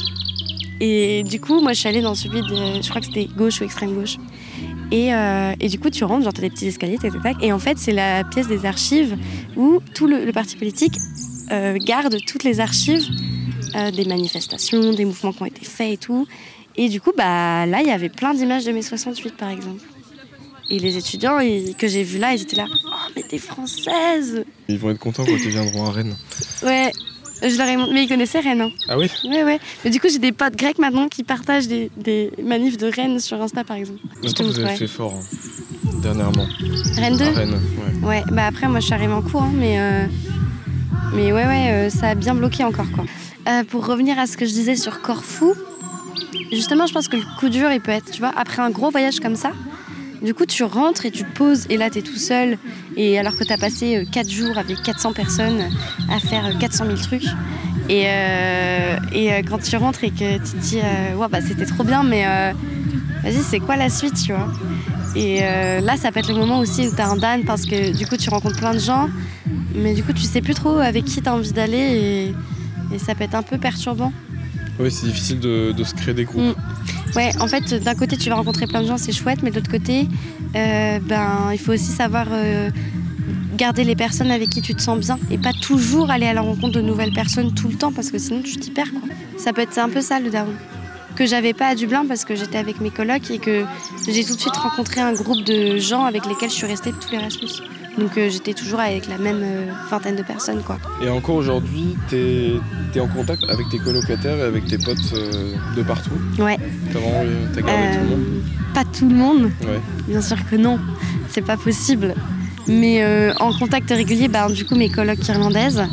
Et 0.84 1.24
du 1.24 1.40
coup, 1.40 1.62
moi, 1.62 1.74
je 1.74 1.80
suis 1.80 1.88
allée 1.88 2.02
dans 2.02 2.16
celui 2.16 2.42
de. 2.42 2.82
Je 2.82 2.90
crois 2.90 3.00
que 3.02 3.08
c'était 3.08 3.26
gauche 3.38 3.62
ou 3.62 3.64
extrême 3.64 3.94
gauche. 3.94 4.18
Et, 4.92 5.14
euh, 5.14 5.54
et 5.60 5.70
du 5.70 5.80
coup, 5.80 5.90
tu 5.90 6.04
rentres, 6.04 6.24
genre, 6.24 6.34
t'as 6.34 6.42
des 6.42 6.50
petits 6.50 6.68
escaliers, 6.68 6.98
tac, 6.98 7.14
tac, 7.14 7.22
tac. 7.24 7.38
Et 7.42 7.54
en 7.54 7.60
fait, 7.60 7.78
c'est 7.78 7.92
la 7.94 8.24
pièce 8.26 8.48
des 8.48 8.66
archives 8.66 9.16
où 9.56 9.80
tout 9.94 10.08
le, 10.08 10.26
le 10.26 10.32
parti 10.34 10.58
politique 10.58 10.96
euh, 11.52 11.78
garde 11.78 12.18
toutes 12.28 12.44
les 12.44 12.60
archives 12.60 13.06
euh, 13.76 13.92
des 13.92 14.06
manifestations, 14.06 14.92
des 14.92 15.06
mouvements 15.06 15.32
qui 15.34 15.44
ont 15.44 15.46
été 15.46 15.64
faits 15.64 15.94
et 15.94 15.98
tout. 15.98 16.28
Et 16.76 16.90
du 16.90 17.00
coup, 17.00 17.12
bah, 17.16 17.66
là, 17.68 17.82
il 17.82 17.88
y 17.88 17.92
avait 17.92 18.10
plein 18.10 18.34
d'images 18.34 18.66
de 18.66 18.72
mai 18.72 18.82
68, 18.82 19.36
par 19.38 19.50
exemple. 19.50 19.82
Et 20.70 20.80
les 20.80 20.98
étudiants 20.98 21.40
ils- 21.40 21.76
que 21.76 21.88
j'ai 21.88 22.04
vus 22.04 22.18
là, 22.18 22.34
ils 22.34 22.42
étaient 22.42 22.56
là. 22.56 22.66
Oh, 22.70 22.90
mais 23.16 23.24
t'es 23.24 23.38
française 23.38 24.44
Ils 24.70 24.80
vont 24.80 24.90
être 24.92 25.00
contents 25.00 25.26
quand 25.26 25.32
ils 25.32 25.50
viendront 25.50 25.86
à 25.86 25.92
Rennes. 25.92 26.16
Ouais, 26.64 26.92
je 27.50 27.58
leur 27.58 27.68
ai 27.68 27.78
montré. 27.78 27.94
Mais 27.94 28.04
ils 28.04 28.08
connaissaient 28.08 28.40
Rennes, 28.40 28.62
hein. 28.62 28.72
Ah 28.88 28.98
oui 28.98 29.10
Ouais, 29.26 29.44
ouais. 29.44 29.60
Mais 29.84 29.90
du 29.92 30.00
coup, 30.00 30.08
j'ai 30.12 30.20
des 30.20 30.32
potes 30.32 30.56
grecs 30.56 30.78
maintenant 30.80 31.08
qui 31.08 31.24
partagent 31.24 31.68
des, 31.68 31.90
des 31.98 32.32
manifs 32.44 32.78
de 32.78 32.88
Rennes 32.88 33.20
sur 33.20 33.42
Insta, 33.42 33.64
par 33.64 33.78
exemple. 33.78 34.00
Je 34.24 34.30
te 34.32 34.44
Maintenant, 34.44 34.46
vous 34.48 34.60
avez 34.60 34.76
fait 34.76 34.88
fort. 34.88 35.14
hein. 35.16 35.90
dernièrement. 36.02 36.46
Rennes 36.98 37.18
2 37.18 37.24
À 37.26 37.30
Rennes, 37.32 37.62
ouais. 38.04 38.08
Ouais, 38.08 38.24
bah 38.32 38.48
après, 38.48 38.68
moi 38.68 38.80
je 38.80 38.86
suis 38.86 38.94
arrivée 38.94 39.14
en 39.14 39.22
cours, 39.22 39.44
hein, 39.44 39.52
mais, 39.56 39.80
euh, 39.80 40.06
mais 41.14 41.32
ouais, 41.32 41.46
ouais, 41.46 41.68
euh, 41.72 41.90
ça 41.90 42.10
a 42.10 42.16
bien 42.16 42.34
bloqué 42.36 42.64
encore 42.64 42.90
quoi. 42.92 43.06
Euh, 43.48 43.64
pour 43.64 43.86
revenir 43.86 44.18
à 44.20 44.28
ce 44.28 44.38
que 44.38 44.46
je 44.46 44.52
disais 44.52 44.76
sur 44.76 45.02
Corfou, 45.02 45.54
justement, 46.52 46.86
je 46.88 46.94
pense 46.94 47.08
que 47.08 47.18
le 47.18 47.24
coup 47.40 47.50
dur, 47.50 47.72
il 47.72 47.82
peut 47.82 47.92
être, 47.92 48.12
tu 48.12 48.20
vois, 48.20 48.32
après 48.36 48.62
un 48.62 48.70
gros 48.70 48.90
voyage 48.92 49.20
comme 49.20 49.36
ça, 49.36 49.52
du 50.22 50.34
coup, 50.34 50.46
tu 50.46 50.64
rentres 50.64 51.06
et 51.06 51.12
tu 51.12 51.24
te 51.24 51.32
poses, 51.34 51.66
et 51.70 51.78
là, 51.78 51.90
tu 51.90 52.00
es 52.00 52.02
tout 52.02 52.18
seul, 52.18 52.58
et 52.96 53.18
alors 53.18 53.36
que 53.36 53.44
tu 53.44 53.52
as 53.52 53.58
passé 53.58 54.08
4 54.12 54.30
jours 54.30 54.58
avec 54.58 54.82
400 54.84 55.14
personnes 55.14 55.70
à 56.10 56.20
faire 56.20 56.46
euh, 56.46 56.60
400 56.60 56.86
000 56.86 56.98
trucs, 56.98 57.26
et, 57.90 58.04
euh, 58.08 58.98
et 59.14 59.34
euh, 59.34 59.42
quand 59.48 59.58
tu 59.62 59.76
rentres 59.78 60.04
et 60.04 60.12
que 60.12 60.36
tu 60.38 60.52
te 60.52 60.58
dis, 60.58 60.80
euh, 60.80 61.16
ouais, 61.16 61.28
bah 61.30 61.40
c'était 61.42 61.66
trop 61.66 61.84
bien, 61.84 62.04
mais 62.04 62.26
euh, 62.26 62.54
vas-y, 63.24 63.42
c'est 63.42 63.60
quoi 63.60 63.76
la 63.76 63.90
suite, 63.90 64.16
tu 64.24 64.34
vois? 64.34 64.52
Et 65.16 65.40
euh, 65.42 65.82
là, 65.82 65.98
ça 65.98 66.12
peut 66.12 66.20
être 66.20 66.30
le 66.30 66.40
moment 66.40 66.60
aussi 66.60 66.88
où 66.88 66.96
tu 66.96 67.02
as 67.02 67.10
un 67.10 67.18
Dan, 67.18 67.44
parce 67.44 67.66
que 67.66 67.98
du 67.98 68.06
coup, 68.06 68.16
tu 68.16 68.30
rencontres 68.30 68.58
plein 68.58 68.74
de 68.74 68.80
gens, 68.80 69.10
mais 69.76 69.94
du 69.94 70.04
coup, 70.04 70.14
tu 70.14 70.22
sais 70.22 70.42
plus 70.42 70.54
trop 70.54 70.78
avec 70.78 71.06
qui 71.06 71.22
tu 71.22 71.28
as 71.28 71.34
envie 71.34 71.52
d'aller, 71.52 71.78
et, 72.92 72.96
et 72.96 73.00
ça 73.00 73.16
peut 73.16 73.24
être 73.24 73.36
un 73.36 73.44
peu 73.44 73.58
perturbant. 73.58 74.14
Oui, 74.80 74.90
c'est 74.90 75.08
difficile 75.08 75.40
de, 75.40 75.74
de 75.76 75.84
se 75.84 75.94
créer 75.94 76.14
des 76.14 76.24
groupes. 76.26 76.56
Mm. 76.58 77.01
Ouais, 77.16 77.32
en 77.40 77.48
fait, 77.48 77.74
d'un 77.74 77.96
côté, 77.96 78.16
tu 78.18 78.30
vas 78.30 78.36
rencontrer 78.36 78.68
plein 78.68 78.82
de 78.82 78.88
gens, 78.88 78.98
c'est 78.98 79.12
chouette, 79.12 79.44
mais 79.44 79.52
de 79.52 79.56
l'autre 79.56 79.72
côté, 79.72 80.08
euh, 80.56 81.00
ben, 81.00 81.50
il 81.52 81.60
faut 81.60 81.74
aussi 81.74 81.92
savoir 81.92 82.28
euh, 82.32 82.70
garder 83.56 83.84
les 83.84 83.96
personnes 83.96 84.32
avec 84.32 84.50
qui 84.50 84.62
tu 84.62 84.74
te 84.74 84.82
sens 84.82 84.98
bien 85.00 85.20
et 85.30 85.38
pas 85.38 85.52
toujours 85.54 86.10
aller 86.10 86.26
à 86.26 86.34
la 86.34 86.42
rencontre 86.42 86.74
de 86.74 86.82
nouvelles 86.82 87.14
personnes 87.14 87.54
tout 87.54 87.68
le 87.68 87.76
temps 87.76 87.92
parce 87.92 88.12
que 88.12 88.18
sinon 88.18 88.42
tu 88.42 88.56
t'y 88.58 88.72
perds. 88.72 88.92
Quoi. 88.92 89.02
Ça 89.38 89.52
peut 89.52 89.62
être 89.62 89.78
un 89.78 89.90
peu 89.90 90.02
ça 90.02 90.20
le 90.20 90.30
daron. 90.30 90.54
Que 91.16 91.26
j'avais 91.26 91.54
pas 91.54 91.68
à 91.68 91.76
Dublin 91.76 92.06
parce 92.08 92.24
que 92.24 92.36
j'étais 92.36 92.58
avec 92.58 92.80
mes 92.80 92.90
colocs 92.90 93.30
et 93.30 93.40
que 93.40 93.66
j'ai 94.08 94.24
tout 94.24 94.36
de 94.36 94.40
suite 94.40 94.56
rencontré 94.56 95.02
un 95.02 95.14
groupe 95.14 95.44
de 95.44 95.78
gens 95.78 96.06
avec 96.06 96.26
lesquels 96.26 96.50
je 96.50 96.56
suis 96.56 96.68
restée 96.68 96.92
tout 96.92 97.12
l'Erasmus. 97.12 97.62
Donc 97.98 98.18
euh, 98.18 98.30
j'étais 98.30 98.54
toujours 98.54 98.80
avec 98.80 99.08
la 99.08 99.18
même 99.18 99.42
euh, 99.44 99.72
vingtaine 99.90 100.16
de 100.16 100.24
personnes 100.24 100.64
quoi. 100.64 100.78
Et 101.04 101.10
encore 101.10 101.36
aujourd'hui, 101.36 101.96
t'es 102.10 102.54
es 102.96 103.00
en 103.00 103.08
contact 103.08 103.44
avec 103.50 103.68
tes 103.70 103.78
colocataires 103.80 104.38
et 104.38 104.44
avec 104.44 104.66
tes 104.66 104.78
potes 104.78 104.98
euh, 105.14 105.56
de 105.76 105.84
partout? 105.84 106.12
Ouais. 106.40 106.58
T'as 106.92 107.00
vraiment 107.00 107.24
t'as 107.54 107.62
gardé 107.62 107.98
tout 107.98 108.04
le 108.04 108.10
monde? 108.10 108.44
Pas 108.74 108.84
tout 108.86 109.10
le 109.10 109.16
monde, 109.16 109.44
Ouais. 109.62 109.82
Bien 110.08 110.22
sûr 110.22 110.38
que 110.50 110.56
non, 110.56 110.80
c'est 111.30 111.42
pas 111.42 111.58
possible. 111.58 112.16
Mais 112.68 113.04
en 113.40 113.52
contact 113.58 113.90
régulier, 113.90 114.28
bah, 114.28 114.48
du 114.48 114.66
coup, 114.66 114.76
mes 114.76 114.90
colocs 114.90 115.28
irlandaises. 115.28 115.84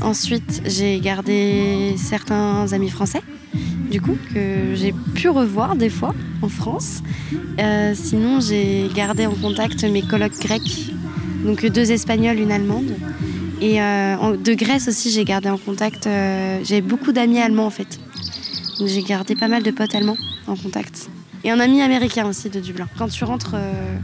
Ensuite, 0.00 0.62
j'ai 0.64 1.00
gardé 1.00 1.96
certains 1.98 2.72
amis 2.72 2.88
français, 2.88 3.20
du 3.94 4.00
coup, 4.00 4.18
que 4.34 4.74
j'ai 4.74 4.92
pu 5.14 5.28
revoir 5.28 5.76
des 5.76 5.88
fois 5.88 6.16
en 6.42 6.48
France. 6.48 7.00
Euh, 7.60 7.92
sinon, 7.94 8.40
j'ai 8.40 8.88
gardé 8.92 9.24
en 9.24 9.34
contact 9.34 9.84
mes 9.84 10.02
colocs 10.02 10.36
grecs, 10.40 10.90
donc 11.44 11.64
deux 11.64 11.92
espagnols, 11.92 12.40
une 12.40 12.50
allemande. 12.50 12.90
Et 13.60 13.80
euh, 13.80 14.36
de 14.36 14.54
Grèce 14.54 14.88
aussi, 14.88 15.12
j'ai 15.12 15.24
gardé 15.24 15.48
en 15.48 15.58
contact. 15.58 16.08
euh, 16.08 16.58
j'ai 16.64 16.80
beaucoup 16.80 17.12
d'amis 17.12 17.38
allemands 17.38 17.66
en 17.66 17.70
fait. 17.70 18.00
Donc 18.80 18.88
j'ai 18.88 19.04
gardé 19.04 19.36
pas 19.36 19.46
mal 19.46 19.62
de 19.62 19.70
potes 19.70 19.94
allemands 19.94 20.18
en 20.48 20.56
contact. 20.56 21.08
Et 21.44 21.52
un 21.52 21.60
ami 21.60 21.80
américain 21.80 22.26
aussi 22.26 22.50
de 22.50 22.58
Dublin. 22.58 22.88
Quand 22.98 23.06
tu 23.06 23.22
rentres, 23.22 23.54
euh, 23.54 23.96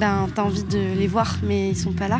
ben, 0.00 0.26
t'as 0.34 0.42
envie 0.42 0.64
de 0.64 0.80
les 0.98 1.06
voir, 1.06 1.38
mais 1.44 1.70
ils 1.70 1.76
sont 1.76 1.92
pas 1.92 2.08
là. 2.08 2.18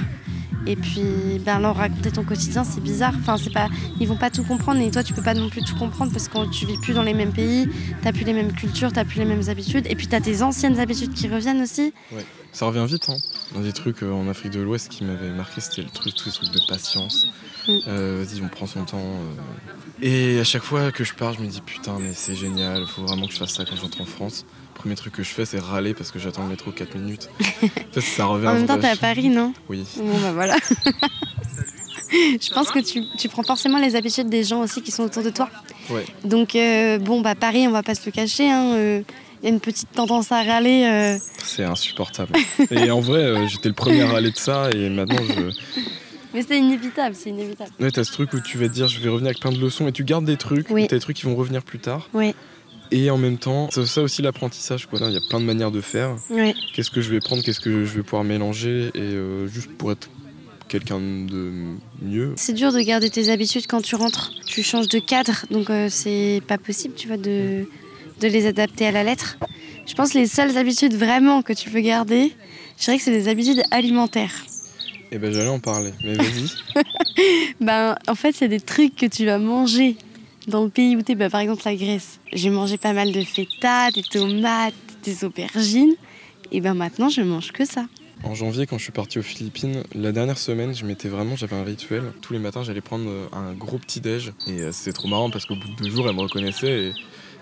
Et 0.67 0.77
puis, 0.77 1.39
ben, 1.45 1.59
leur 1.61 1.77
raconter 1.77 2.11
ton 2.11 2.25
quotidien, 2.25 2.65
c'est 2.65 2.81
bizarre. 2.81 3.15
Enfin, 3.19 3.37
c'est 3.37 3.53
pas, 3.53 3.69
ils 4.01 4.07
vont 4.09 4.17
pas 4.17 4.31
tout 4.31 4.43
comprendre, 4.45 4.81
et 4.81 4.91
toi, 4.91 5.03
tu 5.03 5.15
peux 5.15 5.23
pas 5.23 5.35
non 5.35 5.49
plus 5.49 5.63
tout 5.63 5.77
comprendre 5.77 6.13
parce 6.13 6.29
que 6.29 6.51
tu 6.51 6.67
vis 6.67 6.79
plus 6.79 6.95
dans 6.95 7.03
les 7.03 7.15
mêmes 7.15 7.33
pays, 7.33 7.69
t'as 8.03 8.13
plus 8.13 8.25
les 8.25 8.33
mêmes 8.33 8.53
cultures, 8.53 8.93
t'as 8.93 9.05
plus 9.05 9.19
les 9.19 9.25
mêmes 9.25 9.49
habitudes, 9.49 9.87
et 9.89 9.95
puis 9.95 10.07
t'as 10.09 10.21
tes 10.21 10.43
anciennes 10.43 10.79
habitudes 10.79 11.15
qui 11.15 11.29
reviennent 11.29 11.63
aussi. 11.63 11.93
Ça 12.53 12.67
revient 12.67 12.85
vite, 12.87 13.09
hein. 13.09 13.17
Un 13.57 13.61
des 13.61 13.73
trucs 13.73 14.03
euh, 14.03 14.11
en 14.13 14.29
Afrique 14.29 14.53
de 14.53 14.61
l'Ouest 14.61 14.89
qui 14.89 15.05
m'avait 15.05 15.31
marqué, 15.31 15.61
c'était 15.61 15.83
le 15.83 15.89
truc, 15.91 16.15
tous 16.15 16.27
les 16.27 16.33
trucs 16.33 16.51
de 16.53 16.61
patience. 16.69 17.27
Mm. 17.67 17.73
Euh, 17.87 18.25
Vas-y, 18.25 18.43
on 18.43 18.49
prend 18.49 18.67
son 18.67 18.85
temps. 18.85 18.99
euh. 18.99 20.03
Et 20.03 20.41
à 20.41 20.45
chaque 20.45 20.63
fois 20.63 20.91
que 20.93 21.05
je 21.05 21.15
pars, 21.15 21.35
je 21.35 21.41
me 21.41 21.47
dis 21.47 21.61
putain, 21.61 21.99
mais 21.99 22.13
c'est 22.15 22.35
génial, 22.35 22.87
faut 22.87 23.03
vraiment 23.03 23.27
que 23.27 23.33
je 23.33 23.39
fasse 23.39 23.55
ça 23.55 23.65
quand 23.65 23.77
j'entre 23.77 24.01
en 24.01 24.07
France. 24.07 24.45
Premier 24.79 24.95
truc 24.95 25.13
que 25.15 25.23
je 25.23 25.29
fais, 25.31 25.45
c'est 25.45 25.59
râler 25.61 25.93
parce 25.93 26.11
que 26.13 26.19
j'attends 26.19 26.45
le 26.45 26.51
métro 26.51 26.71
4 26.71 26.95
minutes. 26.97 27.29
en 27.63 27.69
fait, 27.93 28.01
ça 28.01 28.27
revient 28.27 28.47
En 28.49 28.55
même 28.55 28.67
temps, 28.67 28.79
t'es 28.79 28.89
à 28.89 28.97
Paris, 28.97 29.29
non 29.29 29.53
Oui. 29.69 29.85
Bon, 29.97 30.19
bah 30.21 30.33
voilà. 30.33 30.57
Je 32.11 32.53
pense 32.55 32.71
que 32.71 32.79
tu, 32.79 33.03
tu 33.19 33.29
prends 33.29 33.43
forcément 33.43 33.79
les 33.79 33.95
habitudes 33.97 34.29
des 34.31 34.43
gens 34.45 34.61
aussi 34.61 34.81
qui 34.81 34.91
sont 34.91 35.03
autour 35.05 35.23
de 35.23 35.31
toi. 35.31 35.51
Ouais. 35.91 36.05
Donc, 36.25 36.55
euh, 36.57 36.99
bon, 36.99 37.21
bah 37.21 37.35
Paris, 37.35 37.67
on 37.69 37.71
va 37.71 37.83
pas 37.83 37.95
se 37.95 38.07
le 38.07 38.13
cacher. 38.13 38.51
hein, 38.51 38.73
euh, 38.75 39.03
Il 39.43 39.47
y 39.49 39.51
a 39.51 39.55
une 39.55 39.61
petite 39.61 39.91
tendance 39.93 40.33
à 40.33 40.43
râler. 40.43 40.85
euh, 40.87 41.19
C'est 41.45 41.65
insupportable. 41.65 42.33
et 42.71 42.91
en 42.91 43.01
vrai, 43.01 43.19
euh, 43.21 43.47
j'étais 43.47 43.69
le 43.69 43.75
premier 43.75 44.03
à 44.03 44.09
râler 44.09 44.31
de 44.31 44.39
ça 44.39 44.71
et 44.75 44.89
maintenant 44.89 45.19
je. 45.29 45.81
Mais 46.35 46.43
c'est 46.47 46.59
inévitable, 46.59 47.15
c'est 47.15 47.31
inévitable. 47.31 47.71
Ouais, 47.81 47.91
t'as 47.91 48.05
ce 48.05 48.13
truc 48.13 48.33
où 48.35 48.41
tu 48.41 48.59
vas 48.59 48.69
te 48.69 48.73
dire 48.75 48.87
je 48.87 49.01
vais 49.01 49.09
revenir 49.09 49.29
avec 49.31 49.41
plein 49.41 49.51
de 49.53 49.59
leçons 49.59 49.89
et 49.89 49.93
tu 49.93 50.05
gardes 50.05 50.27
des 50.27 50.37
trucs, 50.37 50.69
Oui. 50.71 50.87
t'as 50.87 50.97
des 50.97 51.01
trucs 51.01 51.17
qui 51.17 51.25
vont 51.25 51.35
revenir 51.35 51.63
plus 51.63 51.79
tard. 51.79 52.09
Oui. 52.13 52.35
Et 52.91 53.11
en 53.11 53.19
même 53.19 53.39
temps, 53.39 53.69
c'est 53.71 53.87
ça 53.87 54.03
aussi 54.03 54.23
l'apprentissage, 54.23 54.87
quoi. 54.87 54.99
Il 55.03 55.13
y 55.13 55.17
a 55.17 55.21
plein 55.29 55.41
de 55.41 55.45
manières 55.45 55.71
de 55.71 55.81
faire. 55.81 56.17
Qu'est-ce 56.75 56.91
que 56.91 57.01
je 57.01 57.11
vais 57.11 57.21
prendre, 57.21 57.43
qu'est-ce 57.43 57.61
que 57.61 57.85
je 57.85 57.95
vais 57.95 58.03
pouvoir 58.03 58.25
mélanger 58.25 58.91
et 58.95 59.01
euh, 59.01 59.47
juste 59.47 59.71
pour 59.77 59.93
être 59.93 60.09
quelqu'un 60.69 61.01
de 61.01 61.53
mieux. 62.03 62.35
C'est 62.37 62.53
dur 62.53 62.73
de 62.73 62.81
garder 62.81 63.11
tes 63.11 63.31
habitudes 63.31 63.67
quand 63.67 63.81
tu 63.81 63.95
rentres. 63.95 64.33
Tu 64.47 64.63
changes 64.63 64.89
de 64.89 64.99
cadre, 64.99 65.45
donc 65.51 65.71
euh, 65.71 65.89
c'est 65.91 66.43
pas 66.47 66.59
possible, 66.59 66.95
tu 66.95 67.09
vois, 67.09 67.17
de, 67.17 67.67
de 68.21 68.29
les 68.29 68.47
adapter 68.47 68.87
à 68.87 68.93
la 68.93 69.03
lettre. 69.03 69.39
Je 69.87 69.95
pense 69.95 70.13
que 70.13 70.19
les 70.19 70.27
seules 70.27 70.57
habitudes 70.59 70.95
vraiment 70.95 71.43
que 71.43 71.55
tu 71.55 71.71
peux 71.71 71.81
garder, 71.81 72.33
je 72.79 72.85
dirais 72.85 72.99
que 72.99 73.03
c'est 73.03 73.11
des 73.11 73.29
habitudes 73.29 73.63
alimentaires. 73.71 74.45
Et 75.11 75.19
ben 75.19 75.33
j'allais 75.33 75.49
en 75.49 75.61
parler, 75.61 75.93
mais 76.05 76.15
vas-y. 76.15 76.85
Ben, 77.61 77.97
en 78.07 78.15
fait, 78.15 78.41
a 78.43 78.47
des 78.47 78.61
trucs 78.61 78.95
que 78.95 79.07
tu 79.07 79.27
vas 79.27 79.39
manger 79.39 79.97
dans 80.49 80.65
le 80.65 80.71
pays 80.71 80.97
où 80.97 81.03
tu 81.03 81.13
es. 81.13 81.29
par 81.29 81.41
exemple, 81.41 81.63
la 81.65 81.77
Grèce. 81.77 82.19
J'ai 82.33 82.51
mangé 82.51 82.77
pas 82.79 82.93
mal 82.93 83.13
de 83.13 83.23
feta, 83.23 83.91
des 83.91 84.03
tomates, 84.03 84.75
des 85.05 85.25
aubergines. 85.25 85.95
Et 86.51 86.61
ben 86.61 86.75
maintenant, 86.75 87.09
je 87.09 87.21
mange 87.21 87.53
que 87.53 87.65
ça. 87.65 87.87
En 88.25 88.35
janvier, 88.35 88.67
quand 88.67 88.79
je 88.79 88.83
suis 88.83 88.93
parti 88.93 89.19
aux 89.19 89.23
Philippines, 89.23 89.85
la 89.95 90.11
dernière 90.11 90.39
semaine, 90.39 90.75
je 90.75 90.85
m'étais 90.85 91.09
vraiment, 91.09 91.37
j'avais 91.37 91.55
un 91.55 91.63
rituel. 91.63 92.03
Tous 92.21 92.33
les 92.33 92.39
matins, 92.41 92.65
j'allais 92.65 92.81
prendre 92.81 93.09
euh, 93.09 93.27
un 93.33 93.53
gros 93.53 93.79
petit 93.79 94.01
déj. 94.01 94.33
Et 94.49 94.61
euh, 94.63 94.73
c'était 94.73 94.93
trop 94.93 95.07
marrant 95.07 95.31
parce 95.31 95.45
qu'au 95.47 95.55
bout 95.55 95.69
de 95.69 95.77
deux 95.85 95.91
jours, 95.91 96.09
elle 96.09 96.17
me 96.17 96.23
reconnaissait. 96.23 96.87
Et 96.89 96.93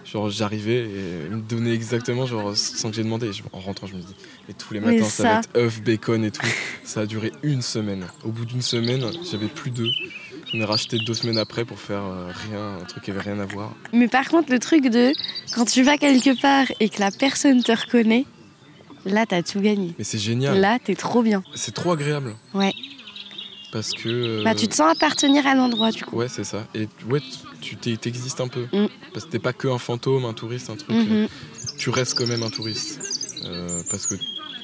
genre, 0.04 0.28
j'arrivais 0.28 0.84
et 0.84 1.00
elle 1.26 1.36
me 1.36 1.40
donnait 1.40 1.72
exactement, 1.72 2.26
genre, 2.26 2.54
sans 2.56 2.90
que 2.90 2.96
j'ai 2.96 3.04
demandé. 3.04 3.28
Et 3.28 3.32
je- 3.32 3.42
en 3.52 3.60
rentrant, 3.60 3.86
je 3.86 3.94
me 3.94 4.00
dis, 4.00 4.14
et 4.50 4.52
tous 4.54 4.74
les 4.74 4.80
matins, 4.80 5.04
ça, 5.04 5.10
ça- 5.10 5.22
va 5.32 5.38
être 5.38 5.56
œuf, 5.56 5.80
bacon 5.82 6.22
et 6.24 6.30
tout. 6.30 6.46
Ça 6.84 7.00
a 7.00 7.06
duré 7.06 7.32
une 7.42 7.62
semaine. 7.62 8.06
Au 8.24 8.28
bout 8.28 8.44
d'une 8.44 8.60
semaine, 8.62 9.02
j'avais 9.30 9.48
plus 9.48 9.70
d'œufs. 9.70 9.88
J'en 10.52 10.61
ai 10.61 10.64
racheté 10.64 10.98
deux 10.98 11.14
semaines 11.14 11.38
après 11.38 11.64
pour 11.64 11.78
faire 11.78 12.02
euh, 12.04 12.30
rien, 12.48 12.76
un 12.80 12.85
truc 12.85 13.02
qui 13.04 13.11
avait 13.11 13.20
rien 13.20 13.38
à 13.40 13.46
voir. 13.46 13.72
Mais 13.92 14.06
par 14.09 14.28
contre, 14.28 14.50
le 14.52 14.59
truc 14.59 14.85
de 14.88 15.12
quand 15.52 15.64
tu 15.64 15.82
vas 15.82 15.98
quelque 15.98 16.40
part 16.40 16.66
et 16.80 16.88
que 16.88 17.00
la 17.00 17.11
personne 17.11 17.62
te 17.62 17.72
reconnaît, 17.72 18.24
là, 19.04 19.26
t'as 19.26 19.42
tout 19.42 19.61
gagné. 19.61 19.94
Mais 19.98 20.04
c'est 20.04 20.18
génial. 20.18 20.61
Là, 20.61 20.78
t'es 20.82 20.94
trop 20.94 21.22
bien. 21.22 21.42
C'est 21.54 21.74
trop 21.74 21.92
agréable. 21.92 22.37
Ouais. 22.54 22.72
Parce 23.72 23.90
que. 23.92 24.09
euh, 24.09 24.44
Bah, 24.44 24.54
tu 24.54 24.68
te 24.68 24.74
sens 24.74 24.92
appartenir 24.94 25.46
à 25.46 25.54
l'endroit, 25.56 25.90
du 25.90 26.04
coup. 26.04 26.16
Ouais, 26.16 26.28
c'est 26.28 26.44
ça. 26.44 26.66
Et 26.74 26.88
ouais, 27.09 27.20
tu 27.61 27.76
t'es- 27.76 27.96
t'existes 27.96 28.40
un 28.40 28.48
peu. 28.48 28.66
Mm. 28.72 28.87
Parce 29.12 29.26
que 29.26 29.30
t'es 29.32 29.38
pas 29.40 29.52
que 29.52 29.66
un 29.68 29.78
fantôme, 29.78 30.24
un 30.24 30.32
touriste, 30.32 30.70
un 30.70 30.76
truc. 30.76 30.90
euh, 30.96 31.22
Mhm. 31.22 31.28
Tu 31.76 31.90
restes 31.90 32.16
quand 32.16 32.26
même 32.28 32.42
un 32.44 32.50
touriste. 32.50 33.00
Euh, 33.44 33.82
parce 33.90 34.06
que 34.06 34.14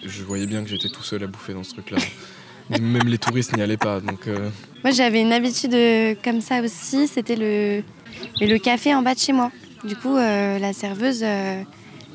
je 0.05 0.23
voyais 0.23 0.47
bien 0.47 0.62
que 0.62 0.71
j'étais 0.71 0.88
tout 0.88 1.03
seul 1.03 1.23
à 1.25 1.27
bouffer 1.27 1.53
dans 1.55 1.64
ce 1.64 1.73
truc-là. 1.73 1.99
même 2.70 3.09
les 3.09 3.18
touristes 3.18 3.57
n'y 3.57 3.62
allaient 3.62 3.77
pas. 3.77 4.01
Donc, 4.01 4.27
euh, 4.29 4.51
Moi, 4.85 4.92
j'avais 4.92 5.20
une 5.20 5.33
habitude 5.33 5.75
euh, 5.75 6.14
comme 6.22 6.40
ça 6.40 6.61
aussi. 6.61 7.07
C'était 7.09 7.37
le, 7.37 7.83
le 8.40 8.59
café 8.59 8.94
en 8.94 9.03
bas 9.03 9.14
de 9.14 9.18
chez 9.20 9.33
moi. 9.33 9.51
Du 9.85 9.96
coup, 9.96 10.16
euh, 10.16 10.59
la 10.59 10.72
serveuse, 10.72 11.20
euh, 11.22 11.62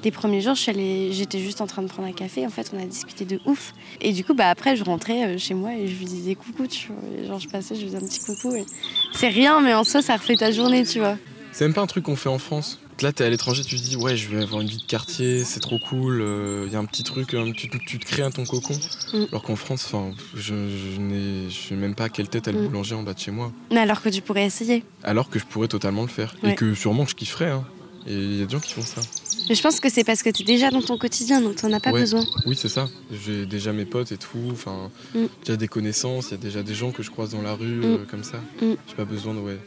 les 0.03 0.11
premiers 0.11 0.41
jours, 0.41 0.55
j'étais 0.55 1.39
juste 1.39 1.59
en 1.59 1.67
train 1.67 1.81
de 1.81 1.87
prendre 1.87 2.07
un 2.07 2.13
café. 2.13 2.45
En 2.45 2.49
fait, 2.49 2.71
on 2.73 2.81
a 2.81 2.85
discuté 2.85 3.25
de 3.25 3.39
ouf. 3.45 3.73
Et 3.99 4.13
du 4.13 4.23
coup, 4.23 4.33
bah, 4.33 4.49
après, 4.49 4.75
je 4.75 4.83
rentrais 4.83 5.37
chez 5.37 5.53
moi 5.53 5.73
et 5.73 5.87
je 5.87 5.97
lui 5.97 6.05
disais 6.05 6.35
coucou, 6.35 6.65
tu 6.67 6.87
vois. 6.87 6.97
Et 7.19 7.27
genre, 7.27 7.39
je 7.39 7.49
passais, 7.49 7.75
je 7.75 7.81
lui 7.81 7.87
faisais 7.87 7.97
un 7.97 8.07
petit 8.07 8.21
coucou. 8.21 8.55
Et... 8.55 8.65
C'est 9.13 9.27
rien, 9.29 9.59
mais 9.59 9.73
en 9.73 9.83
soi, 9.83 10.01
ça 10.01 10.15
refait 10.15 10.35
ta 10.35 10.51
journée, 10.51 10.85
tu 10.85 10.99
vois. 10.99 11.17
c'est 11.51 11.65
même 11.65 11.73
pas 11.73 11.81
un 11.81 11.87
truc 11.87 12.05
qu'on 12.05 12.15
fait 12.15 12.29
en 12.29 12.39
France. 12.39 12.79
Là, 13.03 13.11
t'es 13.13 13.23
à 13.23 13.29
l'étranger, 13.29 13.63
tu 13.63 13.75
te 13.77 13.81
dis, 13.83 13.95
ouais, 13.95 14.17
je 14.17 14.27
vais 14.27 14.41
avoir 14.41 14.61
une 14.61 14.67
vie 14.67 14.77
de 14.77 14.83
quartier, 14.83 15.43
c'est 15.43 15.59
trop 15.59 15.77
cool. 15.77 16.23
Il 16.65 16.73
y 16.73 16.75
a 16.75 16.79
un 16.79 16.85
petit 16.85 17.03
truc, 17.03 17.35
euh, 17.35 17.51
tu, 17.55 17.69
te- 17.69 17.77
tu 17.77 17.99
te 17.99 18.05
crées 18.05 18.23
un 18.23 18.31
ton 18.31 18.43
cocon. 18.43 18.73
Mm. 19.13 19.25
Alors 19.29 19.43
qu'en 19.43 19.55
France, 19.55 19.91
je, 20.33 20.39
je 20.55 21.49
je 21.49 21.55
sais 21.69 21.75
même 21.75 21.93
pas 21.93 22.05
à 22.05 22.09
quelle 22.09 22.27
tête 22.27 22.47
a 22.47 22.51
le 22.51 22.59
Mm. 22.61 22.67
boulanger 22.67 22.95
en 22.95 23.03
bas 23.03 23.13
de 23.13 23.19
chez 23.19 23.29
moi. 23.31 23.51
Mais 23.71 23.77
alors 23.79 24.01
que 24.01 24.09
tu 24.09 24.21
pourrais 24.23 24.45
essayer. 24.45 24.83
Alors 25.03 25.29
que 25.29 25.37
je 25.37 25.45
pourrais 25.45 25.67
totalement 25.67 26.01
le 26.01 26.07
faire. 26.07 26.35
Et 26.43 26.55
que 26.55 26.73
sûrement 26.73 27.05
je 27.05 27.13
kifferais. 27.13 27.51
Hein. 27.51 27.65
Et 28.07 28.13
il 28.13 28.39
y 28.39 28.41
a 28.41 28.45
des 28.45 28.51
gens 28.51 28.59
qui 28.59 28.73
font 28.73 28.81
ça. 28.81 29.01
Mais 29.47 29.53
je 29.55 29.61
pense 29.61 29.79
que 29.79 29.89
c'est 29.89 30.03
parce 30.03 30.23
que 30.23 30.29
tu 30.31 30.41
es 30.41 30.45
déjà 30.45 30.71
dans 30.71 30.81
ton 30.81 30.97
quotidien, 30.97 31.39
donc 31.39 31.55
t'en 31.57 31.71
as 31.73 31.79
pas 31.79 31.91
Ouais. 31.91 31.99
besoin. 32.01 32.25
Oui, 32.47 32.57
c'est 32.59 32.67
ça. 32.69 32.89
J'ai 33.11 33.45
déjà 33.45 33.73
mes 33.73 33.85
potes 33.85 34.11
et 34.11 34.17
tout. 34.17 34.49
Enfin, 34.51 34.89
Mm. 35.13 35.25
déjà 35.45 35.55
des 35.55 35.67
connaissances. 35.67 36.29
Il 36.29 36.31
y 36.31 36.33
a 36.33 36.37
déjà 36.37 36.63
des 36.63 36.73
gens 36.73 36.91
que 36.91 37.03
je 37.03 37.11
croise 37.11 37.29
dans 37.29 37.41
la 37.43 37.53
rue 37.53 37.67
Mm. 37.77 37.83
euh, 37.83 37.97
comme 38.09 38.23
ça. 38.23 38.39
J'ai 38.59 38.95
pas 38.95 39.05
besoin 39.05 39.35
de. 39.35 39.39
Ouais. 39.39 39.59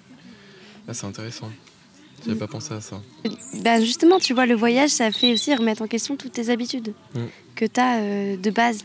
Là, 0.89 0.95
c'est 0.95 1.07
intéressant. 1.07 1.49
J'avais 2.27 2.39
pas 2.39 2.47
pensé 2.47 2.75
à 2.75 2.81
ça. 2.81 3.01
Bah 3.63 3.81
justement, 3.81 4.19
tu 4.19 4.35
vois, 4.35 4.47
le 4.47 4.55
voyage, 4.55 4.91
ça 4.91 5.11
fait 5.11 5.33
aussi 5.33 5.55
remettre 5.55 5.83
en 5.83 5.87
question 5.87 6.17
toutes 6.17 6.33
tes 6.33 6.51
habitudes 6.51 6.93
Mm. 7.15 7.21
que 7.57 7.65
tu 7.65 7.81
as 7.81 8.37
de 8.37 8.51
base. 8.51 8.85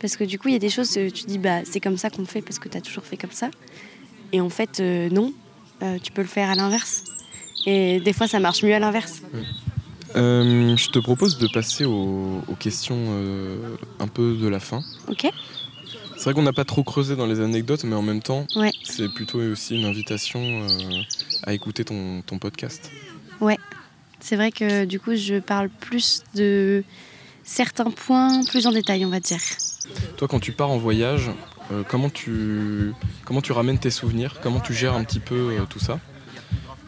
Parce 0.00 0.16
que 0.16 0.24
du 0.24 0.38
coup, 0.38 0.48
il 0.48 0.52
y 0.52 0.56
a 0.56 0.60
des 0.60 0.70
choses, 0.70 0.96
euh, 0.96 1.10
tu 1.10 1.24
dis, 1.26 1.38
bah, 1.38 1.60
c'est 1.64 1.80
comme 1.80 1.96
ça 1.96 2.08
qu'on 2.08 2.24
fait 2.24 2.40
parce 2.40 2.58
que 2.60 2.68
tu 2.68 2.76
as 2.76 2.80
toujours 2.80 3.02
fait 3.04 3.16
comme 3.16 3.32
ça. 3.32 3.50
Et 4.32 4.40
en 4.40 4.48
fait, 4.50 4.80
euh, 4.80 5.08
non, 5.10 5.32
Euh, 5.80 5.96
tu 6.02 6.10
peux 6.10 6.22
le 6.22 6.28
faire 6.28 6.50
à 6.50 6.56
l'inverse. 6.56 7.04
Et 7.64 8.00
des 8.00 8.12
fois, 8.12 8.26
ça 8.26 8.40
marche 8.40 8.64
mieux 8.64 8.74
à 8.74 8.80
l'inverse. 8.80 9.22
Euh, 10.16 10.76
je 10.76 10.88
te 10.88 10.98
propose 10.98 11.38
de 11.38 11.46
passer 11.46 11.84
aux, 11.84 12.40
aux 12.48 12.54
questions 12.58 12.96
euh, 13.10 13.76
un 14.00 14.08
peu 14.08 14.34
de 14.36 14.48
la 14.48 14.58
fin. 14.58 14.82
Ok 15.08 15.28
C'est 16.16 16.24
vrai 16.24 16.34
qu'on 16.34 16.42
n'a 16.42 16.52
pas 16.52 16.64
trop 16.64 16.82
creusé 16.82 17.14
dans 17.14 17.26
les 17.26 17.38
anecdotes, 17.40 17.84
mais 17.84 17.94
en 17.94 18.02
même 18.02 18.22
temps, 18.22 18.44
Ouais. 18.56 18.72
c'est 18.82 19.08
plutôt 19.12 19.38
aussi 19.38 19.76
une 19.76 19.84
invitation 19.84 20.40
euh, 20.40 20.68
à 21.44 21.52
écouter 21.54 21.84
ton, 21.84 22.22
ton 22.22 22.38
podcast. 22.38 22.90
C'est 24.20 24.34
vrai 24.34 24.50
que 24.50 24.84
du 24.84 24.98
coup, 24.98 25.14
je 25.14 25.38
parle 25.38 25.68
plus 25.68 26.24
de 26.34 26.82
certains 27.44 27.88
points 27.90 28.44
plus 28.46 28.66
en 28.66 28.72
détail, 28.72 29.04
on 29.04 29.10
va 29.10 29.20
dire. 29.20 29.38
Toi, 30.16 30.26
quand 30.26 30.40
tu 30.40 30.50
pars 30.50 30.70
en 30.70 30.76
voyage, 30.76 31.30
euh, 31.70 31.84
comment, 31.88 32.10
tu, 32.10 32.92
comment 33.24 33.40
tu 33.40 33.52
ramènes 33.52 33.78
tes 33.78 33.92
souvenirs? 33.92 34.40
Comment 34.42 34.58
tu 34.58 34.74
gères 34.74 34.94
un 34.94 35.04
petit 35.04 35.20
peu 35.20 35.36
euh, 35.52 35.64
tout 35.70 35.78
ça? 35.78 36.00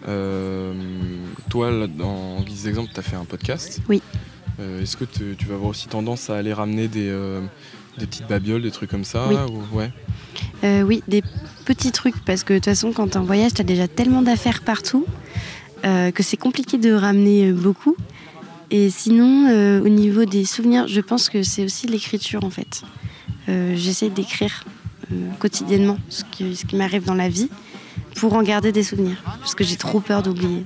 Euh, 0.08 0.74
Toi, 1.48 1.70
là, 1.70 1.86
en 2.04 2.40
guise 2.42 2.64
d'exemple, 2.64 2.90
tu 2.92 2.98
as 2.98 3.02
fait 3.04 3.16
un 3.16 3.24
podcast. 3.24 3.80
Oui. 3.88 4.02
Est-ce 4.82 4.96
que 4.96 5.04
tu 5.04 5.46
vas 5.46 5.54
avoir 5.54 5.70
aussi 5.70 5.86
tendance 5.88 6.28
à 6.30 6.36
aller 6.36 6.52
ramener 6.52 6.88
des, 6.88 7.08
des 7.96 8.06
petites 8.06 8.26
babioles, 8.26 8.60
des 8.62 8.70
trucs 8.72 8.90
comme 8.90 9.04
ça? 9.04 9.26
Oui. 9.28 9.36
ou- 9.36 9.76
ouais. 9.76 9.90
Euh, 10.64 10.82
oui, 10.82 11.02
des 11.08 11.22
petits 11.64 11.92
trucs, 11.92 12.18
parce 12.24 12.44
que 12.44 12.54
de 12.54 12.58
toute 12.58 12.66
façon, 12.66 12.92
quand 12.92 13.08
t'es 13.08 13.16
en 13.16 13.24
voyage, 13.24 13.54
t'as 13.54 13.64
déjà 13.64 13.88
tellement 13.88 14.22
d'affaires 14.22 14.62
partout 14.62 15.06
euh, 15.84 16.10
que 16.10 16.22
c'est 16.22 16.36
compliqué 16.36 16.76
de 16.78 16.92
ramener 16.92 17.48
euh, 17.48 17.52
beaucoup. 17.54 17.96
Et 18.70 18.88
sinon, 18.90 19.50
au 19.84 19.88
niveau 19.88 20.26
des 20.26 20.44
souvenirs, 20.44 20.86
je 20.86 21.00
pense 21.00 21.28
que 21.28 21.42
c'est 21.42 21.64
aussi 21.64 21.88
l'écriture 21.88 22.44
en 22.44 22.50
fait. 22.50 22.82
J'essaie 23.48 24.10
d'écrire 24.10 24.62
quotidiennement 25.40 25.98
ce 26.08 26.22
qui, 26.30 26.54
ce 26.54 26.64
qui 26.64 26.76
m'arrive 26.76 27.04
dans 27.04 27.16
la 27.16 27.28
vie 27.28 27.48
pour 28.14 28.34
en 28.34 28.44
garder 28.44 28.70
des 28.70 28.84
souvenirs, 28.84 29.20
parce 29.40 29.56
que 29.56 29.64
j'ai 29.64 29.74
trop 29.74 29.98
peur 29.98 30.22
d'oublier. 30.22 30.62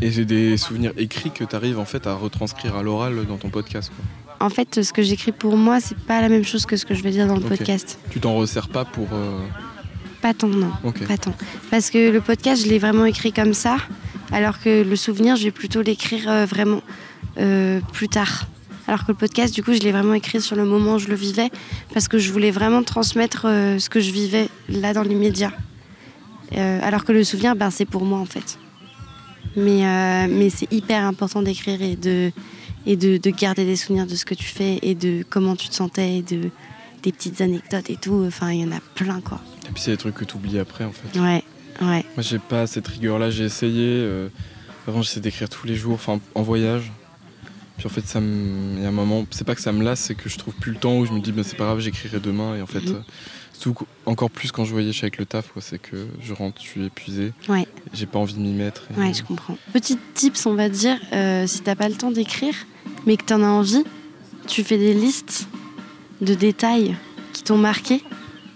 Et 0.00 0.10
j'ai 0.10 0.24
des 0.24 0.56
souvenirs 0.56 0.92
écrits 0.96 1.30
que 1.30 1.44
tu 1.44 1.54
arrives 1.54 1.78
en 1.78 1.84
fait 1.84 2.08
à 2.08 2.14
retranscrire 2.14 2.74
à 2.74 2.82
l'oral 2.82 3.24
dans 3.26 3.36
ton 3.36 3.48
podcast. 3.48 3.92
quoi. 3.94 4.04
En 4.40 4.48
fait, 4.48 4.82
ce 4.82 4.92
que 4.92 5.02
j'écris 5.02 5.32
pour 5.32 5.56
moi, 5.56 5.80
c'est 5.80 5.98
pas 5.98 6.20
la 6.22 6.28
même 6.30 6.44
chose 6.44 6.64
que 6.64 6.76
ce 6.76 6.86
que 6.86 6.94
je 6.94 7.02
vais 7.02 7.10
dire 7.10 7.26
dans 7.26 7.34
le 7.36 7.42
podcast. 7.42 7.98
Tu 8.10 8.20
t'en 8.20 8.34
resserres 8.36 8.68
pas 8.68 8.84
pour. 8.86 9.08
euh, 9.12 9.38
Pas 10.22 10.32
tant, 10.32 10.48
non. 10.48 10.70
Pas 11.06 11.18
tant. 11.18 11.34
Parce 11.70 11.90
que 11.90 12.10
le 12.10 12.20
podcast, 12.22 12.64
je 12.64 12.68
l'ai 12.70 12.78
vraiment 12.78 13.04
écrit 13.04 13.32
comme 13.32 13.52
ça, 13.52 13.76
alors 14.32 14.58
que 14.60 14.82
le 14.82 14.96
souvenir, 14.96 15.36
je 15.36 15.44
vais 15.44 15.50
plutôt 15.50 15.82
l'écrire 15.82 16.24
euh, 16.28 16.46
vraiment 16.46 16.80
euh, 17.38 17.80
plus 17.92 18.08
tard. 18.08 18.46
Alors 18.86 19.04
que 19.04 19.12
le 19.12 19.18
podcast, 19.18 19.54
du 19.54 19.62
coup, 19.62 19.74
je 19.74 19.80
l'ai 19.80 19.92
vraiment 19.92 20.14
écrit 20.14 20.40
sur 20.40 20.56
le 20.56 20.64
moment 20.64 20.94
où 20.94 20.98
je 20.98 21.08
le 21.08 21.14
vivais, 21.14 21.50
parce 21.92 22.08
que 22.08 22.18
je 22.18 22.32
voulais 22.32 22.50
vraiment 22.50 22.82
transmettre 22.82 23.42
ce 23.42 23.88
que 23.90 24.00
je 24.00 24.10
vivais 24.10 24.48
là 24.68 24.92
dans 24.94 25.02
l'immédiat. 25.02 25.52
Alors 26.56 27.04
que 27.04 27.12
le 27.12 27.22
souvenir, 27.22 27.54
ben, 27.54 27.70
c'est 27.70 27.84
pour 27.84 28.04
moi 28.04 28.18
en 28.18 28.24
fait. 28.24 28.58
Mais, 29.54 30.26
mais 30.28 30.50
c'est 30.50 30.72
hyper 30.72 31.04
important 31.04 31.40
d'écrire 31.42 31.80
et, 31.82 31.94
de, 31.94 32.32
et 32.86 32.96
de, 32.96 33.16
de 33.18 33.30
garder 33.30 33.64
des 33.64 33.76
souvenirs 33.76 34.06
de 34.06 34.14
ce 34.14 34.24
que 34.24 34.34
tu 34.34 34.44
fais 34.46 34.78
et 34.82 34.94
de 34.94 35.24
comment 35.28 35.56
tu 35.56 35.68
te 35.68 35.74
sentais 35.74 36.16
et 36.18 36.22
de, 36.22 36.50
des 37.02 37.12
petites 37.12 37.40
anecdotes 37.40 37.90
et 37.90 37.96
tout. 37.96 38.24
Enfin, 38.26 38.52
il 38.52 38.60
y 38.60 38.64
en 38.64 38.72
a 38.72 38.80
plein 38.94 39.20
quoi. 39.20 39.40
Et 39.68 39.72
puis 39.72 39.82
c'est 39.82 39.90
des 39.92 39.96
trucs 39.96 40.14
que 40.14 40.24
tu 40.24 40.36
oublies 40.36 40.58
après 40.58 40.84
en 40.84 40.92
fait. 40.92 41.18
Ouais, 41.18 41.44
ouais. 41.82 42.04
Moi 42.16 42.22
j'ai 42.22 42.38
pas 42.38 42.66
cette 42.66 42.88
rigueur 42.88 43.18
là, 43.18 43.30
j'ai 43.30 43.44
essayé. 43.44 43.84
euh, 43.86 44.28
avant 44.88 45.02
j'essaie 45.02 45.20
d'écrire 45.20 45.48
tous 45.48 45.66
les 45.66 45.76
jours, 45.76 45.94
enfin 45.94 46.20
en 46.34 46.42
voyage. 46.42 46.90
Puis 47.76 47.86
en 47.86 47.90
fait 47.90 48.06
ça. 48.06 48.18
Il 48.20 48.82
y 48.82 48.84
a 48.84 48.88
un 48.88 48.92
moment, 48.92 49.26
c'est 49.30 49.44
pas 49.46 49.54
que 49.54 49.60
ça 49.62 49.72
me 49.72 49.82
lasse, 49.84 50.00
c'est 50.00 50.14
que 50.14 50.28
je 50.28 50.36
trouve 50.38 50.54
plus 50.54 50.72
le 50.72 50.78
temps 50.78 50.98
où 50.98 51.06
je 51.06 51.12
me 51.12 51.20
dis 51.20 51.32
ben 51.32 51.44
c'est 51.44 51.56
pas 51.56 51.64
grave, 51.64 51.80
j'écrirai 51.80 52.20
demain. 52.20 52.56
Et 52.56 52.62
en 52.62 52.66
fait, 52.66 52.80
Mhm. 52.80 53.02
euh, 53.66 53.72
qu- 53.72 53.84
encore 54.06 54.30
plus 54.30 54.50
quand 54.52 54.64
je 54.64 54.72
voyage 54.72 54.98
avec 55.02 55.18
le 55.18 55.26
taf, 55.26 55.50
c'est 55.60 55.80
que 55.80 56.06
je 56.20 56.32
rentre, 56.32 56.60
je 56.62 56.66
suis 56.66 56.84
épuisé. 56.86 57.32
Ouais. 57.48 57.66
J'ai 57.92 58.06
pas 58.06 58.18
envie 58.18 58.34
de 58.34 58.40
m'y 58.40 58.52
mettre. 58.52 58.82
et- 58.96 59.00
Ouais, 59.00 59.14
je 59.14 59.22
comprends. 59.22 59.56
Petit 59.72 59.98
tips, 60.14 60.46
on 60.46 60.54
va 60.54 60.68
dire, 60.68 60.98
euh, 61.12 61.46
si 61.46 61.60
t'as 61.60 61.74
pas 61.74 61.88
le 61.88 61.94
temps 61.94 62.10
d'écrire, 62.10 62.54
mais 63.06 63.16
que 63.16 63.24
t'en 63.24 63.42
as 63.42 63.46
envie, 63.48 63.84
tu 64.46 64.64
fais 64.64 64.78
des 64.78 64.94
listes 64.94 65.46
de 66.20 66.34
détails 66.34 66.96
qui 67.32 67.42
t'ont 67.42 67.58
marqué 67.58 68.02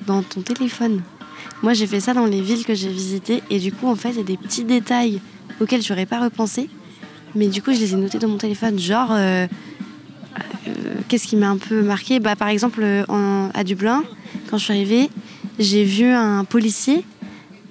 dans 0.06 0.22
ton 0.22 0.40
téléphone. 0.42 1.02
Moi, 1.62 1.72
j'ai 1.72 1.86
fait 1.86 2.00
ça 2.00 2.14
dans 2.14 2.26
les 2.26 2.40
villes 2.40 2.64
que 2.64 2.74
j'ai 2.74 2.90
visitées, 2.90 3.42
et 3.50 3.58
du 3.58 3.72
coup, 3.72 3.86
en 3.86 3.96
fait, 3.96 4.10
il 4.10 4.16
y 4.16 4.20
a 4.20 4.24
des 4.24 4.36
petits 4.36 4.64
détails 4.64 5.20
auxquels 5.60 5.82
j'aurais 5.82 6.04
pas 6.06 6.20
repensé, 6.20 6.68
mais 7.34 7.46
du 7.48 7.62
coup, 7.62 7.72
je 7.72 7.78
les 7.80 7.94
ai 7.94 7.96
notés 7.96 8.18
dans 8.18 8.28
mon 8.28 8.36
téléphone. 8.38 8.78
Genre, 8.78 9.12
euh, 9.12 9.46
euh, 10.68 10.72
qu'est-ce 11.08 11.26
qui 11.26 11.36
m'a 11.36 11.48
un 11.48 11.56
peu 11.58 11.82
marqué? 11.82 12.18
Bah, 12.20 12.36
Par 12.36 12.48
exemple, 12.48 12.84
en- 13.08 13.50
à 13.54 13.64
Dublin, 13.64 14.02
quand 14.50 14.58
je 14.58 14.64
suis 14.64 14.72
arrivée, 14.72 15.08
j'ai 15.58 15.84
vu 15.84 16.06
un 16.06 16.44
policier 16.44 17.04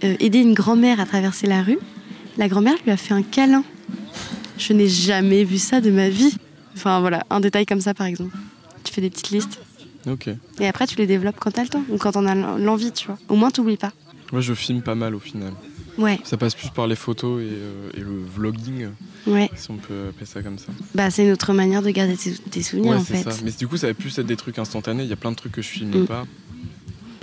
euh, 0.03 0.15
aider 0.19 0.39
une 0.39 0.53
grand-mère 0.53 0.99
à 0.99 1.05
traverser 1.05 1.47
la 1.47 1.61
rue. 1.63 1.79
La 2.37 2.47
grand-mère 2.47 2.75
lui 2.85 2.91
a 2.91 2.97
fait 2.97 3.13
un 3.13 3.21
câlin. 3.23 3.63
Je 4.57 4.73
n'ai 4.73 4.87
jamais 4.87 5.43
vu 5.43 5.57
ça 5.57 5.81
de 5.81 5.89
ma 5.91 6.09
vie. 6.09 6.35
Enfin 6.75 6.99
voilà, 6.99 7.23
un 7.29 7.39
détail 7.39 7.65
comme 7.65 7.81
ça 7.81 7.93
par 7.93 8.07
exemple. 8.07 8.35
Tu 8.83 8.93
fais 8.93 9.01
des 9.01 9.09
petites 9.09 9.29
listes 9.31 9.59
Ok. 10.05 10.27
et 10.59 10.67
après 10.67 10.85
tu 10.85 10.97
les 10.97 11.07
développes 11.07 11.37
quand 11.39 11.51
t'as 11.51 11.63
le 11.63 11.69
temps 11.69 11.83
ou 11.89 11.97
quand 11.97 12.17
on 12.17 12.25
a 12.25 12.35
l'envie, 12.35 12.91
tu 12.91 13.07
vois. 13.07 13.17
Au 13.29 13.35
moins 13.35 13.51
t'oublies 13.51 13.77
pas. 13.77 13.93
Moi 14.31 14.41
je 14.41 14.53
filme 14.53 14.81
pas 14.81 14.95
mal 14.95 15.15
au 15.15 15.19
final. 15.19 15.53
Ouais, 15.97 16.19
Ça 16.23 16.37
passe 16.37 16.55
plus 16.55 16.69
par 16.69 16.87
les 16.87 16.95
photos 16.95 17.39
et, 17.43 17.45
euh, 17.51 17.89
et 17.95 17.99
le 17.99 18.19
vlogging, 18.35 18.87
ouais. 19.27 19.51
si 19.55 19.69
on 19.69 19.77
peut 19.77 20.07
appeler 20.09 20.25
ça 20.25 20.41
comme 20.41 20.57
ça. 20.57 20.67
Bah 20.95 21.11
c'est 21.11 21.23
une 21.23 21.31
autre 21.31 21.53
manière 21.53 21.83
de 21.83 21.91
garder 21.91 22.17
tes, 22.17 22.33
tes 22.33 22.63
souvenirs 22.63 22.93
ouais, 22.93 22.97
en 22.97 23.03
c'est 23.03 23.17
fait. 23.17 23.29
ça. 23.31 23.37
Mais 23.45 23.51
du 23.51 23.67
coup, 23.67 23.77
ça 23.77 23.85
va 23.87 23.93
plus 23.93 24.17
être 24.17 24.25
des 24.25 24.35
trucs 24.35 24.57
instantanés. 24.57 25.03
Il 25.03 25.09
y 25.09 25.13
a 25.13 25.17
plein 25.17 25.29
de 25.31 25.35
trucs 25.35 25.51
que 25.51 25.61
je 25.61 25.67
filme 25.67 25.91
Mm. 26.01 26.05
pas, 26.07 26.25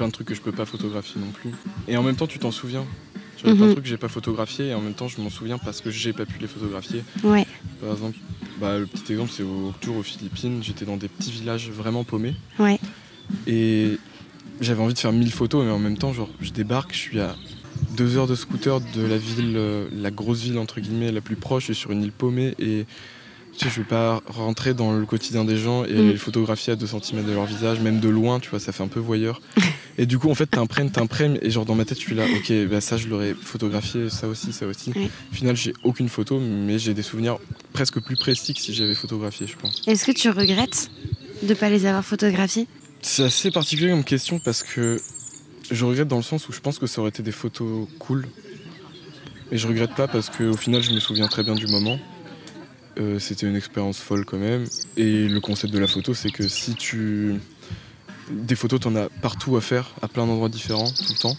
plein 0.00 0.08
de 0.08 0.12
trucs 0.12 0.28
que 0.28 0.34
je 0.34 0.40
peux 0.40 0.50
pas 0.52 0.64
photographier 0.64 1.20
non 1.20 1.30
plus. 1.30 1.50
Et 1.86 1.94
en 1.98 2.02
même 2.02 2.16
temps, 2.16 2.26
tu 2.26 2.38
t'en 2.38 2.50
souviens. 2.50 2.86
Tu 3.36 3.42
vois, 3.44 3.52
a 3.52 3.54
plein 3.54 3.64
Mhm. 3.64 3.68
de 3.68 3.72
trucs 3.74 3.84
que 3.84 3.90
j'ai 3.90 3.98
pas 3.98 4.08
photographiés 4.08 4.68
et 4.68 4.74
en 4.74 4.80
même 4.80 4.94
temps, 4.94 5.08
je 5.08 5.20
m'en 5.20 5.28
souviens 5.28 5.58
parce 5.58 5.82
que 5.82 5.90
j'ai 5.90 6.14
pas 6.14 6.24
pu 6.24 6.38
les 6.40 6.46
photographier. 6.46 7.04
Ouais, 7.22 7.46
Par 7.82 7.92
exemple, 7.92 8.16
bah, 8.58 8.78
le 8.78 8.86
petit 8.86 9.12
exemple, 9.12 9.30
c'est 9.30 9.42
au 9.42 9.74
tour 9.78 9.96
aux 9.98 10.02
Philippines. 10.02 10.62
J'étais 10.62 10.86
dans 10.86 10.96
des 10.96 11.08
petits 11.08 11.30
villages 11.30 11.68
vraiment 11.70 12.02
paumés 12.04 12.34
ouais. 12.58 12.78
et 13.46 13.98
j'avais 14.62 14.82
envie 14.82 14.94
de 14.94 14.98
faire 14.98 15.12
1000 15.12 15.30
photos, 15.32 15.66
mais 15.66 15.70
en 15.70 15.78
même 15.78 15.98
temps, 15.98 16.14
genre, 16.14 16.30
je 16.40 16.50
débarque, 16.50 16.94
je 16.94 16.98
suis 16.98 17.20
à 17.20 17.36
deux 17.94 18.16
heures 18.16 18.26
de 18.26 18.34
scooter 18.34 18.80
de 18.80 19.02
la 19.04 19.18
ville, 19.18 19.52
euh, 19.58 19.86
la 19.92 20.10
grosse 20.10 20.40
ville 20.40 20.56
entre 20.58 20.80
guillemets, 20.80 21.12
la 21.12 21.20
plus 21.20 21.36
proche, 21.36 21.66
je 21.66 21.72
suis 21.74 21.82
sur 21.82 21.90
une 21.90 22.02
île 22.02 22.12
paumée 22.12 22.54
et 22.58 22.86
tu 23.58 23.64
sais, 23.66 23.70
je 23.70 23.80
vais 23.80 23.86
pas 23.86 24.22
rentrer 24.28 24.72
dans 24.72 24.92
le 24.96 25.04
quotidien 25.04 25.44
des 25.44 25.58
gens 25.58 25.84
et 25.84 25.92
aller 25.92 26.12
les 26.12 26.16
photographier 26.16 26.72
à 26.72 26.76
2 26.76 26.86
cm 26.86 27.26
de 27.26 27.32
leur 27.32 27.44
visage, 27.44 27.80
même 27.80 28.00
de 28.00 28.08
loin, 28.08 28.40
tu 28.40 28.48
vois, 28.48 28.60
ça 28.60 28.72
fait 28.72 28.82
un 28.82 28.88
peu 28.88 29.00
voyeur. 29.00 29.40
et 29.98 30.06
du 30.06 30.18
coup, 30.18 30.30
en 30.30 30.34
fait, 30.34 30.46
t'imprègnes, 30.46 30.90
t'imprègnes, 30.90 31.38
et 31.42 31.50
genre 31.50 31.64
dans 31.64 31.74
ma 31.74 31.84
tête, 31.84 31.98
je 31.98 32.04
suis 32.04 32.14
là, 32.14 32.24
ok, 32.24 32.52
bah 32.68 32.80
ça, 32.80 32.96
je 32.96 33.08
l'aurais 33.08 33.34
photographié, 33.34 34.08
ça 34.10 34.28
aussi, 34.28 34.52
ça 34.52 34.66
aussi. 34.66 34.92
Ouais. 34.92 35.10
Au 35.30 35.34
final, 35.34 35.56
j'ai 35.56 35.72
aucune 35.84 36.08
photo, 36.08 36.40
mais 36.40 36.78
j'ai 36.78 36.94
des 36.94 37.02
souvenirs 37.02 37.38
presque 37.72 38.00
plus 38.00 38.16
précis 38.16 38.54
que 38.54 38.60
si 38.60 38.72
j'avais 38.74 38.94
photographié, 38.94 39.46
je 39.46 39.56
pense. 39.56 39.82
Est-ce 39.86 40.04
que 40.04 40.12
tu 40.12 40.30
regrettes 40.30 40.90
de 41.42 41.54
pas 41.54 41.68
les 41.70 41.86
avoir 41.86 42.04
photographiés 42.04 42.66
C'est 43.02 43.24
assez 43.24 43.50
particulier 43.50 43.90
comme 43.90 44.04
question 44.04 44.38
parce 44.38 44.62
que 44.62 45.00
je 45.70 45.84
regrette 45.84 46.08
dans 46.08 46.16
le 46.16 46.22
sens 46.22 46.48
où 46.48 46.52
je 46.52 46.60
pense 46.60 46.78
que 46.78 46.86
ça 46.86 47.00
aurait 47.00 47.10
été 47.10 47.22
des 47.22 47.32
photos 47.32 47.88
cool. 47.98 48.26
Et 49.52 49.58
je 49.58 49.66
regrette 49.66 49.94
pas 49.94 50.06
parce 50.08 50.30
qu'au 50.30 50.56
final, 50.56 50.82
je 50.82 50.92
me 50.92 51.00
souviens 51.00 51.26
très 51.28 51.42
bien 51.42 51.54
du 51.54 51.66
moment. 51.66 51.98
Euh, 52.98 53.18
C'était 53.18 53.46
une 53.46 53.56
expérience 53.56 53.98
folle 53.98 54.24
quand 54.24 54.38
même. 54.38 54.64
Et 54.96 55.26
le 55.28 55.40
concept 55.40 55.72
de 55.72 55.78
la 55.78 55.86
photo, 55.86 56.14
c'est 56.14 56.30
que 56.30 56.46
si 56.48 56.74
tu. 56.74 57.34
Des 58.32 58.54
photos, 58.56 58.80
t'en 58.80 58.94
as 58.96 59.08
partout 59.22 59.56
à 59.56 59.60
faire, 59.60 59.90
à 60.02 60.08
plein 60.08 60.26
d'endroits 60.26 60.48
différents, 60.48 60.90
tout 60.90 61.12
le 61.12 61.18
temps. 61.18 61.36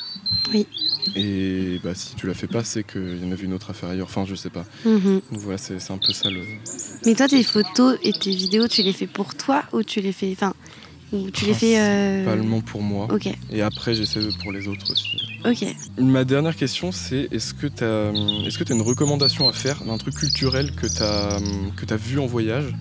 Oui. 0.54 0.68
Et 1.16 1.80
bah, 1.84 1.96
si 1.96 2.16
tu 2.16 2.28
la 2.28 2.34
fais 2.34 2.48
pas, 2.48 2.64
c'est 2.64 2.84
qu'il 2.84 3.24
y 3.24 3.28
en 3.28 3.32
avait 3.32 3.44
une 3.44 3.54
autre 3.54 3.72
à 3.72 3.74
faire 3.74 3.90
ailleurs. 3.90 4.08
Enfin, 4.08 4.26
je 4.28 4.36
sais 4.36 4.50
pas. 4.52 4.66
Mhm. 4.86 5.22
Donc 5.32 5.42
voilà, 5.42 5.58
c'est 5.58 5.76
un 5.92 5.98
peu 5.98 6.14
ça 6.14 6.30
le. 6.30 6.42
Mais 7.06 7.16
toi, 7.16 7.28
tes 7.28 7.44
photos 7.44 7.98
et 8.04 8.14
tes 8.14 8.32
vidéos, 8.32 8.68
tu 8.68 8.84
les 8.84 8.94
fais 8.94 9.08
pour 9.08 9.34
toi 9.36 9.64
ou 9.74 9.82
tu 9.84 10.00
les 10.02 10.12
fais. 10.12 10.32
Enfin, 10.34 10.54
ou 11.12 11.30
tu 11.32 11.46
les 11.46 11.54
fais. 11.54 11.80
euh, 11.80 12.24
Principalement 12.24 12.62
pour 12.62 12.82
moi. 12.84 13.08
Ok, 13.12 13.28
Et 13.52 13.62
après, 13.62 13.96
j'essaie 13.96 14.22
pour 14.44 14.52
les 14.52 14.68
autres 14.68 14.92
aussi. 14.92 15.18
ok. 15.44 15.66
Ma 15.98 16.24
dernière 16.24 16.56
question, 16.56 16.92
c'est 16.92 17.28
est-ce 17.32 17.54
que 17.54 17.68
tu 17.68 17.84
as, 17.84 18.12
que 18.64 18.72
as 18.72 18.76
une 18.76 18.82
recommandation 18.84 19.50
à 19.50 19.54
faire 19.54 19.84
d'un 19.84 19.98
truc 19.98 20.14
culturel 20.16 20.72
que 20.76 20.88
tu 20.88 21.02
as, 21.04 21.40
que 21.76 21.92
as 21.94 21.98
vu 21.98 22.20
en 22.20 22.28
voyage? 22.28 22.74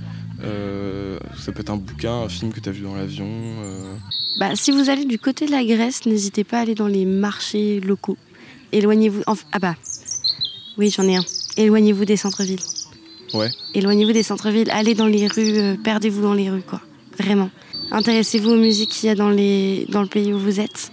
Euh, 0.43 1.19
Ça 1.39 1.53
peut 1.53 1.61
être 1.61 1.71
un 1.71 1.77
bouquin, 1.77 2.13
un 2.23 2.29
film 2.29 2.53
que 2.53 2.61
tu 2.61 2.69
as 2.69 2.73
vu 2.73 2.83
dans 2.83 2.95
l'avion. 2.95 3.27
euh, 3.29 3.95
Bah, 4.39 4.51
si 4.55 4.71
vous 4.71 4.89
allez 4.91 5.05
du 5.05 5.19
côté 5.19 5.47
de 5.47 5.51
la 5.51 5.65
Grèce, 5.65 6.07
n'hésitez 6.07 6.45
pas 6.45 6.59
à 6.59 6.61
aller 6.63 6.75
dans 6.75 6.87
les 6.87 7.05
marchés 7.05 7.81
locaux. 7.81 8.17
Éloignez-vous. 8.73 9.23
Ah 9.27 9.59
bah, 9.59 9.75
oui, 10.79 10.91
j'en 10.95 11.05
ai 11.05 11.17
un. 11.17 11.25
Éloignez-vous 11.57 12.05
des 12.05 12.17
centres-villes. 12.17 12.61
Ouais. 13.35 13.51
Éloignez-vous 13.75 14.13
des 14.13 14.23
centres-villes. 14.23 14.71
Allez 14.71 14.95
dans 14.95 15.07
les 15.07 15.27
rues. 15.27 15.59
euh, 15.59 15.77
Perdez-vous 15.83 16.23
dans 16.23 16.35
les 16.35 16.51
rues, 16.51 16.63
quoi. 16.63 16.81
Vraiment. 17.19 17.51
Intéressez-vous 17.91 18.51
aux 18.51 18.57
musiques 18.57 18.91
qu'il 18.91 19.09
y 19.09 19.11
a 19.11 19.15
dans, 19.15 19.31
les... 19.31 19.87
dans 19.91 20.03
le 20.03 20.09
pays 20.09 20.33
où 20.33 20.39
vous 20.39 20.61
êtes. 20.61 20.91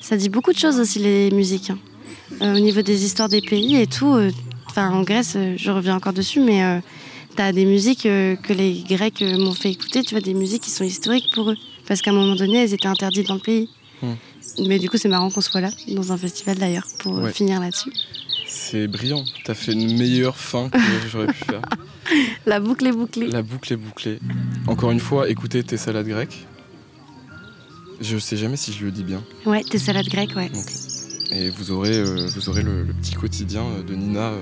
Ça 0.00 0.16
dit 0.16 0.28
beaucoup 0.28 0.52
de 0.52 0.58
choses 0.58 0.78
aussi, 0.80 0.98
les 0.98 1.30
musiques. 1.30 1.70
hein. 1.70 1.78
Au 2.56 2.58
niveau 2.60 2.82
des 2.82 3.04
histoires 3.04 3.28
des 3.28 3.40
pays 3.40 3.76
et 3.76 3.86
tout, 3.86 4.16
enfin 4.66 4.90
en 4.90 5.02
Grèce, 5.02 5.36
je 5.56 5.70
reviens 5.70 5.96
encore 5.96 6.12
dessus, 6.12 6.40
mais 6.40 6.80
euh, 7.40 7.46
t'as 7.46 7.52
des 7.52 7.64
musiques 7.64 8.06
euh, 8.06 8.36
que 8.36 8.52
les 8.52 8.82
Grecs 8.88 9.22
euh, 9.22 9.38
m'ont 9.38 9.54
fait 9.54 9.70
écouter, 9.70 10.02
tu 10.02 10.14
vois, 10.14 10.20
des 10.20 10.34
musiques 10.34 10.62
qui 10.62 10.70
sont 10.70 10.84
historiques 10.84 11.28
pour 11.34 11.50
eux, 11.50 11.56
parce 11.86 12.02
qu'à 12.02 12.10
un 12.10 12.14
moment 12.14 12.36
donné, 12.36 12.58
elles 12.62 12.74
étaient 12.74 12.86
interdites 12.88 13.28
dans 13.28 13.34
le 13.34 13.40
pays. 13.40 13.68
Hmm. 14.02 14.14
Mais 14.66 14.78
du 14.78 14.88
coup, 14.90 14.96
c'est 14.98 15.08
marrant 15.08 15.30
qu'on 15.30 15.40
soit 15.40 15.60
là, 15.60 15.70
dans 15.88 16.12
un 16.12 16.16
festival 16.18 16.58
d'ailleurs, 16.58 16.86
pour 16.98 17.16
euh, 17.18 17.24
Ouais. 17.24 17.32
finir 17.32 17.60
là-dessus. 17.60 17.92
C'est 18.46 18.88
brillant. 18.88 19.24
T'as 19.44 19.54
fait 19.54 19.72
une 19.72 19.96
meilleure 19.96 20.36
fin 20.36 20.68
que 20.68 20.78
j'aurais 21.10 21.28
pu 21.28 21.44
faire. 21.44 21.62
La 22.46 22.58
boucle 22.58 22.86
est 22.86 22.92
bouclée. 22.92 23.28
La 23.28 23.42
boucle 23.42 23.72
est 23.72 23.76
bouclée. 23.76 24.18
Encore 24.66 24.90
une 24.90 24.98
fois, 25.00 25.28
écoutez 25.28 25.62
tes 25.62 25.76
salades 25.76 26.08
grecques. 26.08 26.46
Je 28.00 28.16
sais 28.18 28.36
jamais 28.36 28.56
si 28.56 28.72
je 28.72 28.84
le 28.84 28.90
dis 28.90 29.04
bien. 29.04 29.22
Ouais, 29.46 29.62
tes 29.62 29.78
salades 29.78 30.08
grecques, 30.08 30.34
ouais. 30.34 30.48
Donc, 30.48 30.64
et 31.32 31.48
vous 31.50 31.70
aurez, 31.70 31.96
euh, 31.96 32.26
vous 32.34 32.48
aurez 32.48 32.62
le, 32.62 32.82
le 32.82 32.92
petit 32.92 33.12
quotidien 33.14 33.62
de 33.86 33.94
Nina 33.94 34.32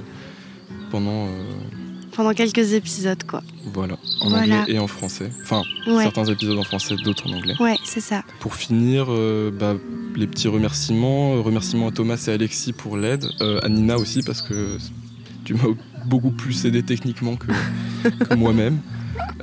pendant, 0.91 1.27
euh, 1.27 1.31
Pendant 2.19 2.35
quelques 2.35 2.73
épisodes, 2.73 3.23
quoi. 3.25 3.45
voilà, 3.73 3.97
en 4.21 4.29
Voilà. 4.31 4.63
anglais 4.63 4.75
et 4.75 4.79
en 4.81 4.89
français. 4.89 5.31
Enfin, 5.43 5.63
Ouais, 5.87 6.03
certains 6.03 6.25
épisodes 6.25 6.59
en 6.59 6.65
français, 6.65 6.97
d'autres 7.05 7.29
en 7.31 7.37
anglais. 7.37 7.55
ouais, 7.61 7.77
c'est 7.85 8.01
ça. 8.01 8.25
Pour 8.41 8.57
finir, 8.57 9.07
euh, 9.09 9.53
bah, 9.53 9.77
les 10.17 10.27
petits 10.27 10.49
remerciements. 10.49 11.37
Euh, 11.37 11.41
Remerciements 11.43 11.87
à 11.87 11.93
Thomas 11.93 12.23
et 12.27 12.33
Alexis 12.33 12.73
pour 12.73 12.97
l'aide. 12.97 13.25
Euh, 13.41 13.61
à 13.63 13.69
Nina 13.69 13.97
aussi, 13.99 14.25
parce 14.25 14.43
que 14.43 14.79
tu 15.45 15.55
m'as 15.55 15.63
beaucoup 16.07 16.33
plus 16.33 16.65
aidé 16.67 16.83
techniquement 16.83 17.37
que, 17.37 17.47
que 18.25 18.35
moi-même. 18.37 18.81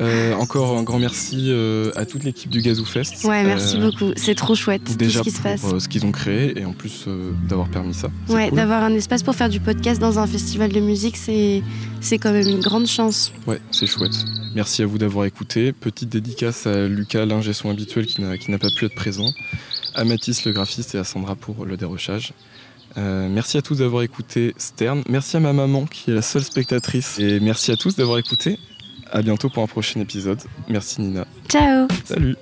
Euh, 0.01 0.33
encore 0.33 0.77
un 0.77 0.83
grand 0.83 0.99
merci 0.99 1.45
euh, 1.49 1.91
à 1.95 2.05
toute 2.05 2.23
l'équipe 2.23 2.49
du 2.49 2.61
Gazou 2.61 2.85
Fest. 2.85 3.23
Ouais, 3.23 3.43
merci 3.43 3.77
Euh, 3.77 3.89
beaucoup. 3.89 4.11
C'est 4.15 4.35
trop 4.35 4.55
chouette, 4.55 4.97
Déjà 4.97 5.19
tout 5.19 5.25
ce 5.25 5.29
qui 5.29 5.35
se 5.35 5.41
pour 5.41 5.51
passe. 5.51 5.63
euh, 5.73 5.79
ce 5.79 5.87
qu'ils 5.87 6.05
ont 6.05 6.11
créé 6.11 6.59
et 6.59 6.65
en 6.65 6.73
plus 6.73 7.05
d'avoir 7.47 7.67
permis 7.69 7.93
ça. 7.93 8.09
Ouais, 8.29 8.49
cool. 8.49 8.57
d'avoir 8.57 8.83
un 8.83 8.93
espace 8.93 9.23
pour 9.23 9.35
faire 9.35 9.49
du 9.49 9.59
podcast 9.59 9.99
dans 10.01 10.19
un 10.19 10.27
festival 10.27 10.71
de 10.71 10.79
musique, 10.79 11.17
c'est 11.17 11.63
c'est 12.01 12.17
quand 12.17 12.31
même 12.31 12.47
une 12.47 12.59
grande 12.61 12.87
chance. 12.87 13.31
Ouais, 13.47 13.59
c'est 13.71 13.87
chouette. 13.87 14.15
Merci 14.53 14.83
à 14.83 14.85
vous 14.85 14.97
d'avoir 14.97 15.25
écouté. 15.25 15.71
Petite 15.73 16.09
dédicace 16.09 16.67
à 16.67 16.87
Lucas, 16.87 17.25
l'ingé 17.25 17.53
son 17.53 17.69
habituel 17.69 18.05
qui 18.05 18.21
n'a 18.21 18.37
qui 18.37 18.51
n'a 18.51 18.57
pas 18.59 18.69
pu 18.77 18.85
être 18.85 18.95
présent, 18.95 19.29
à 19.95 20.03
Mathis, 20.03 20.45
le 20.45 20.51
graphiste, 20.51 20.95
et 20.95 20.97
à 20.97 21.03
Sandra 21.03 21.35
pour 21.35 21.65
le 21.65 21.77
dérochage. 21.77 22.33
Euh, 22.97 23.27
merci 23.29 23.57
à 23.57 23.61
tous 23.61 23.79
d'avoir 23.79 24.03
écouté 24.03 24.53
Stern. 24.57 25.03
Merci 25.09 25.35
à 25.35 25.41
ma 25.41 25.51
maman 25.51 25.85
qui 25.85 26.11
est 26.11 26.13
la 26.13 26.21
seule 26.21 26.43
spectatrice. 26.43 27.19
Et 27.19 27.41
merci 27.41 27.71
à 27.71 27.75
tous 27.75 27.95
d'avoir 27.97 28.17
écouté. 28.19 28.57
À 29.11 29.21
bientôt 29.21 29.49
pour 29.49 29.63
un 29.63 29.67
prochain 29.67 29.99
épisode. 29.99 30.39
Merci 30.67 31.01
Nina. 31.01 31.25
Ciao 31.49 31.87
Salut 32.03 32.35